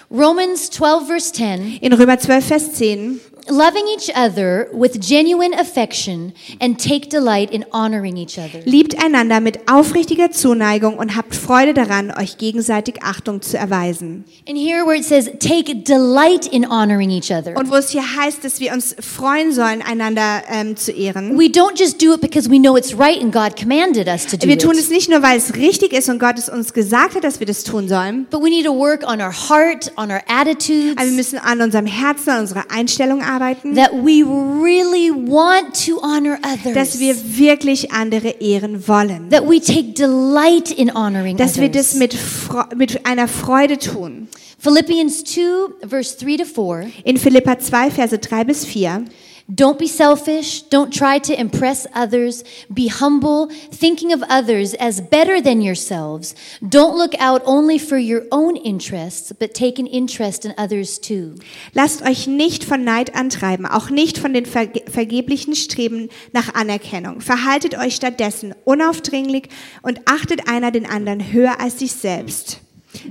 Romans 0.10 0.70
12, 0.70 1.08
verse 1.08 1.32
10 1.34 1.80
In 1.82 1.91
Römer 1.93 2.17
12, 2.17 2.46
Vers 2.46 2.74
10. 2.74 3.20
loving 3.49 3.86
each 3.95 4.10
other 4.15 4.67
with 4.73 4.99
genuine 4.99 5.53
affection 5.53 6.33
and 6.60 6.77
take 6.77 7.10
delight 7.10 7.51
in 7.51 7.65
honoring 7.71 8.17
each 8.17 8.38
other. 8.38 8.60
Liebt 8.65 9.03
einander 9.03 9.39
mit 9.39 9.69
aufrichtiger 9.71 10.31
Zuneigung 10.31 10.97
und 10.97 11.15
habt 11.15 11.36
Freude 11.36 11.73
daran, 11.73 12.12
euch 12.12 12.38
gegenseitig 12.38 13.03
Achtung 13.03 13.41
zu 13.41 13.57
erweisen. 13.57 14.25
And 14.47 14.57
here 14.57 14.86
where 14.86 14.95
it 14.97 15.05
says 15.05 15.29
take 15.39 15.83
delight 15.83 16.45
in 16.47 16.69
honoring 16.69 17.10
each 17.10 17.31
other. 17.31 17.55
Und 17.57 17.71
wo 17.71 17.75
es 17.75 17.89
hier 17.89 18.03
heißt, 18.17 18.43
dass 18.43 18.60
wir 18.60 18.73
uns 18.73 18.95
freuen 18.99 19.51
sollen, 19.51 19.81
einander 19.81 20.43
ähm, 20.51 20.75
zu 20.75 20.91
ehren. 20.91 21.38
We 21.38 21.45
don't 21.45 21.77
just 21.79 22.01
do 22.01 22.13
it 22.13 22.21
because 22.21 22.49
we 22.49 22.60
know 22.60 22.75
it's 22.77 22.97
right 22.97 23.21
and 23.21 23.33
God 23.33 23.55
commanded 23.55 24.07
us 24.07 24.25
to 24.27 24.38
do 24.38 24.47
Wir 24.47 24.57
tun 24.57 24.73
it. 24.73 24.79
es 24.79 24.89
nicht 24.89 25.10
nur, 25.10 25.23
weil 25.23 25.38
es 25.38 25.55
richtig 25.55 25.93
ist 25.93 26.10
und 26.10 26.19
Gott 26.19 26.38
es 26.38 26.49
uns 26.49 26.73
gesagt 26.73 27.15
hat, 27.15 27.23
dass 27.23 27.39
wir 27.39 27.47
das 27.47 27.63
tun 27.63 27.88
sollen. 27.88 28.27
But 28.29 28.41
we 28.41 28.49
need 28.49 28.65
to 28.65 28.73
work 28.73 29.03
on 29.07 29.21
our 29.21 29.31
heart, 29.31 29.91
on 29.95 30.12
our 30.12 30.21
attitudes, 30.27 30.97
Aber 30.97 31.05
wir 31.05 31.13
müssen 31.15 31.38
an 31.39 31.62
unserem 31.62 31.86
Herzen, 31.86 32.29
an 32.31 32.39
unserer 32.41 32.65
Einstellung 32.69 33.21
arbeiten, 33.21 33.37
that 33.39 33.91
we 33.93 34.23
really 34.23 35.12
want 35.12 35.73
to 35.86 36.00
honor 36.02 36.38
dass 36.73 36.95
others. 36.95 37.00
wir 37.00 37.15
wirklich 37.38 37.91
andere 37.91 38.30
ehren 38.41 38.88
wollen. 38.88 39.30
That 39.30 39.47
we 39.47 39.60
take 39.60 39.93
delight 39.93 40.71
in 40.71 40.93
honoring 40.95 41.38
Dass 41.38 41.58
wir 41.60 41.69
das 41.69 41.95
mit, 41.95 42.13
Fre- 42.15 42.73
mit 42.76 43.06
einer 43.06 43.28
Freude 43.28 43.78
tun. 43.78 44.28
Philippians 44.60 45.23
2, 45.23 45.88
verse 45.88 46.17
3 46.17 46.38
to 46.38 46.45
4. 46.45 46.91
In 47.04 47.17
Philippa 47.17 47.60
2, 47.60 47.91
Verse 47.91 48.17
3 48.17 48.43
bis 48.43 48.65
4. 48.65 49.06
Don't 49.53 49.79
be 49.79 49.88
selfish. 49.88 50.63
Don't 50.63 50.91
try 50.91 51.19
to 51.19 51.39
impress 51.39 51.88
others. 51.93 52.43
Be 52.73 52.89
humble, 52.89 53.47
thinking 53.71 54.12
of 54.12 54.21
others 54.29 54.73
as 54.73 54.99
better 54.99 55.39
than 55.39 55.62
yourselves. 55.62 56.36
Don't 56.62 56.97
look 56.97 57.13
out 57.17 57.41
only 57.45 57.79
for 57.79 57.97
your 57.97 58.23
own 58.29 58.57
interests, 58.57 59.31
but 59.31 59.53
take 59.53 59.79
an 59.79 59.88
interest 59.88 60.43
in 60.43 60.53
others 60.57 60.99
too. 60.99 61.36
Lasst 61.73 62.01
euch 62.01 62.27
nicht 62.27 62.65
von 62.65 62.83
Neid 62.83 63.15
antreiben, 63.15 63.65
auch 63.65 63.89
nicht 63.89 64.17
von 64.17 64.33
den 64.33 64.45
verge 64.45 64.81
vergeblichen 64.91 65.55
Streben 65.55 66.10
nach 66.33 66.53
Anerkennung. 66.53 67.21
Verhaltet 67.21 67.77
euch 67.77 67.95
stattdessen 67.95 68.53
unaufdringlich 68.65 69.47
und 69.81 70.01
achtet 70.05 70.49
einer 70.49 70.71
den 70.71 70.86
anderen 70.86 71.31
höher 71.31 71.62
als 71.62 71.79
sich 71.79 71.93
selbst. 71.93 72.60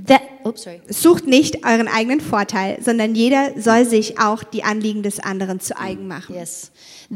That, 0.06 0.22
oops. 0.44 0.66
Sucht 0.88 1.26
nicht 1.26 1.64
euren 1.64 1.88
eigenen 1.88 2.20
Vorteil, 2.20 2.78
sondern 2.82 3.14
jeder 3.14 3.52
soll 3.58 3.84
sich 3.84 4.18
auch 4.18 4.42
die 4.42 4.64
Anliegen 4.64 5.02
des 5.02 5.20
anderen 5.20 5.60
zu 5.60 5.78
eigen 5.78 6.06
machen. 6.06 6.34
Yes. 6.34 6.70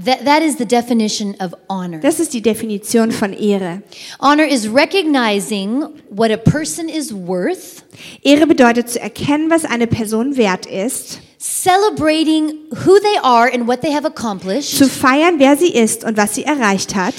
That, 0.04 0.24
that 0.24 0.42
is 0.42 0.56
the 0.56 0.66
definition 0.66 1.34
of 1.40 1.52
honor. 1.68 1.98
Das 1.98 2.20
ist 2.20 2.32
die 2.32 2.42
Definition 2.42 3.10
von 3.10 3.32
Ehre. 3.32 3.82
Honor 4.20 4.46
is 4.46 4.68
recognizing 4.72 5.84
what 6.10 6.30
a 6.30 6.36
person 6.36 6.88
is 6.88 7.12
worth, 7.12 7.82
Ehre 8.22 8.46
bedeutet 8.46 8.88
zu 8.88 9.00
erkennen, 9.00 9.50
was 9.50 9.64
eine 9.64 9.88
Person 9.88 10.36
wert 10.36 10.66
ist, 10.66 11.20
celebrating 11.38 12.52
who 12.70 12.98
they 13.00 13.18
are 13.22 13.52
and 13.52 13.66
what 13.66 13.80
they 13.80 13.92
have 13.92 14.06
accomplished. 14.06 14.76
zu 14.76 14.88
feiern, 14.88 15.38
wer 15.38 15.56
sie 15.56 15.72
ist 15.72 16.04
und 16.04 16.16
was 16.16 16.34
sie 16.36 16.44
erreicht 16.44 16.94
hat. 16.94 17.14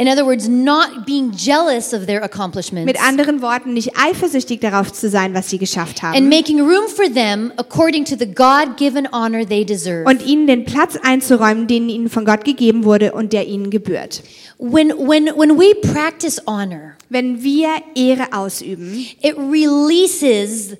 In 0.00 0.06
other 0.06 0.24
words, 0.24 0.46
not 0.48 1.06
being 1.06 1.32
jealous 1.32 1.92
of 1.92 2.06
their 2.06 2.22
accomplishments. 2.22 2.86
Mit 2.86 3.02
anderen 3.02 3.42
Worten, 3.42 3.72
nicht 3.74 3.96
eifersüchtig 3.96 4.60
darauf 4.60 4.92
zu 4.92 5.08
sein, 5.08 5.34
was 5.34 5.50
sie 5.50 5.58
geschafft 5.58 6.02
haben. 6.02 6.16
and 6.16 6.28
making 6.28 6.60
room 6.60 6.86
for 6.88 7.12
them 7.12 7.52
according 7.56 8.04
to 8.04 8.14
the 8.16 8.26
God-given 8.26 9.08
honor 9.12 9.44
they 9.44 9.64
deserve. 9.64 10.08
und 10.08 10.24
ihnen 10.24 10.46
den 10.46 10.64
Platz 10.64 10.96
einzuräumen, 11.02 11.66
den 11.66 11.88
ihnen 11.88 12.08
von 12.08 12.24
Gott 12.24 12.44
gegeben 12.44 12.84
wurde 12.84 13.12
und 13.12 13.32
der 13.32 13.46
ihnen 13.48 13.70
gebührt. 13.70 14.22
When 14.58 14.90
when 14.90 15.26
when 15.36 15.58
we 15.58 15.74
practice 15.92 16.40
honor, 16.46 16.94
Wenn 17.10 17.42
wir 17.42 17.68
Ehre 17.96 18.28
ausüben, 18.32 19.04
it 19.22 19.34
releases 19.36 20.76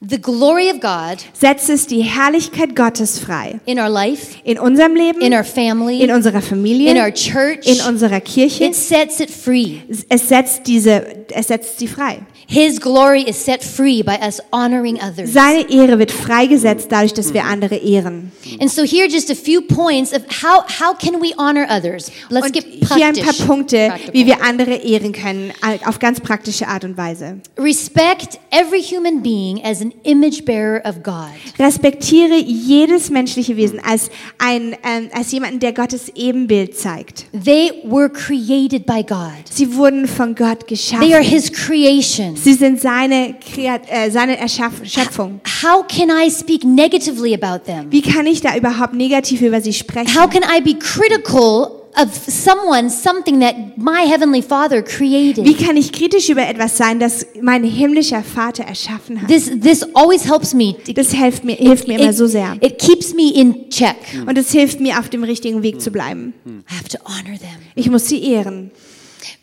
the 0.00 0.18
glory 0.18 0.70
of 0.70 0.80
God 0.80 1.18
setzt 1.32 1.68
es 1.70 1.86
die 1.86 2.02
Herrlichkeit 2.02 2.76
Gottes 2.76 3.18
frei. 3.18 3.60
in 3.66 3.78
our 3.78 3.88
life, 3.88 4.36
In 4.44 4.58
unserem 4.58 4.94
Leben, 4.94 5.20
in 5.20 5.32
our 5.34 5.44
family, 5.44 6.00
in 6.02 6.10
unserer 6.10 6.40
Familie, 6.40 6.90
in 6.90 6.98
our 6.98 7.10
church. 7.12 7.66
in 7.66 7.80
unserer 7.80 8.20
Kirche. 8.20 8.64
It 8.64 8.74
sets 8.76 9.18
it 9.20 9.30
free. 9.30 9.80
Es 10.08 10.28
setzt 10.28 10.66
diese, 10.66 11.26
es 11.30 11.48
setzt 11.48 11.78
sie 11.78 11.88
frei. 11.88 12.20
His 12.50 12.80
glory 12.80 13.24
is 13.28 13.36
set 13.36 13.62
free 13.62 14.02
by 14.02 14.16
us 14.16 14.40
honoring 14.50 14.98
others. 15.02 15.34
Seine 15.34 15.70
Ehre 15.70 15.98
wird 15.98 16.10
freigesetzt 16.10 16.90
dadurch, 16.90 17.12
dass 17.12 17.34
wir 17.34 17.44
andere 17.44 17.76
ehren. 17.76 18.32
And 18.58 18.70
so 18.70 18.84
here 18.84 19.06
just 19.06 19.30
a 19.30 19.34
few 19.34 19.60
points 19.60 20.14
of 20.14 20.22
how 20.42 20.64
how 20.80 20.94
can 20.96 21.20
we 21.20 21.34
honor 21.36 21.66
others? 21.68 22.10
Let's 22.30 22.46
Und 22.46 22.54
get 22.54 22.64
hier 22.94 23.06
ein 23.06 23.14
paar. 23.14 23.34
Punkte, 23.46 23.92
wie 24.12 24.24
wir 24.24 24.42
andere 24.42 24.76
ehren 24.76 25.12
können, 25.12 25.52
auf 25.84 25.98
ganz 25.98 26.20
praktische 26.20 26.66
Art 26.68 26.84
und 26.84 26.96
Weise. 26.96 27.40
Respect 27.58 28.38
every 28.50 28.82
human 28.82 29.22
being 29.22 29.62
as 29.62 29.82
an 29.82 29.92
image 30.04 30.46
bearer 30.46 30.80
of 30.86 31.02
God. 31.02 31.28
Respektiere 31.58 32.36
jedes 32.36 33.10
menschliche 33.10 33.58
Wesen 33.58 33.78
als, 33.84 34.10
ein, 34.38 34.74
ähm, 34.84 35.10
als 35.12 35.32
jemanden, 35.32 35.60
der 35.60 35.74
Gottes 35.74 36.10
Ebenbild 36.14 36.78
zeigt. 36.78 37.26
They 37.44 37.72
were 37.84 38.08
created 38.08 38.86
by 38.86 39.02
God. 39.02 39.44
Sie 39.50 39.74
wurden 39.74 40.08
von 40.08 40.34
Gott 40.34 40.66
geschaffen. 40.66 41.06
They 41.06 41.14
are 41.14 41.22
his 41.22 41.52
creation. 41.52 42.37
Sie 42.42 42.54
sind 42.54 42.80
seine, 42.80 43.34
äh, 43.56 44.10
seine 44.10 44.38
Erschaff 44.38 44.72
Schöpfung. 44.84 45.40
How 45.62 45.84
can 45.86 46.08
I 46.10 46.30
speak 46.30 46.64
negatively 46.64 47.34
about 47.34 47.64
them? 47.64 47.86
Wie 47.90 48.02
kann 48.02 48.26
ich 48.26 48.40
da 48.40 48.56
überhaupt 48.56 48.94
negativ 48.94 49.42
über 49.42 49.60
sie 49.60 49.72
sprechen? 49.72 50.14
How 50.14 50.28
can 50.28 50.42
I 50.42 50.60
be 50.60 50.78
critical 50.78 51.72
of 52.00 52.08
someone 52.28 52.90
something 52.90 53.40
that 53.40 53.54
my 53.76 54.06
heavenly 54.06 54.42
Father 54.42 54.78
Wie 54.78 54.82
created? 54.84 55.58
kann 55.66 55.76
ich 55.76 55.90
kritisch 55.90 56.28
über 56.28 56.46
etwas 56.46 56.76
sein, 56.76 57.00
das 57.00 57.26
mein 57.40 57.64
himmlischer 57.64 58.22
Vater 58.22 58.64
erschaffen 58.64 59.20
hat? 59.20 59.28
This 59.28 59.50
this 59.60 59.82
always 59.94 60.28
helps 60.28 60.54
me. 60.54 60.76
It, 60.86 60.96
Das 60.96 61.12
hilft 61.12 61.44
mir, 61.44 61.56
hilft 61.56 61.88
mir 61.88 61.98
immer 61.98 62.12
so 62.12 62.26
sehr. 62.26 62.56
it 62.60 62.78
keeps 62.78 63.14
me 63.14 63.32
in 63.34 63.68
check. 63.70 63.96
Und 64.26 64.38
es 64.38 64.52
hilft 64.52 64.80
mir, 64.80 64.98
auf 65.00 65.08
dem 65.08 65.24
richtigen 65.24 65.62
Weg 65.62 65.80
zu 65.80 65.90
bleiben. 65.90 66.34
I 66.46 66.74
have 66.74 66.88
to 66.88 66.98
honor 67.04 67.36
them. 67.38 67.58
Ich 67.74 67.90
muss 67.90 68.06
sie 68.08 68.22
ehren. 68.22 68.70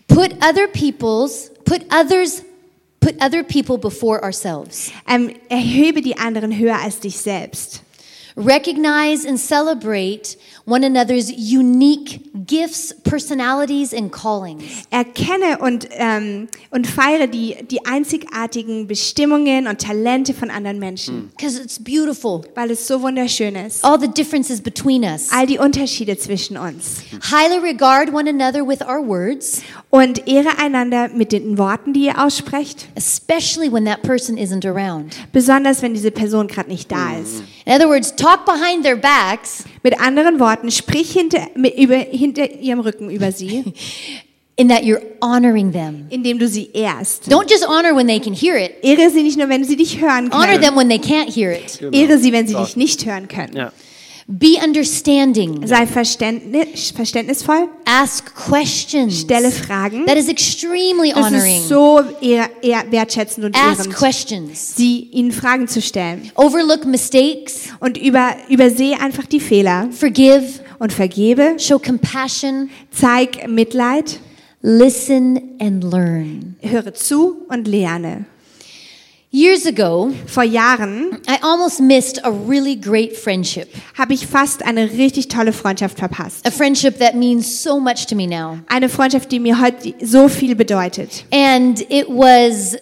Put 0.08 0.30
other 0.48 0.68
people's 0.72 1.52
put 1.66 1.82
others 1.92 2.44
put 3.06 3.22
other 3.22 3.44
people 3.44 3.78
before 3.78 4.24
ourselves. 4.24 4.92
Ähm, 5.08 5.36
erhebe 5.50 6.02
die 6.02 6.18
anderen 6.18 6.58
höher 6.58 6.80
als 6.82 7.00
dich 7.00 7.18
selbst. 7.18 7.82
Recognize 8.38 9.26
and 9.26 9.40
celebrate 9.40 10.36
one 10.66 10.84
another's 10.84 11.32
unique 11.32 12.46
gifts, 12.46 12.94
personalities, 13.04 13.94
and 13.94 14.12
callings. 14.12 14.64
Erkenne 14.92 15.60
und, 15.60 15.88
ähm, 15.92 16.50
und 16.70 16.86
feiere 16.86 17.28
die, 17.28 17.56
die 17.72 17.86
einzigartigen 17.86 18.88
Bestimmungen 18.88 19.68
und 19.68 19.80
Talente 19.80 20.34
von 20.34 20.50
anderen 20.50 20.80
Menschen, 20.80 21.16
mm. 21.16 21.30
Because 21.30 21.62
it's 21.62 21.82
beautiful. 21.82 22.42
weil 22.56 22.72
es 22.72 22.86
so 22.86 23.02
wunderschön 23.02 23.56
ist. 23.56 23.86
All 23.86 23.98
the 23.98 24.10
differences 24.10 24.60
between 24.60 25.04
us. 25.04 25.30
All 25.32 25.46
die 25.46 25.60
Unterschiede 25.60 26.18
zwischen 26.18 26.58
uns. 26.58 27.04
Highly 27.32 27.60
regard 27.60 28.14
one 28.14 28.28
another 28.28 28.68
with 28.68 28.82
our 28.82 29.00
words, 29.00 29.62
Und 29.96 30.28
ehre 30.28 30.60
einander 30.60 31.08
mit 31.08 31.32
den 31.32 31.58
Worten, 31.58 31.94
die 31.94 32.06
ihr 32.06 32.22
aussprecht, 32.22 32.88
especially 32.96 33.72
when 33.72 33.86
that 33.86 34.02
person 34.02 34.38
isn't 34.38 34.66
around. 34.68 35.16
besonders 35.32 35.82
wenn 35.82 35.94
diese 35.94 36.12
Person 36.12 36.48
gerade 36.48 36.70
nicht 36.70 36.92
da 36.92 37.16
ist. 37.18 37.44
In 37.66 37.74
other 37.74 37.88
words, 37.88 38.14
talk 38.16 38.46
behind 38.46 38.84
their 38.84 38.98
backs 38.98 39.64
Mit 39.84 39.98
anderen 40.00 40.40
Worten, 40.40 40.70
sprich 40.70 41.12
hinter, 41.12 41.48
mit, 41.56 41.78
über, 41.78 41.96
hinter 41.96 42.52
ihrem 42.60 42.82
Rücken 42.82 43.10
über 43.10 43.32
sie, 43.32 43.64
in 44.58 44.68
that 44.68 44.82
you're 44.84 45.02
honoring 45.22 45.72
them. 45.72 46.08
indem 46.10 46.40
du 46.40 46.48
sie 46.48 46.72
ehrst. 46.74 47.32
Don't 47.32 47.50
just 47.50 47.66
honor 47.66 47.96
when 47.96 48.08
they 48.08 48.20
can 48.20 48.34
hear 48.34 48.58
it. 48.58 48.72
Ehre 48.84 49.10
sie 49.10 49.24
nicht 49.24 49.38
nur, 49.38 49.48
wenn 49.48 49.64
sie 49.64 49.78
dich 49.78 50.02
hören 50.02 50.30
Honor 50.32 50.48
können. 50.48 50.62
them 50.62 50.76
when 50.76 50.90
they 50.90 51.00
can't 51.00 51.34
hear 51.34 51.52
it. 51.52 51.82
Ehre 51.94 52.18
sie, 52.18 52.34
wenn 52.34 52.48
sie 52.48 52.56
dich 52.56 52.76
nicht 52.76 53.06
hören 53.06 53.28
können. 53.30 53.56
Ja. 53.56 53.72
Be 54.28 54.58
understanding. 54.66 55.68
Sei 55.68 55.86
verständnis, 55.86 56.90
verständnisvoll, 56.90 57.68
Ask 57.86 58.34
questions. 58.34 59.22
stelle 59.22 59.52
Fragen. 59.52 60.08
That 60.08 60.18
is 60.18 60.28
extremely 60.28 61.12
Das 61.14 61.28
honoring. 61.28 61.62
ist 61.62 61.70
so 61.70 62.02
ehr, 62.22 62.50
ehr, 62.64 62.86
wertschätzend 62.90 63.46
und 63.46 63.56
Ask 63.56 63.82
ehrend, 63.82 63.94
questions. 63.96 64.76
sie 64.76 65.02
ihnen 65.12 65.32
Fragen 65.32 65.68
zu 65.68 65.80
stellen. 65.80 66.32
Overlook 66.34 66.86
mistakes. 66.86 67.70
Und 67.80 67.98
über, 68.00 68.36
übersehe 68.50 69.00
einfach 69.00 69.28
die 69.28 69.40
Fehler 69.40 69.90
Forgive. 69.92 70.60
und 70.80 70.92
vergebe. 70.92 71.58
Show 71.60 71.78
compassion. 71.78 72.72
Zeig 72.90 73.48
Mitleid, 73.48 74.20
Listen 74.64 75.40
and 75.60 75.84
learn. 75.84 76.56
höre 76.62 76.96
zu 76.96 77.46
und 77.50 77.68
lerne. 77.68 78.26
Years 79.36 79.66
ago, 79.66 80.14
Vor 80.28 80.44
Jahren 80.44 81.18
I 81.28 81.40
almost 81.42 81.82
missed 81.82 82.24
a 82.24 82.30
really 82.30 82.78
great 82.78 83.18
friendship. 83.18 83.68
habe 83.98 84.14
ich 84.14 84.28
fast 84.28 84.64
eine 84.64 84.90
richtig 84.92 85.28
tolle 85.28 85.52
Freundschaft 85.52 86.00
verpasst. 86.00 86.48
A 86.48 86.52
friendship 86.52 87.00
that 87.00 87.16
means 87.16 87.62
so 87.62 87.78
much 87.78 88.06
to 88.08 88.16
me 88.16 88.28
now. 88.28 88.60
Eine 88.70 88.88
Freundschaft, 88.88 89.30
die 89.34 89.42
mir 89.42 89.60
heute 89.60 89.94
so 90.02 90.30
viel 90.30 90.56
bedeutet. 90.56 91.26
And 91.34 91.82
it 91.92 92.08
was 92.08 92.78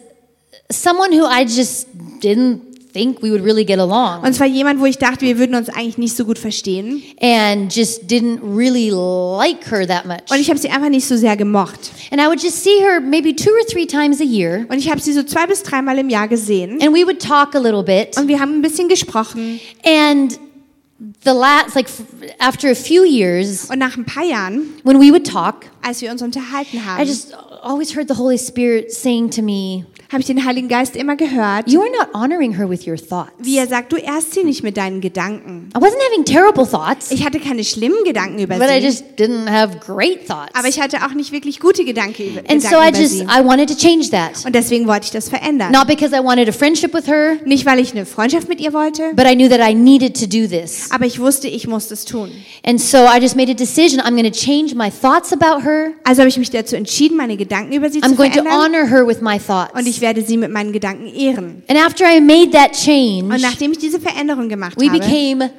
someone 0.72 1.12
who 1.12 1.26
I 1.26 1.44
just 1.44 1.88
didn't 2.22 2.73
think 2.94 3.22
we 3.24 3.32
would 3.32 3.44
really 3.44 3.66
get 3.66 3.80
along 3.80 4.22
Und 4.24 4.34
zwar 4.34 4.48
jemand, 4.48 4.80
wo 4.80 4.86
ich 4.86 4.98
dachte, 4.98 5.22
wir 5.26 5.38
würden 5.40 5.56
uns 5.56 5.68
eigentlich 5.70 5.98
nicht 5.98 6.16
so 6.16 6.26
gut 6.26 6.38
verstehen. 6.38 7.02
and 7.22 7.76
just 7.76 8.04
didn't 8.08 8.40
really 8.44 8.90
like 8.92 9.66
her 9.72 9.86
that 9.88 10.06
much. 10.06 10.30
Und 10.32 10.40
ich 10.40 10.50
habe 10.50 10.60
sie 10.60 10.70
einfach 10.70 10.90
nicht 10.90 11.08
so 11.08 11.18
sehr 11.18 11.36
gemocht. 11.36 11.92
And 12.12 12.22
I 12.22 12.26
would 12.28 12.42
just 12.42 12.64
see 12.64 12.80
her 12.82 13.02
maybe 13.02 13.36
two 13.36 13.50
or 13.52 13.66
three 13.68 13.86
times 13.88 14.22
a 14.22 14.24
year 14.24 14.66
Und 14.70 14.78
ich 14.78 14.90
habe 14.90 15.02
sie 15.02 15.12
so 15.14 15.24
zwei 15.24 15.48
bis 15.48 15.64
dreimal 15.64 15.98
im 15.98 16.10
Jahr 16.10 16.28
gesehen. 16.28 16.80
and 16.82 16.94
we 16.94 17.06
would 17.06 17.20
talk 17.20 17.56
a 17.56 17.60
little 17.60 17.84
bit. 17.84 18.18
Und 18.18 18.28
wir 18.28 18.40
haben 18.40 18.54
ein 18.60 18.62
bisschen 18.62 18.88
gesprochen. 18.88 19.60
And 19.86 20.38
the 21.26 21.32
last, 21.32 21.76
like 21.76 21.88
after 22.40 22.70
a 22.72 22.76
few 22.76 23.04
years, 23.04 23.70
Und 23.70 23.80
nach 23.80 23.98
ein 23.98 24.06
paar 24.06 24.24
Jahren, 24.24 24.62
when 24.84 25.00
we 25.02 25.12
would 25.12 25.26
talk, 25.28 25.66
als 25.84 26.02
wir 26.02 26.12
uns 26.12 26.22
unterhalten 26.22 26.78
I 26.78 26.82
haben, 26.82 27.06
just 27.08 27.34
always 27.62 27.96
heard 27.96 28.08
the 28.10 28.16
Holy 28.18 28.38
Spirit 28.38 28.92
saying 28.92 29.30
to 29.32 29.42
me, 29.42 29.86
habe 30.12 30.20
ich 30.22 30.28
den 30.28 30.46
Heiligen 30.46 30.68
Geist 30.68 30.96
immer 30.96 31.16
gehört, 31.16 31.68
You 31.68 31.82
are 31.82 31.90
not 31.90 32.10
honoring 32.14 32.56
her 32.58 32.70
with 32.70 32.86
your 32.88 32.98
thoughts. 32.98 33.32
wie 33.40 33.58
er 33.58 33.68
sagt, 33.68 33.92
du 33.92 33.96
ehrst 33.98 34.34
sie 34.34 34.44
nicht 34.44 34.62
mit 34.64 34.78
deinen 34.78 35.02
Gedanken. 35.02 35.70
I 35.76 35.80
wasn't 35.80 36.02
having 36.12 36.24
terrible 36.26 36.66
thoughts, 36.68 37.10
Ich 37.12 37.26
hatte 37.26 37.40
keine 37.40 37.64
schlimmen 37.64 38.04
Gedanken 38.06 38.38
über 38.40 38.58
but 38.58 38.68
I 38.70 38.80
sie, 38.80 38.86
just 38.86 39.04
didn't 39.18 39.50
have 39.50 39.78
great 39.80 40.28
thoughts. 40.28 40.52
aber 40.54 40.68
ich 40.68 40.80
hatte 40.80 40.98
auch 41.06 41.14
nicht 41.14 41.32
wirklich 41.32 41.60
gute 41.60 41.84
Gedanken 41.84 42.24
über, 42.30 42.40
And 42.42 42.62
Gedanken 42.62 42.70
so 42.70 42.76
I 42.80 42.90
über 42.90 42.98
just, 43.00 43.14
sie. 43.14 43.24
I 43.24 43.44
wanted 43.44 43.70
to 43.70 43.76
change 43.76 44.10
that. 44.12 44.46
Und 44.46 44.54
deswegen 44.54 44.88
wollte 44.88 45.06
ich 45.06 45.12
das 45.12 45.30
verändern. 45.30 45.72
Not 45.72 45.88
because 45.88 46.14
I 46.16 46.24
wanted 46.24 46.48
a 46.48 46.52
friendship 46.52 46.94
with 46.94 47.08
her, 47.08 47.38
Nicht, 47.46 47.66
weil 47.66 47.80
ich 47.80 47.92
eine 47.94 48.06
Freundschaft 48.06 48.48
mit 48.50 48.60
ihr 48.62 48.74
wollte, 48.74 49.14
but 49.16 49.26
I 49.26 49.36
knew 49.36 49.50
that 49.50 49.60
I 49.68 49.74
needed 49.74 50.16
to 50.20 50.28
do 50.28 50.48
this. 50.48 50.92
aber 50.92 51.06
ich 51.08 51.20
wusste, 51.20 51.48
ich 51.48 51.68
muss 51.68 51.88
das 51.88 52.06
tun. 52.06 52.30
And 52.66 52.80
so 52.80 52.98
I 53.00 53.20
just 53.20 53.36
made 53.36 53.50
a 53.52 53.56
decision. 53.56 54.00
I'm 54.00 54.16
going 54.16 54.32
to 54.32 54.38
change 54.38 54.76
my 54.76 54.92
thoughts 54.92 55.34
about 55.34 55.64
her. 55.64 55.73
Also 56.04 56.22
habe 56.22 56.30
ich 56.30 56.38
mich 56.38 56.50
dazu 56.50 56.76
entschieden, 56.76 57.18
meine 57.18 57.38
Gedanken 57.38 57.74
über 57.74 57.90
sie 57.90 58.02
I'm 58.02 58.10
zu 58.10 58.16
going 58.16 58.32
to 58.32 58.42
verändern. 58.44 58.76
honor 58.82 58.88
her 58.90 59.08
with 59.08 59.22
my 59.22 59.38
thoughts. 59.40 59.74
Und 59.74 59.88
ich 59.88 60.02
werde 60.02 60.22
sie 60.22 60.38
mit 60.38 60.52
meinen 60.52 60.72
Gedanken 60.72 61.08
ehren. 61.08 61.64
And 61.68 61.80
after 61.80 62.06
I 62.06 62.20
made 62.22 62.52
that 62.52 62.72
Und 62.72 62.78
change, 62.86 63.42
nachdem 63.42 63.72
ich 63.72 63.78
diese 63.80 64.00
Veränderung 64.00 64.50
gemacht 64.50 64.80
we 64.80 64.88
habe, 64.90 65.00
became 65.00 65.50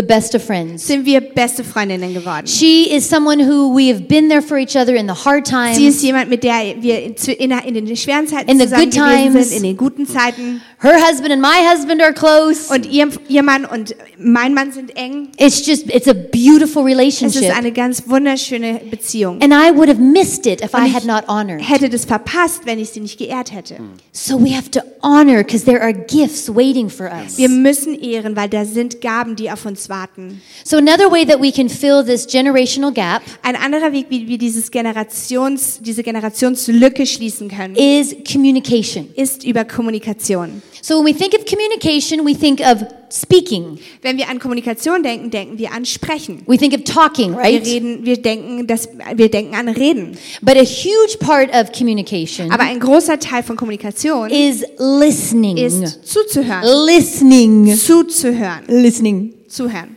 the 0.00 0.06
best 0.06 0.34
of 0.34 0.42
friends. 0.42 0.86
sind 0.86 1.04
wir 1.04 1.20
beste 1.20 1.62
Freundinnen 1.64 2.14
geworden. 2.14 2.46
She 2.46 2.88
is 2.94 3.08
someone 3.08 3.38
who 3.46 3.74
we 3.76 3.88
have 3.92 4.02
been 4.08 4.28
there 4.28 4.40
for 4.42 4.56
each 4.58 4.76
other 4.76 4.94
in 4.94 5.06
the 5.06 5.14
hard 5.24 5.46
Sie 5.46 5.86
ist 5.86 6.00
times. 6.00 6.02
jemand, 6.02 6.30
mit 6.30 6.42
der 6.44 6.74
wir 6.80 7.02
in, 7.02 7.14
in, 7.14 7.50
in 7.74 7.86
den 7.86 7.96
schweren 7.96 8.26
Zeiten 8.26 8.50
In 8.50 8.58
the 8.58 8.64
zusammen 8.64 8.84
good 8.84 8.94
gewesen 8.94 9.32
times. 9.32 9.48
sind, 9.48 9.56
in 9.58 9.62
den 9.64 9.76
guten 9.76 10.06
Zeiten. 10.06 10.62
Her 10.82 10.96
husband 10.98 11.30
and 11.32 11.42
my 11.42 11.58
husband 11.70 12.00
are 12.02 12.14
close. 12.14 12.72
Und 12.72 12.86
ihr, 12.90 13.08
ihr 13.28 13.42
Mann 13.42 13.66
und 13.66 13.94
mein 14.18 14.54
Mann 14.54 14.72
sind 14.72 14.96
eng. 14.96 15.28
It's 15.38 15.66
just, 15.66 15.84
it's 15.94 16.08
a 16.08 16.14
beautiful 16.14 16.86
Es 16.86 16.92
ist 16.94 16.98
relationship. 16.98 17.56
eine 17.58 17.70
ganz 17.72 18.02
wunderschöne 18.08 18.80
Beziehung. 18.90 19.42
And 19.42 19.52
I 19.52 19.76
would 19.76 19.90
have 19.90 20.00
missed 20.00 20.46
it 20.46 20.62
if 20.62 20.72
I 20.72 20.86
ich 20.86 20.94
had 20.94 21.04
not 21.04 21.24
honored. 21.28 21.60
hätte 21.68 21.90
das 21.90 22.06
verpasst, 22.06 22.62
wenn 22.64 22.78
ich 22.78 22.88
sie 22.90 23.00
nicht 23.00 23.18
geehrt 23.18 23.52
hätte. 23.52 23.76
So 24.12 24.40
we 24.42 24.56
have 24.56 24.70
to 24.70 24.80
honor 25.02 25.44
because 25.44 25.66
there 25.66 25.82
are 25.82 25.92
gifts 25.92 26.48
waiting 26.48 26.88
for 26.88 27.10
us. 27.12 27.36
Wir 27.36 27.50
müssen 27.50 27.94
ehren, 28.00 28.34
weil 28.34 28.48
da 28.48 28.64
sind 28.64 29.02
Gaben, 29.02 29.36
die 29.36 29.50
auf 29.50 29.66
uns 29.66 29.89
warten. 29.90 30.40
So 30.64 30.78
another 30.78 31.10
way 31.10 31.26
that 31.26 31.38
we 31.40 31.52
can 31.52 31.68
fill 31.68 32.02
this 32.02 32.26
generational 32.26 32.92
gap 32.92 33.20
Ein 33.42 33.56
anderer 33.56 33.92
Weg, 33.92 34.06
wie 34.08 34.26
wir 34.26 34.38
dieses 34.38 34.70
Generations, 34.70 35.80
diese 35.82 36.02
Generationslücke 36.02 37.04
schließen 37.04 37.48
können, 37.48 37.74
is 37.76 38.14
communication. 38.30 39.08
ist 39.16 39.44
über 39.44 39.64
Kommunikation. 39.64 40.62
So 40.82 40.94
when 41.02 41.12
we 41.12 41.18
think 41.18 41.34
of 41.34 41.44
communication, 41.44 42.24
we 42.24 42.34
think 42.34 42.60
of 42.60 42.82
speaking. 43.10 43.78
Wenn 44.00 44.16
wir 44.16 44.28
an 44.30 44.38
Kommunikation 44.38 45.02
denken, 45.02 45.30
denken 45.30 45.58
wir 45.58 45.72
an 45.72 45.84
Sprechen. 45.84 46.42
We 46.46 46.56
think 46.56 46.72
of 46.72 46.84
talking, 46.84 47.32
Wir 47.32 47.38
right? 47.38 47.66
reden, 47.66 48.06
wir 48.06 48.16
denken, 48.16 48.66
dass, 48.66 48.88
wir 49.14 49.28
denken 49.30 49.54
an 49.54 49.68
Reden. 49.68 50.16
But 50.40 50.56
a 50.56 50.62
huge 50.64 51.18
part 51.18 51.50
of 51.52 51.72
communication 51.76 52.50
Aber 52.50 52.62
ein 52.62 52.78
großer 52.80 53.18
Teil 53.18 53.42
von 53.42 53.56
Kommunikation 53.56 54.30
is 54.30 54.64
listening. 54.78 55.56
ist 55.58 56.06
zuzuhören. 56.06 56.62
Listening. 56.86 57.76
Zuzuhören. 57.76 58.60
Listening. 58.68 59.34
Zuhören. 59.50 59.96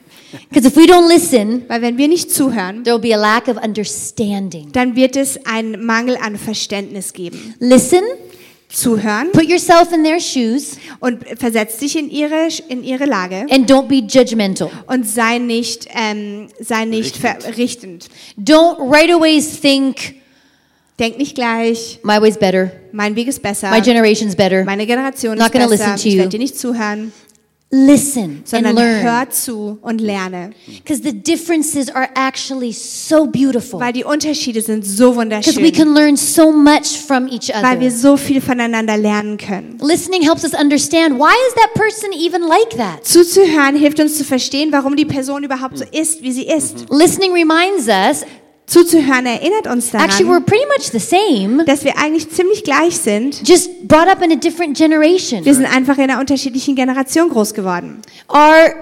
Because 0.50 0.68
if 0.68 0.76
we 0.76 0.86
don't 0.86 1.08
listen, 1.08 1.64
Weil 1.68 1.82
wenn 1.82 1.98
wir 1.98 2.08
nicht 2.08 2.32
zuhören, 2.32 2.84
there 2.84 2.96
will 2.96 3.02
be 3.10 3.16
a 3.16 3.20
lack 3.20 3.48
of 3.48 3.58
understanding. 3.64 4.72
dann 4.72 4.96
wird 4.96 5.16
es 5.16 5.46
einen 5.46 5.86
Mangel 5.86 6.18
an 6.18 6.38
Verständnis 6.38 7.14
geben. 7.14 7.54
Listen, 7.60 8.02
Zuhören 8.70 9.32
put 9.32 9.44
yourself 9.48 9.92
in 9.94 10.04
their 10.04 10.20
shoes, 10.20 10.78
und 11.00 11.24
versetz 11.38 11.78
dich 11.78 11.96
in 11.96 12.10
ihre, 12.10 12.48
in 12.70 12.84
ihre 12.84 13.06
Lage 13.06 13.46
and 13.52 13.70
don't 13.70 13.88
be 13.88 13.98
judgmental. 13.98 14.72
und 14.88 15.08
sei 15.08 15.38
nicht, 15.38 15.88
ähm, 15.94 16.48
sei 16.60 16.86
nicht 16.86 17.16
verrichtend. 17.16 18.08
Don't 18.36 18.78
right 18.92 19.12
away 19.12 19.40
think, 19.40 20.16
Denk 21.00 21.18
nicht 21.18 21.34
gleich, 21.34 22.00
my 22.04 22.22
way's 22.22 22.38
better, 22.38 22.72
mein 22.92 23.16
Weg 23.16 23.28
ist 23.28 23.42
besser, 23.42 23.72
my 23.72 23.82
generation's 23.82 24.36
better. 24.36 24.64
meine 24.64 24.86
Generation 24.86 25.36
Not 25.38 25.48
ist 25.48 25.54
gonna 25.54 25.68
besser, 25.68 25.86
listen 25.94 26.02
to 26.02 26.08
ich 26.08 26.14
you. 26.14 26.18
werde 26.20 26.30
dir 26.30 26.40
nicht 26.40 26.58
zuhören, 26.58 27.12
Listen 27.76 28.24
and 28.24 28.48
sondern 28.48 28.76
learn. 28.76 29.02
hör 29.04 29.30
zu 29.32 29.80
und 29.82 30.00
lerne. 30.00 30.52
Because 30.68 31.02
the 31.02 31.12
differences 31.12 31.90
are 31.90 32.08
actually 32.14 32.72
so 32.72 33.26
beautiful. 33.26 33.80
Weil 33.80 33.94
die 33.94 34.04
Unterschiede 34.04 34.62
sind 34.62 34.86
so 34.86 35.14
Because 35.16 35.56
we 35.58 35.64
wunderschön, 35.64 35.72
can 35.72 35.94
learn 35.96 36.16
so 36.16 36.52
much 36.52 37.00
from 37.08 37.28
each 37.28 37.50
weil 37.50 37.80
wir 37.80 37.88
other. 37.88 37.98
so 37.98 38.16
viel 38.16 38.42
voneinander 38.42 38.96
lernen 38.96 39.38
können. 39.38 39.80
Listening 39.82 40.22
helps 40.22 40.44
us 40.44 40.54
understand 40.54 41.18
why 41.18 41.34
is 41.48 41.56
that 41.56 41.74
person 41.74 42.12
even 42.14 42.44
like 42.44 42.78
that? 42.78 43.04
Zuzuhören 43.08 43.76
hilft 43.76 44.00
uns 44.00 44.20
zu 44.20 44.24
verstehen, 44.24 44.72
warum 44.72 44.96
die 44.96 45.06
Person 45.06 45.44
überhaupt 45.44 45.80
so 45.80 45.86
ist, 45.92 46.22
wie 46.22 46.32
sie 46.32 46.46
ist. 46.46 46.86
Listening 46.92 47.32
reminds 47.34 47.88
us 47.88 48.24
Zuzuhören 48.66 49.26
erinnert 49.26 49.68
uns 49.68 49.94
actually 49.94 50.26
daran, 50.26 50.42
we're 50.42 50.46
pretty 50.46 50.66
much 50.68 50.92
the 50.92 51.00
same, 51.00 51.66
dass 51.66 51.84
wir 51.84 51.98
eigentlich 51.98 52.30
ziemlich 52.30 52.64
gleich 52.64 52.98
sind. 52.98 53.48
just 53.48 53.88
brought 53.88 54.08
up 54.08 54.22
in 54.24 54.32
a 54.32 54.36
different 54.36 54.78
generation. 54.78 55.44
Wir 55.44 55.54
sind 55.54 55.66
einfach 55.66 55.98
in 55.98 56.06
einer 56.10 56.20
unterschiedlichen 56.20 56.76
Generation 56.76 57.30
groß 57.30 57.54
geworden. 57.54 58.02
Our 58.30 58.74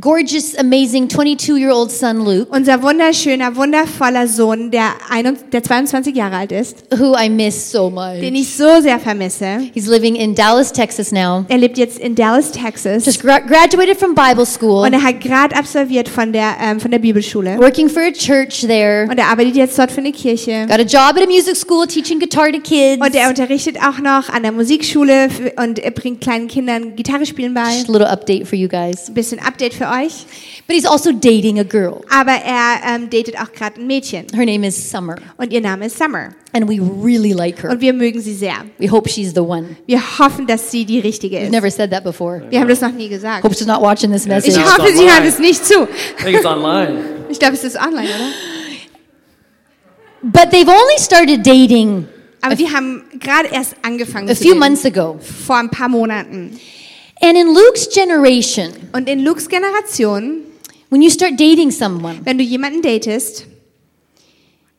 gorgeous, 0.00 0.54
amazing 0.58 1.08
22 1.08 1.58
year 1.58 1.70
old 1.70 1.90
son, 1.90 2.24
Luke, 2.24 2.48
Unser 2.50 2.82
wunderschöner, 2.82 3.54
wundervoller 3.56 4.26
Sohn, 4.26 4.70
der, 4.70 4.92
ein, 5.10 5.36
der 5.52 5.62
22 5.62 6.16
Jahre 6.16 6.36
alt 6.36 6.52
ist, 6.52 6.76
who 6.98 7.14
I 7.16 7.28
miss 7.28 7.70
so 7.70 7.90
much. 7.90 8.20
den 8.20 8.34
ich 8.34 8.54
so 8.56 8.80
sehr 8.80 8.98
vermisse. 8.98 9.58
He's 9.74 9.86
living 9.86 10.14
in 10.16 10.34
Dallas, 10.34 10.72
Texas 10.72 11.12
now. 11.12 11.44
Er 11.48 11.58
lebt 11.58 11.76
jetzt 11.78 11.98
in 11.98 12.14
Dallas, 12.14 12.50
Texas. 12.52 13.04
Just 13.04 13.22
gra- 13.22 13.40
graduated 13.46 13.98
from 13.98 14.14
Bible 14.14 14.46
school, 14.46 14.84
Und 14.86 14.92
er 14.94 15.02
hat 15.02 15.20
gerade 15.20 15.54
absolviert 15.54 16.08
von 16.08 16.32
der, 16.32 16.54
ähm, 16.62 16.80
von 16.80 16.90
der 16.90 16.98
Bibelschule. 16.98 17.58
working 17.58 17.88
for 17.88 18.02
a 18.02 18.10
church 18.12 18.60
there. 18.62 19.06
Und 19.10 19.18
er 19.18 19.26
arbeitet 19.28 19.56
jetzt 19.56 19.78
dort 19.78 19.90
für 19.92 20.00
eine 20.00 20.12
Kirche. 20.12 20.66
Got 20.68 20.78
a 20.80 20.82
job 20.82 21.16
at 21.16 21.22
a 21.22 21.26
music 21.26 21.56
school 21.56 21.86
teaching 21.86 22.18
guitar 22.18 22.50
to 22.50 22.60
kids. 22.60 23.04
Und 23.04 23.14
er 23.14 23.28
unterrichtet 23.28 23.76
auch 23.78 23.98
noch 23.98 24.30
an 24.30 24.42
der 24.42 24.52
Musikschule 24.52 25.28
und 25.62 25.78
er 25.78 25.90
bringt 25.90 26.20
kleinen 26.22 26.48
Kindern 26.48 26.96
Gitarre 26.96 27.26
spielen 27.26 27.52
bei. 27.54 27.70
Just 27.74 27.88
a 27.90 27.92
little 27.92 28.08
update 28.10 28.46
for 28.48 28.56
you 28.58 28.68
guys. 28.68 29.08
Ein 29.08 29.14
bisschen 29.14 29.38
Update 29.40 29.74
für 29.74 29.81
euch. 29.82 30.26
But 30.66 30.76
he's 30.76 30.86
also 30.86 31.12
dating 31.12 31.58
a 31.60 31.62
girl. 31.64 32.02
Aber 32.10 32.32
er 32.32 32.80
ähm, 32.94 33.10
datet 33.10 33.36
auch 33.40 33.52
gerade 33.52 33.80
ein 33.80 33.86
Mädchen. 33.86 34.26
Her 34.34 34.46
name 34.46 34.66
is 34.66 34.90
Summer, 34.90 35.16
Und 35.36 35.52
ihr 35.52 35.60
Name 35.60 35.86
ist 35.86 35.98
Summer. 35.98 36.30
and 36.54 36.68
we 36.68 36.78
really 37.02 37.32
like 37.32 37.62
her. 37.62 37.70
Und 37.70 37.80
wir 37.80 37.92
mögen 37.92 38.20
sie 38.20 38.34
sehr. 38.34 38.56
We 38.78 38.90
hope 38.90 39.08
she's 39.08 39.32
the 39.34 39.40
one. 39.40 39.76
Wir 39.86 40.00
hoffen, 40.18 40.46
dass 40.46 40.70
sie 40.70 40.84
die 40.84 41.00
richtige 41.00 41.36
We've 41.38 41.44
ist. 41.44 41.50
never 41.50 41.70
said 41.70 41.90
that 41.90 42.04
before. 42.04 42.42
Wir 42.50 42.60
haben 42.60 42.68
das 42.68 42.80
noch 42.80 42.92
nie 42.92 43.08
gesagt. 43.08 43.42
Hope 43.44 43.54
she's 43.54 43.66
not 43.66 43.80
watching 43.80 44.12
this 44.12 44.26
message. 44.26 44.56
Ich 44.56 44.64
hoffe, 44.64 44.92
sie 44.94 45.04
hört 45.10 45.24
es 45.26 45.38
nicht 45.38 45.64
zu. 45.64 45.82
I 45.84 45.86
think 46.24 46.36
it's 46.36 46.44
online. 46.46 46.98
Ich 47.30 47.38
glaube, 47.38 47.54
es 47.54 47.64
ist 47.64 47.76
online, 47.76 48.08
oder? 48.08 48.28
But 50.22 50.50
they've 50.52 50.68
only 50.68 50.98
started 50.98 51.44
dating 51.44 52.06
Aber 52.42 52.54
die 52.54 52.68
haben 52.68 53.02
gerade 53.18 53.48
erst 53.52 53.74
angefangen 53.82 54.28
a 54.28 54.34
zu 54.34 54.42
few 54.42 54.48
daten. 54.54 54.58
months 54.60 54.84
ago. 54.84 55.18
vor 55.46 55.56
ein 55.56 55.70
paar 55.70 55.88
Monaten. 55.88 56.58
And 57.22 57.36
in 57.36 57.54
Luke's 57.54 57.88
generation, 57.88 58.72
Und 58.92 59.08
in 59.08 59.24
Lukes 59.24 59.48
Generation, 59.48 60.42
when 60.90 61.02
you 61.02 61.10
start 61.10 61.38
dating 61.38 61.70
someone, 61.70 62.20
wenn 62.24 62.36
du 62.36 62.44
jemanden 62.44 62.82
datest, 62.82 63.46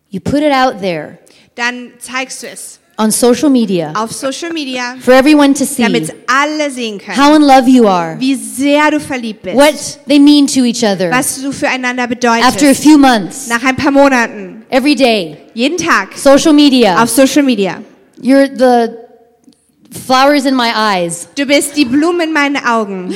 you 0.09 0.19
put 0.19 0.41
it 0.41 0.51
out 0.51 0.79
there 0.81 1.19
dann 1.55 1.91
zeigst 1.99 2.43
du 2.43 2.47
es 2.47 2.79
on 2.97 3.11
social 3.11 3.49
media 3.49 3.91
auf 3.95 4.11
Social 4.11 4.51
Media, 4.51 4.95
for 4.99 5.13
everyone 5.13 5.53
to 5.53 5.65
see 5.65 5.83
damit 5.83 6.13
alle 6.27 6.69
sehen 6.69 6.99
können, 6.99 7.17
how 7.17 7.35
in 7.35 7.41
love 7.43 7.67
you 7.67 7.87
are, 7.87 8.19
wie 8.19 8.35
sehr 8.35 8.91
du 8.91 8.99
verliebt 8.99 9.41
bist, 9.43 9.55
what 9.55 9.99
they 10.07 10.19
mean 10.19 10.45
to 10.45 10.63
each 10.65 10.83
other 10.83 11.09
was 11.11 11.41
du 11.41 11.51
füreinander 11.51 12.03
after 12.03 12.69
a 12.69 12.73
few 12.73 12.97
months, 12.97 13.47
Nach 13.47 13.63
ein 13.63 13.75
paar 13.75 13.91
Monaten, 13.91 14.63
every 14.69 14.95
day, 14.95 15.37
jeden 15.53 15.77
Tag, 15.77 16.17
social 16.17 16.53
media. 16.53 17.01
auf 17.01 17.09
Social 17.09 17.43
Media. 17.43 17.81
You're 18.21 18.47
the 18.47 18.95
flowers 19.93 20.45
in 20.45 20.55
my 20.55 20.71
eyes. 20.75 21.27
Du 21.35 21.45
bist 21.45 21.75
die 21.75 21.85
Blume 21.85 22.23
in 22.23 22.33
meinen 22.33 22.57
Augen. 22.57 23.13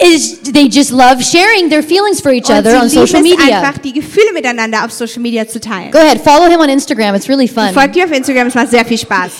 Is 0.00 0.40
they 0.40 0.66
just 0.68 0.92
love 0.92 1.22
sharing 1.22 1.68
their 1.68 1.82
feelings 1.82 2.20
for 2.20 2.32
each 2.32 2.48
other 2.48 2.76
on 2.80 2.88
social 2.88 3.20
media. 3.20 3.58
einfach, 3.60 3.76
die 3.78 3.92
Gefühle 3.92 4.32
miteinander 4.32 4.84
auf 4.84 4.92
Social 4.92 5.20
Media 5.20 5.46
zu 5.46 5.60
teilen. 5.60 5.90
Go 5.90 5.98
ahead, 5.98 6.20
follow 6.22 6.48
him 6.48 6.60
on 6.60 6.68
Instagram. 6.70 7.14
It's 7.14 7.28
really 7.28 7.48
fun. 7.48 7.70
Folgt 7.74 7.96
ihr 7.96 8.04
auf 8.04 8.12
Instagram, 8.12 8.46
es 8.46 8.54
macht 8.54 8.70
sehr 8.70 8.84
viel 8.84 8.96
Spaß. 8.96 9.32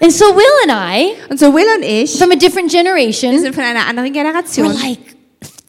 And 0.00 0.12
so 0.12 0.26
Will 0.34 0.68
and 0.68 0.72
I, 0.72 1.14
Und 1.30 1.38
so 1.38 1.54
Will 1.54 1.64
und 1.76 1.84
ich, 1.84 2.18
from 2.18 2.30
a 2.32 2.34
different 2.34 2.70
wir 2.72 2.82
generation, 2.82 3.38
sind 3.38 3.54
von 3.54 3.64
einer 3.64 3.86
anderen 3.86 4.10
we're 4.10 4.12
Generation. 4.12 4.66
like 4.82 5.15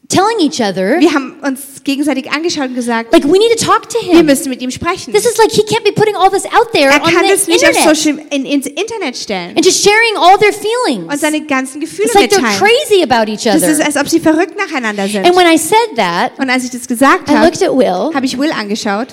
telling 0.08 0.40
each 0.40 0.60
other, 0.62 0.98
Wir 1.00 1.12
haben 1.12 1.38
uns 1.42 1.84
gegenseitig 1.84 2.30
angeschaut 2.30 2.68
und 2.68 2.74
gesagt, 2.74 3.12
like 3.12 3.24
we 3.24 3.38
need 3.38 3.50
to 3.58 3.64
talk 3.64 3.88
to 3.90 3.98
wir 4.06 4.18
him. 4.18 4.26
müssen 4.26 4.48
mit 4.48 4.62
ihm 4.62 4.70
sprechen. 4.70 5.12
This 5.12 5.26
is 5.26 5.36
like 5.36 5.50
he 5.52 5.62
can't 5.62 5.84
be 5.84 5.92
putting 5.92 6.16
all 6.16 6.30
this 6.30 6.44
out 6.46 6.72
there 6.72 6.90
Er 6.90 7.02
on 7.04 7.12
kann 7.12 7.28
das 7.28 7.44
the 7.44 7.52
nicht 7.52 7.62
auf 7.64 7.70
internet 7.76 7.96
Social, 7.96 8.18
in, 8.30 8.44
ins 8.46 8.66
Internet 8.66 9.16
stellen 9.16 9.56
and 9.56 9.64
just 9.64 9.82
sharing 9.84 10.16
all 10.16 10.38
their 10.38 10.52
feelings. 10.52 11.12
und 11.12 11.20
seine 11.20 11.42
ganzen 11.46 11.80
Gefühle 11.80 12.06
It's 12.06 12.14
like 12.14 12.32
they're 12.32 12.58
crazy 12.58 13.02
about 13.02 13.30
each 13.30 13.44
Das 13.44 13.56
ist, 13.62 13.76
other. 13.80 13.86
als 13.86 13.96
ob 13.96 14.08
sie 14.08 14.20
verrückt 14.20 14.56
nacheinander 14.56 15.06
sind. 15.08 15.26
And 15.26 15.36
when 15.36 15.46
I 15.46 15.58
said 15.58 15.96
that, 15.96 16.38
Und 16.38 16.48
als 16.50 16.64
ich 16.64 16.70
das 16.70 16.86
gesagt 16.88 17.28
I 17.28 17.34
habe, 17.34 17.46
looked 17.46 17.62
at 17.62 17.70
Will 17.76 18.14
habe 18.14 18.24
ich 18.24 18.38
Will 18.38 18.50
angeschaut. 18.52 19.08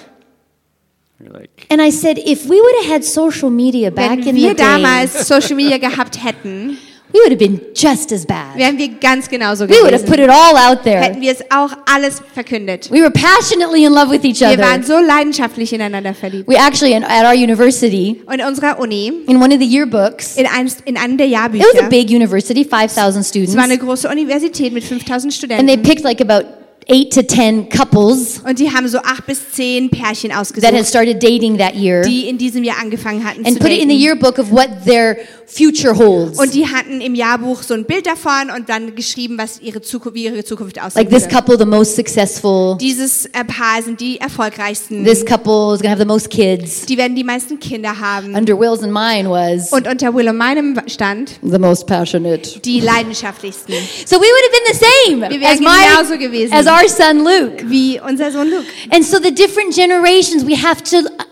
Like, 1.20 1.66
and 1.72 1.82
I 1.82 1.92
said, 1.92 2.18
if 2.20 2.46
we 2.46 2.56
would 2.58 2.76
have 2.84 2.94
had 2.94 3.04
social 3.04 3.50
media 3.50 3.90
back 3.90 4.12
Wenn 4.12 4.28
in 4.28 4.36
wir 4.36 4.50
the 4.50 4.56
day, 4.56 4.64
damals 4.64 5.28
Social 5.28 5.56
Media 5.56 5.78
gehabt 5.78 6.24
hätten, 6.24 6.78
we 7.14 7.20
would 7.20 7.32
have 7.32 7.40
been 7.40 7.62
just 7.76 8.12
as 8.12 8.26
bad. 8.26 8.56
wären 8.56 8.78
wir 8.78 8.90
ganz 9.00 9.30
genauso 9.30 9.68
We 9.68 9.82
would 9.82 9.94
have 9.94 10.06
put 10.06 10.20
it 10.20 10.30
all 10.30 10.56
out 10.56 10.84
there. 10.84 11.02
Hätten 11.02 11.22
wir 11.22 11.32
es 11.32 11.40
auch 11.50 11.72
alles 11.86 12.22
verkündet. 12.34 12.92
We 12.92 13.02
were 13.02 13.12
passionately 13.12 13.86
in 13.86 13.94
love 13.94 14.10
with 14.10 14.24
each 14.24 14.42
other. 14.42 14.58
Wir 14.58 14.66
waren 14.66 14.84
so 14.84 15.00
leidenschaftlich 15.00 15.74
ineinander 15.74 16.14
verliebt. 16.14 16.48
We 16.48 16.56
actually, 16.56 16.96
at 16.96 17.04
our 17.26 17.34
university, 17.34 18.22
Und 18.26 18.40
in 18.40 18.46
unserer 18.46 18.80
Uni, 18.80 19.12
in 19.28 19.42
one 19.42 19.54
of 19.54 19.60
the 19.60 19.68
yearbooks, 19.68 20.38
in, 20.38 20.48
ein, 20.48 20.72
in 20.86 20.98
einem 20.98 21.18
der 21.18 21.28
Jahrbücher. 21.28 21.66
it 21.66 21.76
was 21.76 21.84
a 21.84 21.90
big 21.90 22.10
university, 22.10 22.64
5,000 22.64 23.24
students, 23.24 23.52
es 23.52 23.58
war 23.58 23.66
eine 23.66 23.78
große 23.78 24.10
Universität 24.10 24.74
mit 24.74 24.84
5000 24.84 25.52
and 25.52 25.68
they 25.68 25.78
picked 25.78 26.04
like 26.04 26.22
about 26.22 26.46
eight 26.88 27.14
to 27.14 27.22
10 27.24 27.70
couples 27.70 28.42
Und 28.48 28.60
die 28.60 28.72
haben 28.72 28.88
so 28.88 29.00
acht 29.00 29.26
bis 29.26 29.52
zehn 29.52 29.90
Pärchen 29.90 30.30
that 30.30 30.38
had 30.38 30.42
ausgesucht, 30.42 30.88
started 30.88 31.22
dating 31.24 31.58
that 31.58 31.74
year 31.76 32.02
die 32.04 32.28
in 32.30 32.38
diesem 32.38 32.64
Jahr 32.64 32.78
angefangen 32.82 33.24
hatten 33.24 33.46
and 33.46 33.56
zu 33.58 33.60
put 33.60 33.72
it 33.72 33.80
in 33.82 33.90
the 33.90 33.96
daten. 33.96 34.02
yearbook 34.22 34.38
of 34.40 34.52
what 34.52 34.70
their 34.86 35.18
future 35.48 35.96
holds. 35.96 36.40
Und 36.40 36.54
die 36.54 36.68
hatten 36.68 37.02
im 37.02 37.14
Jahrbuch 37.16 37.62
so 37.64 37.74
ein 37.76 37.86
Bild 37.86 38.06
davon 38.08 38.50
und 38.56 38.68
dann 38.70 38.96
geschrieben, 38.96 39.38
was 39.38 39.62
ihre 39.62 39.82
Zukunft, 39.82 40.16
wie 40.16 40.26
ihre 40.26 40.44
Zukunft 40.44 40.82
aussehen 40.82 41.04
Like 41.04 41.10
this 41.10 41.28
couple, 41.28 41.58
the 41.58 41.66
most 41.66 41.96
successful. 41.96 42.78
Dieses 42.80 43.26
äh, 43.28 43.44
Paar 43.46 43.82
sind 43.84 44.00
die 44.02 44.20
erfolgreichsten. 44.20 45.06
This 45.06 45.24
couple 45.26 45.76
is 45.76 45.82
to 45.82 45.88
have 45.88 46.00
the 46.00 46.06
most 46.06 46.30
kids. 46.30 46.86
die 46.88 46.98
werden 46.98 47.16
die 47.16 47.24
meisten 47.24 47.60
Kinder 47.60 48.00
haben. 48.00 48.34
Under 48.36 48.60
Will's 48.60 48.82
and 48.84 48.92
mine 48.92 49.30
was 49.30 49.72
Und 49.72 49.88
unter 49.88 50.14
Will 50.14 50.28
und 50.30 50.38
meinem 50.38 50.80
stand 50.88 51.32
the 51.44 51.60
most 51.60 51.86
passionate. 51.88 52.60
die 52.62 52.80
leidenschaftlichsten, 52.80 53.76
So 54.06 54.16
we 54.18 54.22
would 54.22 54.44
have 54.44 54.52
been 54.52 54.74
the 54.74 54.86
same 54.86 55.30
Wir 55.32 55.42
wären 55.42 55.54
as 55.54 55.60
my 55.60 55.90
genauso 56.06 56.18
gewesen. 56.20 56.54
Our 56.76 56.88
son 56.90 57.24
Luke. 57.24 57.64
wie 57.70 58.00
unser 58.00 58.32
Sohn 58.32 58.50
Luke. 58.50 58.66
And 58.92 59.04
so 59.04 59.20
the 59.20 59.32
different 59.32 59.74
generations, 59.76 60.44
we 60.46 60.56
have 60.56 60.84
to 60.84 60.98
uh, 60.98 61.24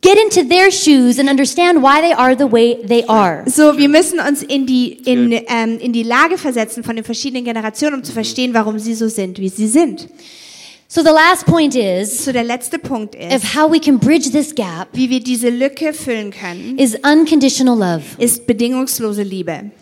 get 0.00 0.18
into 0.18 0.44
their 0.48 0.70
shoes 0.70 1.18
and 1.18 1.28
understand 1.28 1.82
why 1.82 2.00
they 2.00 2.12
are 2.12 2.34
the 2.36 2.46
way 2.46 2.76
they 2.82 3.04
are. 3.08 3.42
So, 3.48 3.76
wir 3.76 3.88
müssen 3.88 4.20
uns 4.20 4.42
in 4.42 4.66
die, 4.66 4.92
in, 5.04 5.32
ähm, 5.48 5.78
in 5.80 5.92
die 5.92 6.04
Lage 6.04 6.38
versetzen 6.38 6.84
von 6.84 6.94
den 6.96 7.04
verschiedenen 7.04 7.44
Generationen, 7.44 7.96
um 7.96 8.04
zu 8.04 8.12
verstehen, 8.12 8.54
warum 8.54 8.78
sie 8.78 8.94
so 8.94 9.08
sind, 9.08 9.38
wie 9.38 9.48
sie 9.48 9.66
sind. 9.66 10.08
So 10.88 11.02
the 11.02 11.10
last 11.10 11.46
point 11.46 11.74
is 11.74 12.24
So, 12.24 12.30
der 12.30 12.44
letzte 12.44 12.78
Punkt 12.78 13.16
ist, 13.16 13.34
of 13.34 13.56
how 13.56 13.68
we 13.68 13.80
can 13.80 13.98
bridge 13.98 14.30
this 14.30 14.54
gap 14.54 14.86
wie 14.92 15.10
wir 15.10 15.18
diese 15.18 15.50
Lücke 15.50 15.92
füllen 15.92 16.30
können, 16.30 16.78
is 16.78 16.94
unconditional 17.02 17.76
love. 17.76 18.02
ist 18.18 18.46
bedingungslose 18.46 19.24
Liebe. 19.24 19.72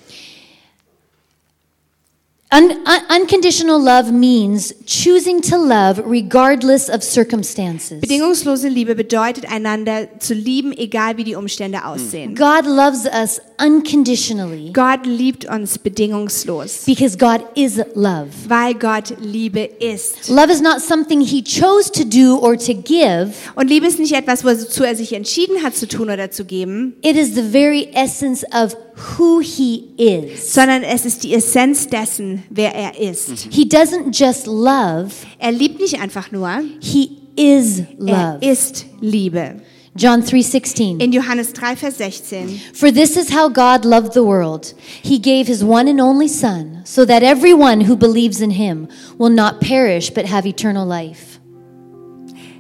Un- 2.57 2.70
un- 2.70 3.20
unconditional 3.22 3.82
love 3.82 4.12
means 4.12 4.72
choosing 4.86 5.42
to 5.42 5.57
love 5.57 6.00
regardless 6.07 6.88
of 6.88 7.02
circumstances. 7.02 8.00
Bedingungslose 8.00 8.68
Liebe 8.68 8.94
bedeutet, 8.94 9.50
einander 9.50 10.07
zu 10.20 10.34
lieben, 10.34 10.72
egal 10.72 11.16
wie 11.16 11.24
die 11.24 11.34
Umstände 11.34 11.84
aussehen. 11.84 12.36
God 12.36 12.64
loves 12.66 13.07
us 13.07 13.40
unconditionally 13.62 14.70
Gott 14.72 15.07
liebt 15.07 15.44
uns 15.46 15.78
bedingungslos, 15.78 16.84
because 16.86 17.16
God 17.16 17.40
is 17.55 17.76
love. 17.94 18.28
weil 18.48 18.74
Gott 18.74 19.14
Liebe 19.20 19.61
ist. 19.61 20.28
Love 20.28 20.50
is 20.52 20.61
not 20.61 20.80
something 20.80 21.20
he 21.20 21.42
chose 21.42 21.90
to 21.92 22.05
do 22.05 22.38
or 22.38 22.57
to 22.57 22.74
give. 22.74 23.32
Und 23.55 23.68
Liebe 23.68 23.86
ist 23.86 23.98
nicht 23.98 24.12
etwas, 24.14 24.44
wozu 24.44 24.84
er 24.84 24.96
sich 24.96 25.12
entschieden 25.12 25.62
hat 25.62 25.74
zu 25.76 25.86
tun 25.88 26.11
oder 26.11 26.30
zu 26.30 26.44
geben, 26.44 26.94
It 27.02 27.16
is 27.16 27.34
the 27.34 27.42
very 27.42 27.88
essence 27.94 28.44
of 28.52 28.76
who 29.18 29.40
he 29.40 29.84
is. 29.96 30.52
sondern 30.55 30.82
es 30.82 31.05
ist 31.05 31.24
die 31.24 31.34
Essenz 31.34 31.88
dessen, 31.88 32.42
wer 32.50 32.74
er 32.74 32.98
ist. 33.00 33.48
He 33.50 33.64
doesn't 33.64 34.12
just 34.12 34.46
love, 34.46 35.11
Er 35.38 35.52
liebt 35.52 35.80
nicht 35.80 36.00
einfach 36.00 36.30
nur, 36.32 36.50
he 36.80 37.11
is 37.36 37.80
er 37.80 37.86
love. 37.98 38.38
ist 38.40 38.86
Liebe. 39.00 39.57
John 39.97 40.22
3:16. 40.22 41.01
In 41.01 41.12
Johannes 41.12 41.53
3, 41.53 41.76
Vers 41.76 41.97
16. 41.97 42.61
For 42.72 42.90
this 42.90 43.16
is 43.16 43.30
how 43.30 43.49
God 43.49 43.84
loved 43.84 44.12
the 44.12 44.24
world. 44.24 44.74
He 45.03 45.18
gave 45.20 45.47
his 45.47 45.62
one 45.62 45.88
and 45.88 46.01
only 46.01 46.26
son 46.26 46.80
so 46.84 47.05
that 47.05 47.22
everyone 47.22 47.82
who 47.82 47.97
believes 47.97 48.40
in 48.40 48.51
him 48.51 48.88
will 49.18 49.30
not 49.30 49.61
perish 49.61 50.11
but 50.11 50.26
have 50.26 50.47
eternal 50.47 50.84
life. 50.84 51.38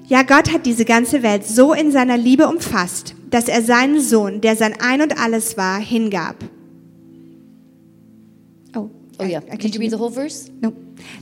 Ja, 0.06 0.22
Gott 0.22 0.52
hat 0.52 0.64
diese 0.64 0.84
ganze 0.84 1.22
Welt 1.22 1.44
so 1.44 1.72
in 1.72 1.90
seiner 1.90 2.16
Liebe 2.18 2.46
umfasst, 2.46 3.14
dass 3.30 3.48
er 3.48 3.62
seinen 3.62 4.00
Sohn, 4.00 4.40
der 4.40 4.54
sein 4.54 4.74
Ein 4.78 5.02
und 5.02 5.18
Alles 5.18 5.56
war, 5.56 5.80
hingab. 5.80 6.36
Oh, 8.76 8.90
Oh 9.18 9.24
yeah. 9.24 9.40
Did 9.40 9.74
you 9.74 9.80
read 9.80 9.90
the 9.90 9.98
whole 9.98 10.10
verse? 10.10 10.50
No. 10.60 10.72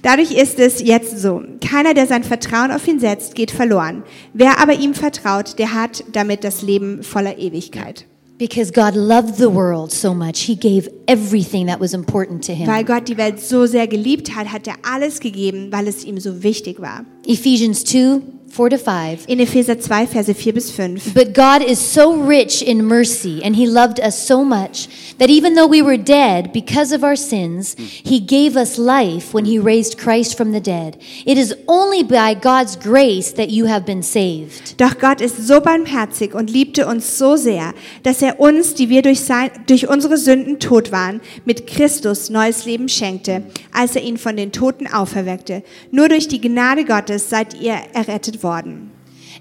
Dadurch 0.02 0.32
ist 0.32 0.58
es 0.58 0.82
jetzt 0.82 1.18
so. 1.20 1.42
Keiner, 1.64 1.94
der 1.94 2.08
sein 2.08 2.24
Vertrauen 2.24 2.72
auf 2.72 2.86
ihn 2.88 2.98
setzt, 2.98 3.36
geht 3.36 3.52
verloren. 3.52 4.02
Wer 4.34 4.58
aber 4.58 4.74
ihm 4.74 4.94
vertraut, 4.94 5.58
der 5.58 5.74
hat 5.74 6.04
damit 6.12 6.42
das 6.42 6.62
Leben 6.62 7.04
voller 7.04 7.38
Ewigkeit. 7.38 8.06
Because 8.38 8.72
God 8.72 8.96
loved 8.96 9.36
the 9.36 9.46
world 9.46 9.92
so 9.92 10.12
much, 10.12 10.40
he 10.40 10.56
gave 10.56 10.90
everything 11.06 11.68
that 11.68 11.80
was 11.80 11.94
important 11.94 12.44
to 12.44 12.52
him. 12.52 12.66
Weil 12.66 12.82
Gott 12.82 13.06
die 13.06 13.16
Welt 13.16 13.40
so 13.40 13.66
sehr 13.66 13.86
geliebt 13.86 14.34
hat, 14.34 14.50
hat 14.52 14.66
er 14.66 14.74
alles 14.82 15.20
gegeben, 15.20 15.68
weil 15.70 15.86
es 15.86 16.04
ihm 16.04 16.18
so 16.18 16.42
wichtig 16.42 16.80
war. 16.80 17.04
Ephesians 17.24 17.84
2 17.84 18.20
4 18.52 18.68
to 18.68 18.76
5. 18.76 19.24
In 19.28 19.40
Epheser 19.40 19.80
2, 19.80 20.06
Verse 20.08 20.34
4 20.34 20.52
bis 20.52 20.70
5. 20.70 21.14
But 21.14 21.32
God 21.32 21.62
is 21.62 21.78
so 21.78 22.12
rich 22.12 22.60
in 22.60 22.84
mercy, 22.84 23.42
and 23.42 23.56
He 23.56 23.66
loved 23.66 23.98
us 23.98 24.26
so 24.26 24.44
much 24.44 24.88
that 25.16 25.30
even 25.30 25.54
though 25.54 25.66
we 25.66 25.80
were 25.80 25.96
dead 25.96 26.52
because 26.52 26.92
of 26.92 27.02
our 27.02 27.16
sins, 27.16 27.74
He 27.78 28.20
gave 28.20 28.54
us 28.54 28.76
life 28.76 29.32
when 29.32 29.46
He 29.46 29.58
raised 29.58 29.96
Christ 29.96 30.36
from 30.36 30.52
the 30.52 30.60
dead. 30.60 31.00
It 31.24 31.38
is 31.38 31.54
only 31.66 32.02
by 32.02 32.34
God's 32.34 32.76
grace 32.76 33.32
that 33.32 33.48
you 33.48 33.64
have 33.68 33.86
been 33.86 34.02
saved. 34.02 34.76
Doch 34.76 34.98
Gott 34.98 35.22
ist 35.22 35.46
so 35.46 35.62
barmherzig 35.62 36.34
und 36.34 36.50
liebte 36.50 36.86
uns 36.86 37.16
so 37.16 37.36
sehr, 37.36 37.72
dass 38.02 38.20
er 38.20 38.38
uns, 38.38 38.74
die 38.74 38.90
wir 38.90 39.00
durch, 39.00 39.20
sein, 39.20 39.50
durch 39.66 39.88
unsere 39.88 40.18
Sünden 40.18 40.58
tot 40.58 40.92
waren, 40.92 41.22
mit 41.46 41.66
Christus 41.66 42.28
neues 42.28 42.66
Leben 42.66 42.90
schenkte, 42.90 43.44
als 43.72 43.96
er 43.96 44.02
ihn 44.02 44.18
von 44.18 44.36
den 44.36 44.52
Toten 44.52 44.86
auferweckte. 44.86 45.62
Nur 45.90 46.10
durch 46.10 46.28
die 46.28 46.42
Gnade 46.42 46.84
Gottes 46.84 47.30
seid 47.30 47.58
ihr 47.58 47.76
errettet 47.94 48.41
worden. 48.42 48.90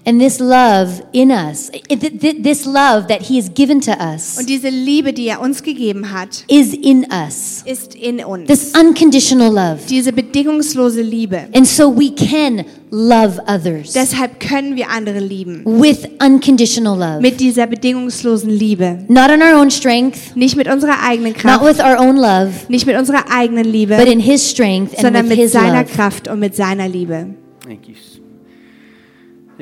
And 0.04 0.20
this 0.20 0.40
love 0.40 1.00
in 1.12 1.30
us, 1.30 1.70
this 1.88 2.66
love 2.66 3.06
that 3.06 3.22
He 3.22 3.36
has 3.36 3.48
given 3.54 3.80
to 3.82 3.92
us, 3.92 4.36
Und 4.36 4.48
diese 4.48 4.68
Liebe, 4.68 5.12
die 5.12 5.28
er 5.28 5.40
uns 5.40 5.62
gegeben 5.62 6.10
hat, 6.12 6.44
is 6.48 6.74
in 6.74 7.06
us. 7.12 7.62
ist 7.66 7.94
in 7.94 8.18
uns. 8.24 8.48
This 8.48 8.72
unconditional 8.76 9.52
love. 9.52 9.78
Diese 9.88 10.12
bedingungslose 10.12 11.02
Liebe. 11.02 11.46
And 11.54 11.64
so 11.68 11.88
we 11.96 12.10
can 12.10 12.64
love 12.90 13.40
others 13.46 13.92
Deshalb 13.92 14.40
können 14.40 14.74
wir 14.74 14.90
andere 14.90 15.20
lieben. 15.20 15.62
with 15.64 16.08
unconditional 16.20 16.98
love. 16.98 17.20
Mit 17.20 17.38
dieser 17.38 17.68
bedingungslosen 17.68 18.50
Liebe. 18.50 19.04
Not 19.06 19.30
in 19.30 19.40
our 19.40 19.54
own 19.60 19.70
strength, 19.70 20.34
Nicht 20.34 20.56
mit 20.56 20.66
unserer 20.68 21.00
eigenen 21.04 21.32
not 21.32 21.40
Kraft, 21.42 21.64
with 21.64 21.78
our 21.78 22.00
own 22.00 22.16
love, 22.16 22.50
nicht 22.68 22.86
mit 22.86 22.96
unserer 22.98 23.30
eigenen 23.30 23.64
but 23.66 23.72
Liebe, 23.72 23.94
in 23.94 24.18
His 24.18 24.50
strength 24.50 24.94
and 24.94 25.02
sondern 25.02 25.24
with 25.28 25.36
mit 25.36 25.38
His 25.38 25.52
seiner 25.52 25.82
love. 25.82 25.92
Kraft 25.94 26.26
und 26.26 26.40
mit 26.40 26.56
seiner 26.56 26.88
Liebe. 26.88 27.34
Thank 27.64 27.86
you. 27.86 27.94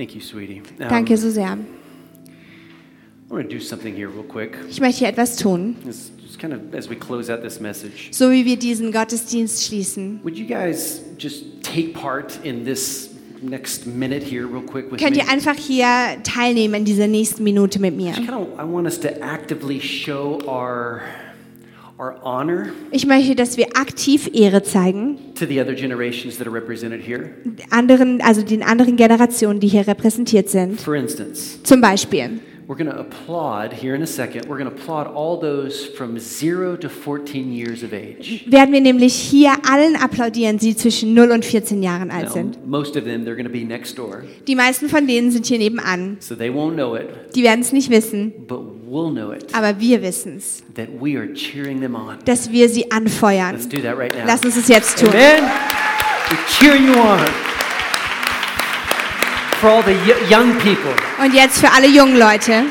Thank 0.00 0.14
you, 0.14 0.22
sweetie. 0.22 0.62
Um, 0.78 0.88
Danke 0.88 1.14
so 1.18 1.28
sehr. 1.28 1.58
Ich 4.70 4.80
möchte 4.80 5.00
hier 5.00 5.08
etwas 5.08 5.36
tun, 5.36 5.76
so 8.10 8.30
wie 8.30 8.46
wir 8.46 8.56
diesen 8.58 8.92
Gottesdienst 8.92 9.66
schließen. 9.66 10.20
Könnt 14.96 15.16
ihr 15.18 15.28
einfach 15.28 15.56
hier 15.56 15.86
teilnehmen 16.22 16.76
in 16.76 16.84
dieser 16.86 17.06
nächsten 17.06 17.44
Minute 17.44 17.78
mit 17.78 17.94
mir? 17.94 18.14
Ich 22.90 23.06
möchte, 23.06 23.34
dass 23.34 23.56
wir 23.56 23.76
aktiv 23.76 24.30
Ehre 24.32 24.62
zeigen, 24.62 25.18
to 25.34 25.46
the 25.46 25.60
other 25.60 25.74
generations 25.74 26.38
that 26.38 26.46
are 26.46 26.54
represented 26.54 27.00
here. 27.00 27.30
anderen, 27.70 28.20
also 28.22 28.42
den 28.42 28.62
anderen 28.62 28.96
Generationen, 28.96 29.60
die 29.60 29.68
hier 29.68 29.86
repräsentiert 29.86 30.48
sind. 30.48 30.80
For 30.80 30.94
instance, 30.94 31.62
Zum 31.62 31.80
Beispiel, 31.80 32.40
we're 32.70 32.76
going 32.76 32.86
to 32.88 33.00
applaud 33.00 33.72
here 33.72 33.96
in 33.96 34.02
a 34.02 34.06
second. 34.06 34.46
We're 34.46 34.56
going 34.56 34.70
to 34.70 34.80
applaud 34.80 35.08
all 35.08 35.36
those 35.40 35.86
from 35.86 36.20
0 36.20 36.76
to 36.76 36.88
14 36.88 37.52
years 37.52 37.82
of 37.82 37.92
age. 37.92 38.44
werden 38.46 38.72
wir 38.72 38.80
nämlich 38.80 39.12
hier 39.12 39.50
allen 39.68 39.96
applaudieren, 39.96 40.56
die 40.56 40.76
zwischen 40.76 41.12
0 41.12 41.32
und 41.32 41.44
14 41.44 41.82
Jahren 41.82 42.12
alt 42.12 42.26
Now, 42.26 42.32
sind. 42.32 42.64
most 42.68 42.96
of 42.96 43.02
them, 43.02 43.24
they're 43.24 43.34
going 43.34 43.42
to 43.44 43.50
be 43.50 43.64
next 43.64 43.98
door, 43.98 44.22
Die 44.46 44.54
meisten 44.54 44.88
von 44.88 45.08
denen 45.08 45.32
sind 45.32 45.46
hier 45.46 45.58
nebenan. 45.58 46.18
so 46.20 46.36
they 46.36 46.48
won't 46.48 46.74
know 46.74 46.94
it, 46.94 47.08
Die 47.34 47.42
werden 47.42 47.62
es 47.62 47.72
nicht 47.72 47.90
wissen, 47.90 48.32
but 48.46 48.60
we'll 48.88 49.10
know 49.10 49.32
it 49.32 49.52
aber 49.52 49.80
wir 49.80 50.00
wissen 50.00 50.36
es, 50.36 50.62
that 50.76 50.86
we 51.00 51.18
are 51.18 51.26
cheering 51.34 51.80
them 51.80 51.96
on. 51.96 52.18
dass 52.24 52.52
wir 52.52 52.68
sie 52.68 52.88
anfeuern. 52.92 53.50
Let's 53.56 53.68
do 53.68 53.80
that 53.82 53.98
right 53.98 54.14
now. 54.16 54.24
Lass 54.28 54.44
uns 54.44 54.56
es 54.56 54.68
jetzt 54.68 54.96
tun. 55.00 55.08
Amen. 55.08 55.42
We 56.30 56.36
cheer 56.48 56.76
you 56.76 56.94
on. 57.00 57.18
For 59.60 59.68
all 59.68 59.82
the 59.84 59.92
young 60.32 60.54
people, 60.58 60.90
Und 61.22 61.34
jetzt 61.34 61.58
für 61.60 61.70
alle 61.70 61.86
jungen 61.86 62.16
Leute, 62.18 62.64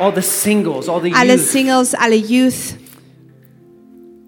all 0.00 0.12
the 0.14 0.20
singles, 0.20 0.88
all 0.88 1.00
the 1.00 1.12
alle 1.14 1.34
youth. 1.34 1.40
Singles, 1.46 1.94
alle 1.94 2.16
Youth. 2.16 2.74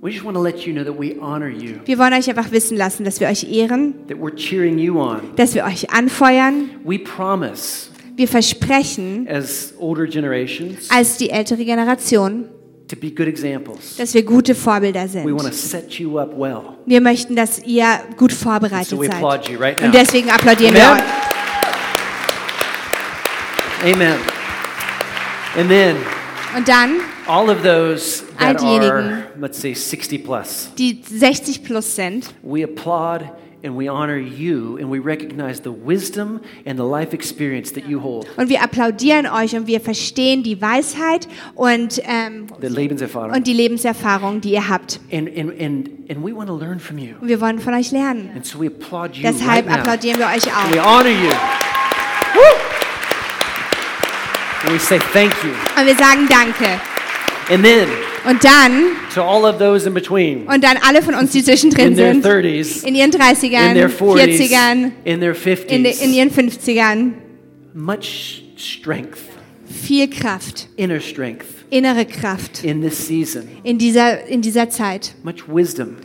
We 0.00 0.10
just 0.10 0.24
want 0.24 0.36
to 0.36 0.42
let 0.42 0.66
you 0.66 0.72
know 0.72 0.84
that 0.84 0.96
we 0.96 1.16
honor 1.20 1.48
you, 1.48 1.76
Wir 1.84 1.98
wollen 1.98 2.12
euch 2.12 2.28
einfach 2.28 2.52
wissen 2.52 2.76
lassen, 2.76 3.04
dass 3.04 3.18
wir 3.20 3.26
euch 3.28 3.50
ehren, 3.50 3.94
that 4.06 4.18
we're 4.18 4.36
cheering 4.36 4.78
you 4.78 5.00
on. 5.00 5.20
dass 5.36 5.54
wir 5.54 5.64
euch 5.64 5.90
anfeuern. 5.90 6.70
We 6.84 6.98
promise, 6.98 7.88
Wir 8.14 8.28
versprechen 8.28 9.26
as 9.28 9.74
older 9.78 10.06
generations, 10.06 10.88
als 10.90 11.16
die 11.16 11.30
ältere 11.30 11.64
Generation, 11.64 12.44
to 12.86 12.94
be 12.94 13.10
good 13.10 13.26
examples. 13.26 13.96
dass 13.96 14.14
wir 14.14 14.22
gute 14.22 14.54
Vorbilder 14.54 15.06
We 15.12 15.32
want 15.34 15.38
to 15.48 15.52
sind. 15.52 15.54
set 15.90 15.92
you 15.94 16.20
up 16.20 16.38
well. 16.38 16.60
Wir 16.86 17.00
möchten, 17.00 17.34
dass 17.34 17.60
ihr 17.64 17.86
gut 18.16 18.30
vorbereitet 18.32 18.90
So 18.90 19.00
we 19.00 19.06
seid. 19.06 19.14
applaud 19.16 19.48
you 19.48 19.58
right 19.58 19.76
now. 19.80 19.86
Und 19.86 19.94
deswegen 19.94 20.30
applaudieren 20.30 20.74
wir 20.74 20.86
Amen. 20.86 21.02
euch. 21.02 21.23
Amen. 23.84 24.16
And 25.56 25.68
then 25.68 25.96
Und 26.56 26.66
dann 26.68 27.00
all 27.26 27.50
of 27.50 27.62
those 27.62 28.22
All 28.38 28.54
that 28.54 28.60
diejenigen. 28.60 28.90
are, 28.90 29.22
let's 29.40 29.60
say, 29.60 29.74
60 29.74 30.24
plus, 30.24 30.70
die 30.78 31.02
60 31.04 31.62
plus 31.64 31.94
sind. 31.96 32.32
we 32.42 32.62
applaud 32.64 33.22
and 33.64 33.76
we 33.78 33.88
honor 33.90 34.16
you 34.18 34.76
and 34.78 34.90
we 34.90 34.98
recognize 34.98 35.60
the 35.62 35.70
wisdom 35.72 36.40
and 36.66 36.78
the 36.78 36.84
life 36.84 37.12
experience 37.14 37.72
that 37.72 37.86
you 37.88 38.00
hold. 38.00 38.26
Und 38.36 38.48
wir 38.50 38.62
applaudieren 38.62 39.26
euch 39.26 39.54
und 39.56 39.66
wir 39.66 39.80
verstehen 39.80 40.42
die 40.42 40.60
Weisheit 40.60 41.26
und, 41.54 42.00
ähm, 42.04 42.46
The 42.60 42.68
Lebenserfahrung. 42.68 43.32
und 43.32 43.46
die 43.46 43.52
Lebenserfahrung, 43.54 44.40
die 44.40 44.50
ihr 44.52 44.68
habt. 44.68 45.00
And, 45.12 45.28
and, 45.36 45.50
and, 45.60 45.88
and 46.10 46.24
we 46.24 46.34
want 46.34 46.48
to 46.48 46.56
learn 46.56 46.78
from 46.78 46.98
you. 46.98 47.14
Und 47.20 47.28
wir 47.28 47.40
wollen 47.40 47.58
von 47.58 47.74
euch 47.74 47.90
lernen. 47.90 48.30
And 48.34 48.44
so 48.46 48.60
we 48.60 48.66
applaud 48.68 49.14
you 49.16 49.22
Deshalb 49.22 49.48
right 49.48 49.66
now. 49.66 49.74
applaudieren 49.76 50.18
wir 50.18 50.26
euch 50.26 50.44
We 50.46 50.80
auch. 50.80 51.00
honor 51.00 51.10
you. 51.10 51.30
Woo! 52.34 52.63
And 54.64 54.72
we 54.72 54.78
say 54.78 54.98
thank 55.12 55.32
you. 55.44 55.50
Und 55.78 55.86
wir 55.86 55.94
sagen 55.94 56.26
Danke. 56.28 56.80
And 57.50 57.62
then 57.62 57.86
Und 58.26 58.42
dann, 58.42 58.96
to 59.14 59.22
all 59.22 59.44
of 59.44 59.58
those 59.58 59.86
in 59.86 59.92
between, 59.92 60.46
und 60.46 60.64
dann 60.64 60.78
alle 60.78 61.02
von 61.02 61.14
uns, 61.14 61.32
die 61.32 61.44
zwischendrin 61.44 61.88
in 61.88 61.96
their 61.96 62.12
sind, 62.14 62.24
30s, 62.24 62.82
in 62.86 62.94
ihren 62.94 63.10
30ern, 63.10 63.68
in 63.68 63.74
their 63.74 63.90
40s, 63.90 64.16
40ern, 64.16 64.92
in 65.04 65.20
their 65.20 65.34
in, 65.68 65.84
de, 65.84 65.92
50s, 65.92 66.02
in 66.02 66.14
ihren 66.14 66.30
50ern, 66.30 67.12
much 67.74 68.42
strength, 68.56 69.18
viel 69.66 70.08
Kraft, 70.08 70.68
inner 70.76 71.00
strength 71.00 71.46
innere 71.68 72.06
Kraft 72.06 72.64
in 72.64 72.80
this 72.80 73.06
season, 73.06 73.46
in 73.62 73.76
dieser, 73.76 74.26
in 74.26 74.40
dieser 74.40 74.70
Zeit. 74.70 75.14
much 75.22 75.46
wisdom, 75.46 75.96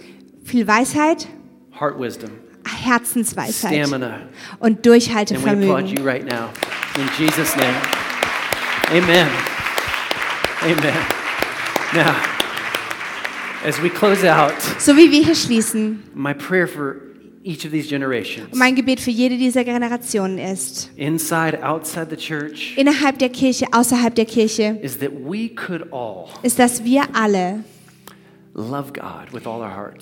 Viel 0.43 0.67
Weisheit, 0.67 1.27
heart 1.79 1.97
wisdom, 1.97 2.31
Herzensweisheit 2.65 3.87
stamina. 3.87 4.19
und 4.59 4.61
And 4.61 4.61
we 4.61 4.69
applaud 4.69 4.85
Durchhaltevermögen. 4.85 5.87
you 5.87 6.03
right 6.03 6.25
now. 6.25 6.49
In 6.97 7.07
Jesus' 7.17 7.55
name. 7.55 8.08
Amen. 8.91 9.27
Amen. 10.63 10.93
Now, 11.93 12.15
as 13.63 13.79
we 13.83 13.89
close 13.89 14.23
out, 14.23 14.59
So 14.79 14.97
wie 14.97 15.11
wir 15.11 15.23
hier 15.23 15.35
schließen, 15.35 16.01
my 16.15 16.33
prayer 16.33 16.67
for 16.67 16.95
each 17.43 17.65
of 17.65 17.71
these 17.71 17.87
generations, 17.87 18.47
mein 18.55 18.73
Gebet 18.75 18.99
für 18.99 19.11
jede 19.11 19.37
dieser 19.37 19.63
Generationen 19.63 20.39
ist, 20.39 20.89
inside, 20.95 21.63
outside 21.63 22.07
the 22.09 22.15
church, 22.17 22.73
innerhalb 22.77 23.19
der 23.19 23.29
Kirche, 23.29 23.67
außerhalb 23.71 24.15
der 24.15 24.25
Kirche, 24.25 24.79
is 24.81 24.97
that 24.97 25.11
we 25.11 25.49
could 25.49 25.93
all 25.93 26.25
ist, 26.41 26.57
dass 26.57 26.83
wir 26.83 27.03
alle 27.13 27.63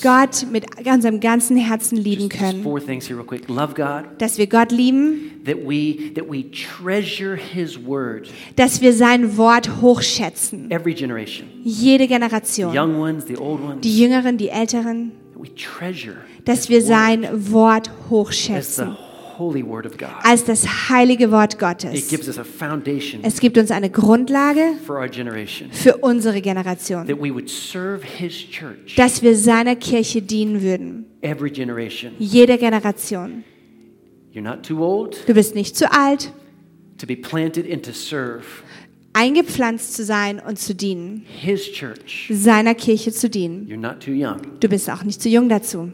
Gott 0.02 0.46
mit 0.52 0.66
unserem 0.88 1.20
ganzen 1.20 1.58
Herzen 1.58 1.98
lieben 1.98 2.30
können. 2.30 2.64
four 2.64 2.80
things 2.84 3.08
here, 3.08 3.18
real 3.18 3.26
quick. 3.26 3.48
Love 3.48 3.74
God, 3.76 4.06
Dass 4.20 4.38
wir 4.38 4.48
Gott 4.48 4.72
lieben, 4.72 5.42
that 5.46 5.58
we 5.58 6.14
that 6.16 6.26
we 6.30 6.46
treasure 6.52 7.36
His 7.38 7.78
word. 7.86 8.30
dass 8.56 8.82
wir 8.82 8.94
sein 8.94 9.38
Wort 9.38 9.82
hochschätzen. 9.82 10.72
Every 10.72 10.94
generation, 10.94 11.48
Jede 11.64 12.08
Generation. 12.08 12.74
young 12.76 13.00
ones, 13.00 13.26
the 13.28 13.38
old 13.38 13.62
ones, 13.62 13.82
Die 13.82 13.98
Jüngeren, 14.00 14.38
die 14.38 14.50
Älteren. 14.50 15.12
that 15.34 15.42
we 15.44 15.54
treasure 15.56 16.18
Dass 16.46 16.70
wir 16.70 16.82
sein 16.82 17.28
Wort 17.52 17.92
hochschätzen. 18.10 18.98
Holy 19.38 19.64
word 19.66 19.86
of 19.86 19.98
God. 19.98 20.10
Als 20.24 20.44
das 20.46 20.90
heilige 20.90 21.32
Wort 21.32 21.54
It 21.54 21.60
Gottes. 21.60 22.08
gives 22.10 22.28
us 22.28 22.38
a 22.38 22.44
foundation 22.44 23.22
Es 23.24 23.40
gibt 23.40 23.58
uns 23.58 23.72
eine 23.72 23.90
Grundlage 23.90 24.74
for 24.86 24.98
our 24.98 25.08
generation 25.08 25.72
für 25.72 25.98
unsere 25.98 26.42
Generation. 26.42 27.06
that 27.08 27.18
we 27.22 27.32
would 27.34 27.50
serve 27.50 28.04
His 28.04 28.34
church. 28.34 28.96
Dass 28.96 29.22
wir 29.22 29.36
seiner 29.36 29.76
Kirche 29.76 30.22
dienen 30.22 30.62
würden. 30.62 31.06
Every 31.22 31.50
generation. 31.52 32.14
Jede 32.20 32.58
Generation. 32.58 33.44
You're 34.34 34.42
not 34.42 34.64
too 34.64 34.84
old 34.84 35.18
Du 35.28 35.34
bist 35.34 35.56
nicht 35.56 35.76
zu 35.76 35.92
alt, 35.92 36.32
to 36.98 37.08
be 37.08 37.16
planted 37.16 37.72
and 37.72 37.84
to 37.84 37.92
serve 37.92 38.44
eingepflanzt 39.14 39.96
zu 39.96 40.04
sein 40.06 40.40
und 40.40 40.60
zu 40.60 40.76
dienen. 40.76 41.26
His 41.42 41.72
church. 41.72 42.30
Seiner 42.32 42.76
Kirche 42.76 43.12
zu 43.12 43.30
dienen. 43.32 43.66
You're 43.68 43.78
not 43.78 44.00
too 44.00 44.12
young. 44.12 44.60
Du 44.60 44.68
bist 44.70 44.90
auch 44.92 45.04
nicht 45.04 45.22
zu 45.22 45.28
jung 45.30 45.50
dazu. 45.50 45.92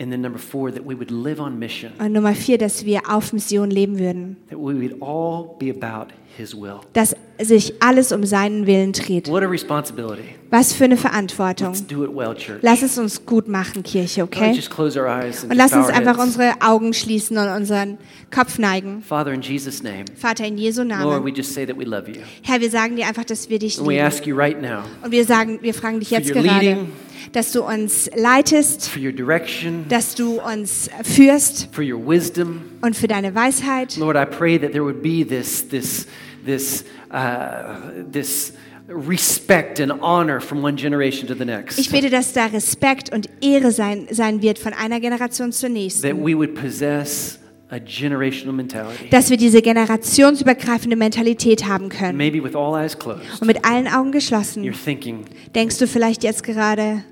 And 0.00 0.10
then 0.10 0.22
number 0.22 0.38
four, 0.38 0.72
that 0.72 0.82
we 0.86 0.94
would 0.96 1.10
live 1.10 1.40
on 1.40 1.58
mission, 1.58 1.92
Und 1.98 2.12
Nummer 2.12 2.34
vier, 2.34 2.56
dass 2.56 2.86
wir 2.86 3.02
auf 3.10 3.34
Mission 3.34 3.70
leben 3.70 3.98
würden. 3.98 4.36
that 4.48 4.58
we 4.58 4.72
would 4.74 4.96
all 5.02 5.54
be 5.58 5.70
about 5.70 6.10
His 6.38 6.54
will. 6.54 6.80
Dass 6.94 7.14
sich 7.38 7.74
alles 7.82 8.10
um 8.10 8.24
seinen 8.24 8.66
Willen 8.66 8.92
dreht. 8.92 9.28
What 9.28 9.42
a 9.42 9.46
responsibility. 9.46 10.22
Was 10.48 10.72
für 10.72 10.84
eine 10.84 10.96
Verantwortung. 10.96 11.68
Let's 11.74 11.86
do 11.86 12.02
it 12.04 12.10
well, 12.16 12.34
church. 12.34 12.60
Lass 12.62 12.82
es 12.82 12.96
uns 12.96 13.26
gut 13.26 13.46
machen, 13.46 13.82
Kirche, 13.82 14.22
okay? 14.22 14.52
just 14.52 14.70
close 14.70 14.98
our 14.98 15.06
eyes 15.06 15.42
and 15.42 15.52
Und 15.52 15.58
lass 15.58 15.72
uns 15.74 15.88
einfach 15.88 16.16
unsere 16.18 16.54
Augen 16.62 16.94
schließen 16.94 17.36
und 17.36 17.48
unseren 17.48 17.98
Kopf 18.34 18.58
neigen. 18.58 19.02
Father, 19.02 19.32
in 19.32 19.42
Jesus' 19.42 19.82
name, 19.82 20.06
Vater, 20.16 20.46
in 20.46 20.56
Jesu 20.56 20.80
Lord, 20.82 20.88
Namen. 20.98 21.24
we 21.26 21.30
just 21.30 21.52
say 21.52 21.66
that 21.66 21.76
we 21.78 21.84
love 21.84 22.08
you. 22.08 22.22
Herr, 22.42 22.58
wir 22.60 22.70
sagen 22.70 22.96
dir 22.96 23.06
einfach, 23.06 23.24
dass 23.24 23.50
wir 23.50 23.58
dich 23.58 23.78
And 23.78 23.86
we 23.86 23.92
lieben. 23.92 24.06
ask 24.06 24.26
you 24.26 24.34
right 24.34 24.60
now 24.62 24.82
Und 25.04 25.12
wir 25.12 25.26
sagen, 25.26 25.58
wir 25.60 25.74
fragen 25.74 26.00
dich 26.00 26.10
jetzt 26.10 26.32
gerade, 26.32 26.48
leading. 26.48 26.88
Dass 27.32 27.52
du 27.52 27.62
uns 27.62 28.08
leitest, 28.14 28.88
for 28.88 29.00
your 29.02 29.12
direction, 29.12 29.84
dass 29.88 30.14
du 30.14 30.40
uns 30.40 30.88
führst 31.04 31.68
for 31.72 31.84
your 31.84 32.00
wisdom. 32.06 32.62
und 32.82 32.96
für 32.96 33.08
deine 33.08 33.34
Weisheit. 33.34 33.96
Lord, 33.96 34.16
I 34.16 34.24
pray 34.24 34.58
that 34.58 34.72
there 34.72 34.84
would 34.84 35.02
be 35.02 35.24
this, 35.24 35.66
this, 35.68 36.06
this, 36.44 36.84
uh, 37.12 38.02
this 38.10 38.52
respect 38.88 39.80
and 39.80 39.92
honor 40.02 40.40
from 40.40 40.62
one 40.62 40.76
generation 40.76 41.28
to 41.28 41.34
the 41.34 41.44
next. 41.44 41.78
Ich 41.78 41.90
bete, 41.90 42.10
dass 42.10 42.32
da 42.32 42.46
Respekt 42.46 43.12
und 43.12 43.28
Ehre 43.40 43.70
sein, 43.70 44.08
sein 44.10 44.42
wird 44.42 44.58
von 44.58 44.72
einer 44.72 45.00
Generation 45.00 45.52
zur 45.52 45.68
That 45.68 45.74
nächsten. 45.76 46.24
we 46.24 46.36
would 46.36 46.54
possess 46.54 47.38
a 47.70 47.78
generational 47.78 48.52
mentality. 48.52 49.08
Dass 49.10 49.30
wir 49.30 49.36
diese 49.36 49.62
generationsübergreifende 49.62 50.96
Mentalität 50.96 51.68
haben 51.68 51.88
können. 51.88 52.16
Maybe 52.18 52.42
with 52.42 52.56
all 52.56 52.74
eyes 52.74 52.98
closed, 52.98 53.22
Und 53.40 53.46
mit 53.46 53.64
allen 53.64 53.86
Augen 53.86 54.08
you're 54.08 54.12
geschlossen, 54.14 54.72
thinking, 54.72 55.24
denkst 55.54 55.78
du 55.78 55.86
vielleicht 55.86 56.24
jetzt 56.24 56.42
gerade 56.42 57.04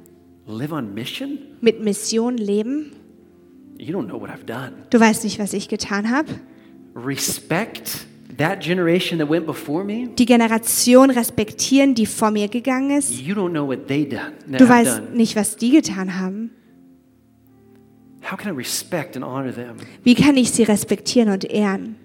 live 0.48 0.72
on 0.72 0.94
mission? 0.94 1.38
mit 1.60 1.80
Mission 1.82 2.36
leben? 2.36 2.92
You 3.78 3.92
don't 3.96 4.08
know 4.08 4.20
what 4.20 4.30
I've 4.30 4.44
done. 4.46 4.72
Du 4.90 4.98
weißt 4.98 5.22
nicht, 5.24 5.38
was 5.38 5.52
ich 5.52 5.68
getan 5.68 6.10
habe. 6.10 6.28
Respect 6.96 8.06
that 8.36 8.60
generation 8.60 9.18
that 9.18 9.28
went 9.28 9.46
before 9.46 9.84
me? 9.84 10.08
Die 10.18 10.26
Generation 10.26 11.10
respektieren, 11.10 11.94
die 11.94 12.06
vor 12.06 12.30
mir 12.30 12.48
gegangen 12.48 12.90
ist. 12.98 13.20
You 13.20 13.34
don't 13.34 13.50
know 13.50 13.66
what 13.66 13.86
they 13.86 14.08
done, 14.08 14.32
Du 14.58 14.68
weißt 14.68 14.98
done. 14.98 15.10
nicht, 15.16 15.36
was 15.36 15.56
die 15.56 15.70
getan 15.70 16.18
haben. 16.18 16.50
How 18.28 18.36
can 18.36 18.52
I 18.52 18.56
respect 18.56 19.16
and 19.16 19.24
honor 19.24 19.52
them? 19.54 19.76
Wie 20.02 20.14
kann 20.14 20.36
ich 20.36 20.50
sie 20.50 20.64
respektieren 20.64 21.30
und 21.30 21.44
ehren? 21.44 21.96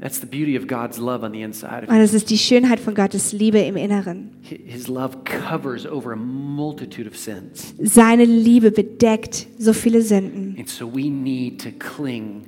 That's 0.00 0.18
the 0.18 0.26
beauty 0.26 0.56
of 0.56 0.66
God's 0.66 0.98
love 0.98 1.22
on 1.22 1.32
the 1.32 1.42
inside 1.42 1.84
of 1.84 1.90
Und 1.90 1.98
das 1.98 2.14
ist 2.14 2.30
die 2.30 2.38
Schönheit 2.38 2.80
von 2.80 2.94
Gottes 2.94 3.32
Liebe 3.32 3.58
im 3.58 3.76
Inneren. 3.76 4.30
His 4.42 4.88
love 4.88 5.18
covers 5.24 5.86
over 5.86 6.12
a 6.12 6.16
multitude 6.16 7.06
of 7.06 7.16
sins. 7.16 7.74
Seine 7.78 8.24
Liebe 8.24 8.70
bedeckt 8.70 9.46
so 9.58 9.74
viele 9.74 10.00
Sünden. 10.00 10.56
And 10.58 10.68
so 10.68 10.90
we 10.90 11.10
need 11.10 11.60
to 11.62 11.70
cling, 11.78 12.46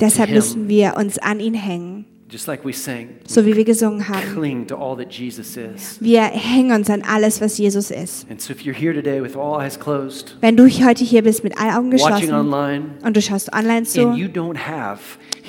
Deshalb 0.00 0.30
müssen 0.30 0.68
wir 0.68 0.94
uns 0.96 1.18
an 1.18 1.40
ihn 1.40 1.52
hängen, 1.52 2.06
just 2.30 2.46
like 2.46 2.64
we 2.64 2.72
sang, 2.72 3.08
so 3.26 3.44
wie 3.44 3.54
wir 3.54 3.64
gesungen 3.64 4.08
haben. 4.08 4.22
cling 4.32 4.66
to 4.66 4.76
all 4.76 4.96
that 4.96 5.12
Jesus 5.12 5.58
is. 5.58 5.98
Wir 6.00 6.22
hängen 6.22 6.74
uns 6.74 6.88
an 6.88 7.02
alles, 7.02 7.42
was 7.42 7.58
Jesus 7.58 7.90
ist. 7.90 8.26
And 8.30 8.40
so 8.40 8.54
if 8.54 8.62
you're 8.62 8.74
here 8.74 8.94
today 8.94 9.22
with 9.22 9.36
all 9.36 9.60
eyes 9.60 9.78
closed, 9.78 10.36
Wenn 10.40 10.56
du 10.56 10.66
heute 10.66 11.04
hier 11.04 11.22
bist 11.22 11.44
mit 11.44 11.58
allen 11.58 11.74
Augen 11.74 11.92
watching 11.92 12.06
geschlossen 12.06 12.34
online, 12.34 12.84
und 13.04 13.14
du 13.14 13.20
schaust 13.20 13.52
online 13.52 13.84
zu 13.84 14.12
you 14.12 14.28
don't 14.28 14.56
have 14.56 15.00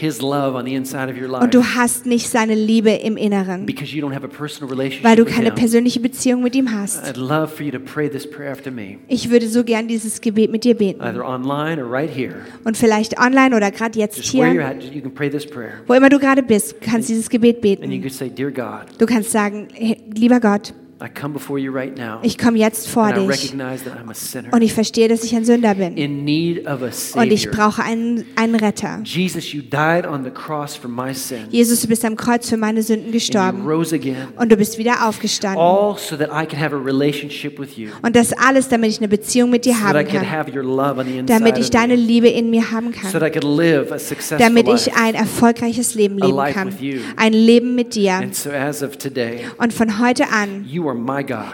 His 0.01 0.19
love 0.19 0.55
on 0.57 0.65
the 0.65 0.73
inside 0.73 1.11
of 1.11 1.15
your 1.15 1.29
und 1.39 1.53
du 1.53 1.59
life 1.59 1.75
hast 1.75 2.05
nicht 2.07 2.27
seine 2.27 2.55
Liebe 2.55 2.89
im 2.89 3.17
Inneren, 3.17 3.67
because 3.67 3.95
you 3.95 4.03
don't 4.03 4.15
have 4.15 4.25
a 4.25 4.27
personal 4.27 4.67
relationship 4.67 5.03
weil 5.03 5.15
du 5.15 5.25
with 5.27 5.31
keine 5.35 5.49
Him, 5.49 5.55
persönliche 5.55 5.99
Beziehung 5.99 6.41
mit 6.41 6.55
ihm 6.55 6.71
hast. 6.71 7.03
I'd 7.05 7.17
love 7.17 7.49
for 7.49 7.63
you 7.63 7.71
to 7.71 7.77
pray 7.79 8.09
this 8.09 8.27
prayer 8.27 8.51
after 8.51 8.71
me, 8.71 8.97
Ich 9.07 9.29
würde 9.29 9.47
so 9.47 9.63
gern 9.63 9.87
dieses 9.87 10.19
Gebet 10.19 10.49
mit 10.51 10.63
dir 10.63 10.73
beten. 10.75 11.01
either 11.01 11.23
online 11.23 11.79
or 11.79 11.87
right 11.87 12.09
here. 12.09 12.37
Und 12.63 12.77
vielleicht 12.77 13.19
online 13.19 13.55
oder 13.55 13.69
gerade 13.69 13.99
jetzt 13.99 14.17
Just 14.17 14.33
where 14.33 14.47
you're 14.47 14.53
hier, 14.53 14.65
at, 14.65 14.83
you 14.91 15.01
can 15.01 15.13
pray 15.13 15.29
this 15.29 15.45
prayer. 15.45 15.73
wo 15.85 15.93
immer 15.93 16.09
du 16.09 16.17
gerade 16.17 16.41
bist, 16.41 16.71
du 16.73 16.77
kannst 16.89 17.07
dieses 17.07 17.29
Gebet 17.29 17.57
And 17.57 17.65
you 17.93 17.99
beten. 17.99 18.01
can 18.01 18.09
say, 18.09 18.29
Dear 18.29 18.49
God, 18.49 18.87
Du 18.97 19.05
kannst 19.05 19.29
sagen, 19.31 19.67
"Hey, 19.73 19.97
lieber 20.15 20.39
Gott, 20.39 20.73
I 21.01 21.09
come 21.09 21.33
before 21.33 21.57
you 21.59 21.71
right 21.71 21.97
now. 21.97 22.19
ich 22.23 22.37
komme 22.37 22.57
jetzt 22.57 22.87
vor 22.87 23.11
dich 23.13 23.27
recognize 23.27 23.83
that 23.85 23.93
I'm 23.97 24.09
a 24.09 24.13
sinner 24.13 24.49
und 24.53 24.61
ich 24.61 24.73
verstehe, 24.73 25.07
dass 25.07 25.23
ich 25.23 25.35
ein 25.35 25.45
Sünder 25.45 25.75
bin 25.75 25.95
in 25.97 26.23
need 26.25 26.67
of 26.67 26.81
a 26.83 27.19
und 27.19 27.31
ich 27.31 27.49
brauche 27.49 27.83
einen, 27.83 28.25
einen 28.35 28.55
Retter. 28.55 28.99
Jesus, 29.03 29.53
you 29.53 29.61
died 29.61 30.05
on 30.05 30.23
the 30.23 30.29
cross 30.31 30.75
for 30.75 30.89
my 30.89 31.13
sin. 31.13 31.45
Jesus, 31.49 31.81
du 31.81 31.87
bist 31.87 32.03
am 32.05 32.15
Kreuz 32.15 32.49
für 32.49 32.57
meine 32.57 32.81
Sünden 32.83 33.05
And 33.05 33.13
you 33.13 33.19
gestorben 33.19 33.65
rose 33.65 33.95
again. 33.95 34.27
und 34.37 34.51
du 34.51 34.57
bist 34.57 34.77
wieder 34.77 35.07
aufgestanden. 35.07 35.59
All 35.61 35.97
so 35.97 36.15
that 36.17 36.29
I 36.31 36.45
can 36.45 36.59
have 36.59 36.75
a 36.75 36.79
relationship 36.79 37.59
with 37.59 37.77
you. 37.77 37.89
Und 38.01 38.15
das 38.15 38.33
alles, 38.33 38.67
damit 38.69 38.89
ich 38.91 38.97
eine 38.99 39.07
Beziehung 39.07 39.49
mit 39.49 39.65
dir 39.65 39.79
haben 39.79 40.05
kann. 40.07 40.29
have 40.29 40.51
your 40.51 40.63
love 40.63 40.99
on 40.99 41.05
the 41.05 41.17
inside 41.17 41.39
Damit 41.39 41.57
ich 41.57 41.69
deine. 41.69 41.95
Liebe 41.95 42.27
in 42.27 42.49
mir 42.49 42.71
haben 42.71 42.93
So 42.93 42.99
kann. 42.99 43.11
that 43.11 43.23
I 43.23 43.31
could 43.31 43.43
live 43.43 43.91
a 43.91 43.99
successful 43.99 44.37
Damit 44.39 44.67
ich 44.67 44.93
ein 44.95 45.15
erfolgreiches 45.15 45.95
Leben 45.95 46.17
leben 46.17 46.37
kann. 46.53 46.73
Ein 47.15 47.33
Leben 47.33 47.75
mit 47.75 47.95
dir. 47.95 48.13
And 48.13 48.35
so 48.35 48.49
as 48.49 48.83
of 48.83 48.97
today, 48.97 49.41
Und 49.57 49.73
von 49.73 49.99
heute 49.99 50.29
an 50.29 50.65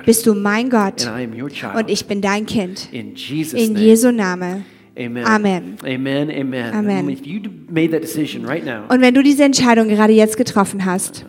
bist 0.05 0.25
du 0.25 0.33
mein 0.33 0.69
Gott 0.69 1.05
And 1.07 1.19
I 1.19 1.23
am 1.23 1.33
your 1.41 1.49
child. 1.49 1.75
und 1.75 1.89
ich 1.89 2.05
bin 2.05 2.21
dein 2.21 2.45
Kind. 2.45 2.89
in 2.91 3.15
Jesus' 3.15 3.59
In 3.61 3.73
name. 3.73 3.85
Jesu 3.85 4.11
Name. 4.11 4.63
Amen. 4.99 5.25
Amen. 5.25 5.77
Amen. 5.85 6.29
Amen. 6.31 6.73
Amen. 6.73 7.09
If 7.09 7.25
you 7.25 7.39
made 7.69 7.91
that 7.91 8.01
decision 8.01 8.45
right 8.47 8.65
now, 8.65 8.83
Und 8.89 9.01
wenn 9.01 9.13
du 9.13 9.21
diese 9.21 9.43
Entscheidung 9.43 9.89
gerade 9.89 10.13
jetzt 10.13 10.37
getroffen 10.37 10.85
hast, 10.85 11.23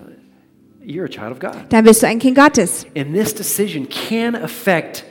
you're 0.84 1.04
a 1.04 1.09
child 1.09 1.32
of 1.32 1.38
God. 1.38 1.66
dann 1.68 1.84
bist 1.84 2.02
du 2.02 2.06
ein 2.06 2.18
Kind 2.18 2.36
Gottes. 2.36 2.86
And 2.96 3.12
this 3.14 3.34
decision 3.34 3.86
can 3.88 4.34
affect 4.34 5.04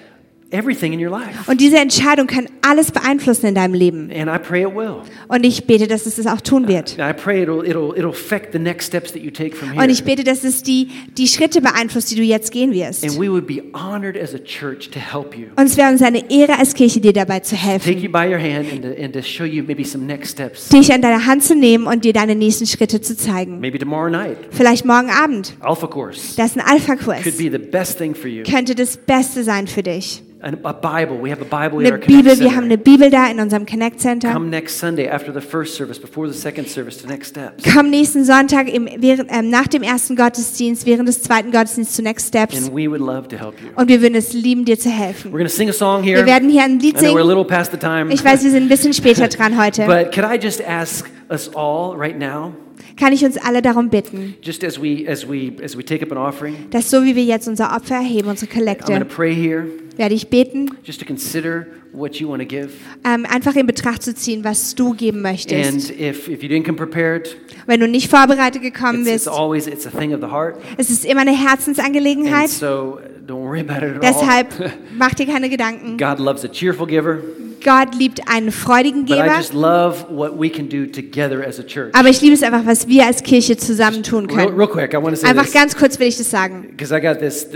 everything 0.51 0.93
in 0.93 0.99
your 1.05 1.11
life. 1.11 1.49
Und 1.49 1.59
diese 1.61 1.77
Entscheidung 1.77 2.27
kann 2.27 2.47
alles 2.61 2.91
beeinflussen 2.91 3.47
in 3.47 3.55
deinem 3.55 3.73
Leben. 3.73 4.11
And 4.11 4.29
I 4.29 4.37
pray 4.37 4.63
it 4.63 4.75
will. 4.75 5.01
Und 5.27 5.45
ich 5.45 5.65
bete, 5.65 5.87
dass 5.87 6.05
es 6.05 6.17
es 6.17 6.25
auch 6.27 6.41
tun 6.41 6.67
wird. 6.67 6.97
And 6.99 7.09
I 7.09 7.13
pray 7.21 7.43
it'll, 7.43 7.63
it'll, 7.63 7.93
it'll 7.97 8.09
affect 8.09 8.53
the 8.53 8.59
next 8.59 8.87
steps 8.87 9.11
that 9.13 9.21
you 9.21 9.31
take 9.31 9.55
from 9.55 9.71
here. 9.71 9.83
Und 9.83 9.89
ich 9.89 10.03
bete, 10.03 10.23
dass 10.23 10.43
es 10.43 10.63
die, 10.63 10.87
die 11.17 11.27
Schritte 11.27 11.61
beeinflusst, 11.61 12.11
die 12.11 12.15
du 12.15 12.23
jetzt 12.23 12.51
gehen 12.51 12.71
wirst. 12.73 13.03
And 13.03 13.19
we 13.19 13.29
would 13.31 13.47
be 13.47 13.61
honored 13.73 14.17
as 14.17 14.33
a 14.33 14.39
church 14.39 14.89
to 14.91 14.99
help 14.99 15.35
you. 15.37 15.47
Und 15.55 15.65
es 15.65 15.77
wäre 15.77 15.89
uns 15.91 16.01
eine 16.01 16.29
Ehre 16.31 16.57
als 16.57 16.73
Kirche, 16.73 16.99
dir 17.01 17.13
dabei 17.13 17.39
zu 17.41 17.55
Take 17.55 17.67
helfen. 17.67 17.97
you 17.99 18.11
by 18.11 18.27
your 18.27 18.39
hand 18.39 18.71
and 18.71 18.81
to, 18.83 19.03
and 19.03 19.13
to 19.13 19.21
show 19.21 19.43
you 19.45 19.63
maybe 19.63 19.83
some 19.83 20.05
next 20.05 20.31
steps. 20.31 20.69
Dich 20.69 20.91
an 20.93 21.01
deine 21.01 21.25
Hand 21.25 21.43
zu 21.43 21.55
nehmen 21.55 21.87
und 21.87 22.05
dir 22.05 22.13
deine 22.13 22.35
nächsten 22.35 22.65
Schritte 22.65 23.01
zu 23.01 23.15
zeigen. 23.17 23.59
Maybe 23.59 23.77
tomorrow 23.79 24.09
night. 24.09 24.37
Vielleicht 24.51 24.85
morgen 24.85 25.09
Abend. 25.09 25.53
Alpha 25.59 25.87
Course 25.87 26.35
Das 26.37 26.51
ist 26.51 26.57
ein 26.57 26.65
Alpha-Kurs. 26.65 27.23
could 27.23 27.37
be 27.37 27.49
the 27.51 27.57
best 27.57 27.97
thing 27.97 28.15
for 28.15 28.27
you. 28.29 28.43
Könnte 28.43 28.75
das 28.75 28.97
Beste 28.97 29.43
sein 29.43 29.67
für 29.67 29.83
dich. 29.83 30.23
And 30.39 30.59
a 30.63 30.71
Bible. 30.71 31.19
We 31.19 31.31
have 31.31 31.41
a 31.41 31.45
Bible 31.45 31.79
in 31.79 31.87
Eine 31.87 31.93
our 31.95 31.99
Connect 31.99 32.07
Bibel, 32.07 32.25
wir 32.25 32.35
Center. 32.37 32.55
haben 32.55 32.63
eine 32.65 32.77
Bibel 32.77 33.09
da 33.09 33.25
in 33.27 33.39
unserem 33.39 33.65
Connect 33.65 33.99
Center. 33.99 34.31
Come 34.31 34.49
next 34.49 34.77
Sunday 34.79 35.09
after 35.09 35.33
the 35.33 35.41
first 35.41 35.73
service, 35.75 35.99
before 35.99 36.31
the 36.31 36.37
second 36.37 36.67
service, 36.69 36.97
to 37.01 37.07
next 37.07 37.29
steps. 37.29 37.63
Komm 37.73 37.89
nächsten 37.89 38.23
Sonntag 38.23 38.71
im, 38.71 38.87
während, 38.97 39.31
ähm, 39.31 39.49
nach 39.49 39.65
dem 39.67 39.81
ersten 39.81 40.15
Gottesdienst, 40.15 40.85
während 40.85 41.07
des 41.09 41.23
zweiten 41.23 41.51
Gottesdienstes 41.51 41.95
zu 41.95 42.03
Next 42.03 42.27
Steps. 42.27 42.55
And 42.55 42.67
we 42.71 42.87
would 42.87 43.01
love 43.01 43.27
to 43.29 43.37
help 43.37 43.55
you. 43.61 43.69
Und 43.75 43.87
wir 43.89 43.99
würden 43.99 44.13
es 44.13 44.33
lieben, 44.33 44.63
dir 44.63 44.77
zu 44.77 44.89
helfen. 44.91 45.29
We're 45.31 45.37
going 45.37 45.45
to 45.45 45.49
sing 45.49 45.69
a 45.69 45.73
song 45.73 46.03
here. 46.03 46.19
Wir 46.19 46.27
werden 46.27 46.49
hier 46.49 46.63
ein 46.63 46.79
Lied 46.79 46.97
I 46.97 46.99
know 46.99 47.01
we're 47.01 47.07
a 47.07 47.13
singen. 47.23 47.27
little 47.27 47.45
past 47.45 47.71
the 47.71 47.77
time. 47.79 48.13
Ich 48.13 48.23
weiß, 48.23 48.43
wir 48.43 48.51
sind 48.51 48.63
ein 48.63 48.69
bisschen 48.69 48.93
später 48.93 49.27
dran 49.29 49.59
heute. 49.59 49.85
But 49.87 50.11
could 50.13 50.23
I 50.23 50.37
just 50.39 50.61
ask 50.63 51.09
us 51.31 51.49
all 51.55 51.95
right 51.97 52.17
now, 52.17 52.53
Kann 52.99 53.13
ich 53.13 53.23
uns 53.25 53.37
alle 53.37 53.61
darum 53.61 53.89
bitten, 53.89 54.35
just 54.41 54.63
as 54.63 54.81
we 54.81 55.05
as 55.07 55.27
we 55.27 55.51
as 55.63 55.77
we 55.77 55.83
take 55.83 56.03
up 56.03 56.11
an 56.11 56.17
offering, 56.17 56.55
dass 56.71 56.89
so 56.89 57.03
wie 57.03 57.15
wir 57.15 57.23
jetzt 57.23 57.47
unser 57.47 57.75
Opfer 57.75 57.95
erheben, 57.95 58.29
unsere 58.29 58.51
I'm 58.51 58.55
going 58.55 58.75
to 58.77 58.83
Kollekte, 58.85 59.05
pray 59.05 59.33
here 59.35 59.65
werde 59.97 60.13
ich 60.13 60.29
beten, 60.29 60.71
just 60.83 60.99
to 60.99 61.05
consider 61.05 61.65
what 61.91 62.15
you 62.17 62.29
want 62.29 62.41
to 62.41 62.47
give. 62.47 62.69
ähm, 63.03 63.25
einfach 63.25 63.55
in 63.55 63.65
Betracht 63.65 64.03
zu 64.03 64.13
ziehen, 64.13 64.43
was 64.43 64.75
du 64.75 64.93
geben 64.93 65.21
möchtest. 65.21 65.73
And 65.73 65.99
if 65.99 66.27
if 66.27 66.43
you 66.43 66.49
didn't 66.49 66.65
come 66.65 66.77
prepared, 66.77 67.35
Wenn 67.65 67.79
du 67.79 67.87
nicht 67.87 68.09
vorbereitet 68.09 68.61
gekommen 68.61 69.01
it's, 69.01 69.09
it's 69.09 69.25
bist, 69.25 69.27
always 69.29 69.65
it's 69.67 69.87
a 69.87 69.91
thing 69.91 70.13
of 70.13 70.21
the 70.21 70.27
heart. 70.31 70.57
es 70.77 70.89
ist 70.91 71.03
immer 71.05 71.21
eine 71.21 71.31
And 71.31 71.47
Herzensangelegenheit. 71.49 72.49
so 72.49 72.99
don't 73.27 73.41
worry 73.43 73.59
about 73.59 73.85
it 73.85 73.95
at 73.95 74.03
Deshalb 74.03 74.47
all. 74.59 74.73
mach 74.97 75.13
dir 75.15 75.25
keine 75.25 75.49
Gedanken. 75.49 75.97
God 75.97 76.19
loves 76.19 76.43
a 76.45 76.47
cheerful 76.47 76.85
giver, 76.85 77.19
Gott 77.63 77.95
liebt 77.97 78.21
einen 78.29 78.51
freudigen 78.51 79.05
Geber. 79.05 79.25
just 79.37 79.53
love 79.53 80.05
what 80.09 80.39
we 80.39 80.49
can 80.49 80.67
do 80.69 80.85
together 80.85 81.45
as 81.45 81.59
a 81.59 81.63
church. 81.63 81.89
Aber 81.93 82.09
ich 82.09 82.21
liebe 82.21 82.33
es 82.33 82.43
einfach, 82.43 82.65
was 82.65 82.87
wir 82.87 83.05
als 83.05 83.23
Kirche 83.23 83.57
zusammen 83.57 84.03
tun 84.03 84.25
Real, 84.27 84.45
können. 84.47 84.57
real 84.57 84.67
quick, 84.69 84.93
I 84.93 84.97
want 84.97 85.09
to 85.09 85.15
say 85.15 85.27
Einfach 85.29 85.43
this 85.45 85.53
ganz 85.53 85.75
kurz 85.75 85.99
will 85.99 86.07
ich 86.07 86.17
das 86.17 86.29
sagen. 86.29 86.69
this. 86.77 87.47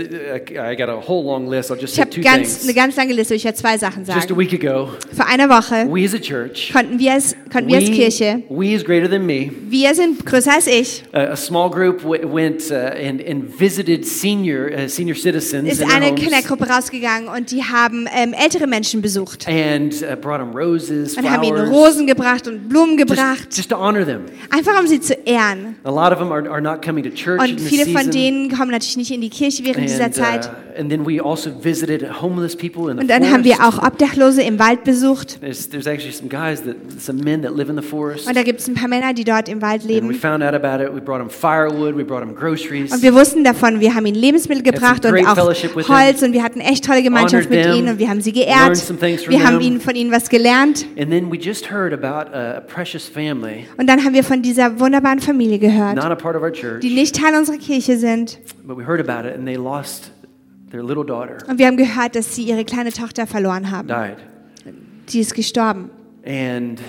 Just 1.80 1.94
Ich 1.94 2.00
habe 2.00 2.20
ganz, 2.20 2.62
eine 2.64 2.74
ganz 2.74 2.96
lange 2.96 3.12
Liste. 3.12 3.34
Ich 3.34 3.44
werde 3.44 3.56
zwei 3.58 3.78
Sachen 3.78 4.04
Just 4.04 4.16
a 4.16 4.20
sagen. 4.22 4.38
week 4.38 4.52
ago, 4.52 4.90
Vor 5.14 5.26
einer 5.26 5.48
Woche 5.48 5.86
we 5.90 6.04
as 6.04 6.14
a 6.14 6.18
church, 6.18 6.70
konnten 6.72 6.98
wir 6.98 7.12
als, 7.12 7.34
konnten 7.52 7.68
wir 7.68 7.76
als 7.76 7.90
Kirche, 7.90 8.42
we, 8.48 8.58
we 8.60 8.74
is 8.74 8.84
greater 8.84 9.08
than 9.10 9.24
me. 9.26 9.50
wir 9.68 9.94
sind 9.94 10.24
größer 10.24 10.52
als 10.54 10.66
ich, 10.66 11.02
A, 11.12 11.18
a 11.32 11.36
small 11.36 11.70
group 11.70 12.02
w- 12.04 12.20
went 12.24 12.70
uh, 12.70 12.74
and, 12.74 13.26
and 13.26 13.58
visited 13.58 14.04
senior 14.06 14.70
uh, 14.70 14.88
senior 14.88 15.16
citizens 15.16 15.70
ist 15.72 15.82
eine. 15.82 16.14
Kindergruppe 16.14 16.68
rausgegangen 16.68 17.28
und 17.28 17.50
die 17.50 17.62
haben 17.64 18.06
ähm, 18.14 18.32
ältere 18.34 18.66
Menschen 18.66 19.02
besucht. 19.02 19.46
And 19.48 19.91
and 20.00 20.12
uh, 20.12 20.16
brought 20.16 20.38
them 20.38 20.56
roses, 20.56 21.16
und 21.16 21.28
haben 21.28 21.42
ihnen 21.42 21.56
flowers, 21.66 21.70
Rosen 21.88 22.06
gebracht 22.06 22.46
und 22.46 22.68
Blumen 22.68 22.96
gebracht, 22.96 23.46
just, 23.46 23.56
just 23.56 23.70
to 23.70 23.76
honor 23.76 24.04
them. 24.06 24.22
einfach 24.50 24.78
um 24.80 24.86
sie 24.86 25.00
zu 25.00 25.14
ehren. 25.26 25.74
A 25.82 25.90
lot 25.90 26.12
of 26.12 26.18
them 26.18 26.30
are, 26.30 26.48
are 26.48 26.60
not 26.62 26.80
coming 26.84 27.02
to 27.02 27.10
church 27.10 27.40
Und 27.40 27.60
viele 27.60 27.86
von 27.86 28.08
denen 28.10 28.48
kommen 28.50 28.70
natürlich 28.70 28.96
nicht 28.96 29.10
in 29.10 29.20
die 29.20 29.30
Kirche 29.30 29.64
während 29.64 29.88
dieser 29.88 30.04
And, 30.04 30.14
Zeit. 30.14 30.46
uh, 30.46 30.80
and 30.80 30.88
then 30.88 31.04
we 31.04 31.20
also 31.20 31.50
visited 31.62 32.22
homeless 32.22 32.54
people 32.54 32.90
in 32.90 32.96
the 32.96 33.02
Und 33.02 33.10
dann 33.10 33.28
haben 33.30 33.42
wir 33.44 33.56
forest. 33.56 33.78
auch 33.80 33.86
Obdachlose 33.86 34.42
im 34.42 34.58
Wald 34.60 34.84
besucht. 34.84 35.40
There's, 35.40 35.68
there's 35.68 35.86
actually 35.86 36.12
some 36.12 36.28
guys 36.28 36.62
that 36.62 36.76
some 37.00 37.22
men 37.22 37.42
that 37.42 37.56
live 37.56 37.68
in 37.68 37.76
the 37.76 37.82
forest. 37.82 38.28
Und 38.28 38.36
da 38.36 38.42
gibt 38.44 38.60
es 38.60 38.68
ein 38.68 38.74
paar 38.74 38.88
Männer, 38.88 39.12
die 39.12 39.24
dort 39.24 39.48
im 39.48 39.60
Wald 39.60 39.82
And 39.82 39.90
we 39.90 39.94
leben. 39.94 40.14
found 40.14 40.42
out 40.44 40.54
about 40.54 40.82
it. 40.82 40.94
We 40.94 41.00
brought 41.00 41.18
them 41.20 41.28
firewood. 41.30 41.96
We 41.96 42.04
brought 42.04 42.20
them 42.22 42.34
groceries. 42.34 42.92
Und 42.92 43.02
wir 43.02 43.12
wussten 43.14 43.42
davon, 43.42 43.80
wir 43.80 43.94
haben 43.94 44.06
ihnen 44.06 44.16
Lebensmittel 44.16 44.62
gebracht 44.62 45.04
und 45.04 45.26
auch 45.26 45.36
Holz 45.88 46.22
und 46.22 46.32
wir 46.32 46.42
hatten 46.42 46.60
echt 46.60 46.84
tolle 46.84 47.02
Gemeinschaft 47.02 47.50
mit 47.50 47.66
ihnen 47.66 47.88
und 47.88 47.98
wir 47.98 48.08
haben 48.08 48.20
sie 48.20 48.32
geehrt. 48.32 48.80
Wir 49.28 49.44
haben 49.44 49.60
ihnen 49.60 49.80
von 49.82 49.94
ihnen 49.94 50.10
was 50.12 50.28
gelernt. 50.30 50.86
And 50.98 51.10
then 51.10 51.30
we 51.30 51.36
just 51.38 51.70
heard 51.70 51.92
about 51.92 52.32
a, 52.34 52.58
a 52.58 52.60
precious 52.60 53.08
family, 53.08 53.66
Und 53.76 53.86
dann 53.88 54.04
haben 54.04 54.14
wir 54.14 54.24
von 54.24 54.42
dieser 54.42 54.78
wunderbaren 54.80 55.18
Familie 55.20 55.58
gehört, 55.58 55.98
church, 56.54 56.80
die 56.80 56.94
nicht 56.94 57.16
Teil 57.16 57.34
unserer 57.36 57.58
Kirche 57.58 57.96
sind. 57.98 58.38
but 58.66 58.76
we 58.76 58.84
heard 58.86 59.00
about 59.00 59.28
it, 59.28 59.34
and 59.36 59.46
they 59.46 59.56
lost 59.56 60.10
their 60.70 60.82
little 60.82 61.04
daughter, 61.04 61.38
Und 61.48 61.58
wir 61.58 61.66
haben 61.66 61.76
gehört, 61.76 62.14
dass 62.16 62.34
sie 62.34 62.42
ihre 62.44 62.64
kleine 62.64 62.92
Tochter 62.92 63.26
verloren 63.26 63.70
haben. 63.70 63.88
died, 63.88 64.16
Die 65.12 65.20
ist 65.20 65.34
gestorben. 65.34 65.90
and 66.24 66.80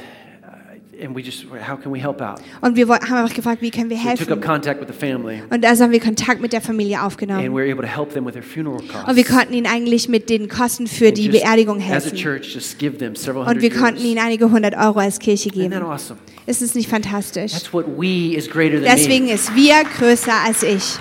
and 1.03 1.15
we 1.15 1.21
just 1.21 1.45
how 1.67 1.79
can 1.81 1.93
we 1.93 1.99
help 2.01 2.21
out? 2.21 2.39
Und 2.61 2.75
wir 2.75 2.87
haben 2.87 3.01
einfach 3.15 3.33
gefragt, 3.35 3.61
wie 3.61 3.69
können 3.71 3.89
wir 3.89 3.97
So 3.97 4.03
we 4.03 4.15
took 4.15 4.21
up 4.21 4.27
helfen? 4.29 4.41
contact 4.41 4.79
with 4.81 4.87
the 4.87 4.93
family, 4.93 5.41
Und 5.49 5.65
also 5.65 5.83
haben 5.83 5.91
wir 5.91 5.99
Kontakt 5.99 6.41
mit 6.41 6.53
der 6.53 6.61
Familie 6.61 6.97
and 6.99 7.07
aufgenommen. 7.07 7.43
we 7.43 7.53
were 7.53 7.71
able 7.71 7.81
to 7.85 7.93
help 7.93 8.13
them 8.13 8.25
with 8.25 8.33
their 8.33 8.43
funeral 8.43 8.79
costs. 8.81 9.07
Und 9.09 9.15
wir 9.15 9.23
konnten 9.25 9.53
ihnen 9.53 9.67
eigentlich 9.67 10.07
mit 10.09 10.29
den 10.29 10.47
Kosten 10.47 10.87
für 10.87 11.07
And 11.09 11.17
die 11.17 11.25
just, 11.27 11.41
Beerdigung 11.43 11.77
As 11.77 11.83
a 11.83 11.85
helfen. 11.93 12.15
church, 12.17 12.53
just 12.53 12.79
give 12.79 12.97
them 12.97 13.15
several 13.15 13.41
Und 13.43 13.49
hundred 13.49 13.61
wir 13.63 13.69
konnten 13.71 14.03
ihnen 14.05 14.19
einige 14.19 14.49
hundert 14.49 14.75
Euro 14.75 14.99
als 14.99 15.19
Kirche 15.19 15.49
Isn't 15.49 15.53
that 15.63 15.71
geben. 15.71 15.83
awesome? 15.83 16.19
Ist 16.45 16.61
es 16.61 16.75
nicht 16.75 16.89
fantastisch? 16.89 17.51
That's 17.51 17.73
what 17.73 17.85
we 17.97 18.35
is 18.35 18.49
greater 18.49 18.75
than 18.81 18.85
Deswegen 18.95 19.25
me. 19.25 19.33
ist 19.33 19.55
wir 19.55 19.83
größer 19.97 20.33
als 20.45 20.63
ich. 20.63 20.97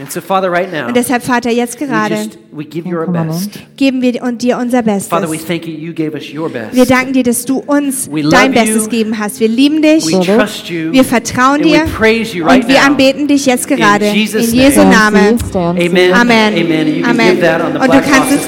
And 0.00 0.12
so, 0.12 0.20
Father, 0.20 0.48
right 0.48 0.72
now, 0.72 0.86
Und 0.86 0.96
deshalb, 0.96 1.24
Vater, 1.24 1.50
jetzt 1.50 1.80
we 1.80 1.86
gerade 1.86 2.14
just 2.14 2.38
we 2.52 2.64
give 2.64 2.88
you 2.88 2.98
our 2.98 3.06
best. 3.08 3.50
geben 3.76 4.00
wir 4.00 4.12
dir 4.12 4.56
unser 4.56 4.84
Father, 4.84 5.26
we 5.28 5.32
Bestes. 5.32 5.44
thank 5.46 5.66
you. 5.66 5.72
You 5.74 5.92
gave 5.92 6.14
us 6.14 6.22
your 6.32 6.48
best. 6.48 6.72
Wir 6.74 6.86
danken 6.86 7.14
dir, 7.14 7.24
dass 7.24 7.44
du 7.44 7.58
uns 7.66 8.08
We 8.08 8.22
dein 8.22 8.52
you. 8.52 8.60
Bestes 8.60 8.84
gegeben 8.88 9.18
hast. 9.18 9.40
Wir 9.40 9.48
lieben 9.48 9.82
dich. 9.82 10.06
We 10.06 10.20
trust 10.24 10.68
you. 10.70 10.92
Wir 10.92 11.04
vertrauen 11.04 11.56
and 11.56 11.64
dir. 11.64 11.82
we 11.84 11.90
praise 11.98 12.32
you 12.36 12.44
right 12.46 12.62
Und 12.62 12.68
wir 12.68 12.78
now. 12.78 12.86
anbeten 12.86 13.26
dich 13.26 13.44
jetzt 13.46 13.66
gerade. 13.66 14.06
Jesus' 14.10 14.52
In 14.52 14.54
Jesu 14.60 14.84
name. 14.84 14.92
Namen. 14.92 15.38
Amen. 15.52 16.12
Amen. 16.12 16.54
Amen. 16.54 17.04
Amen. 17.04 17.76
Und 17.76 17.92
du 17.92 18.00
kannst 18.00 18.32
es 18.36 18.46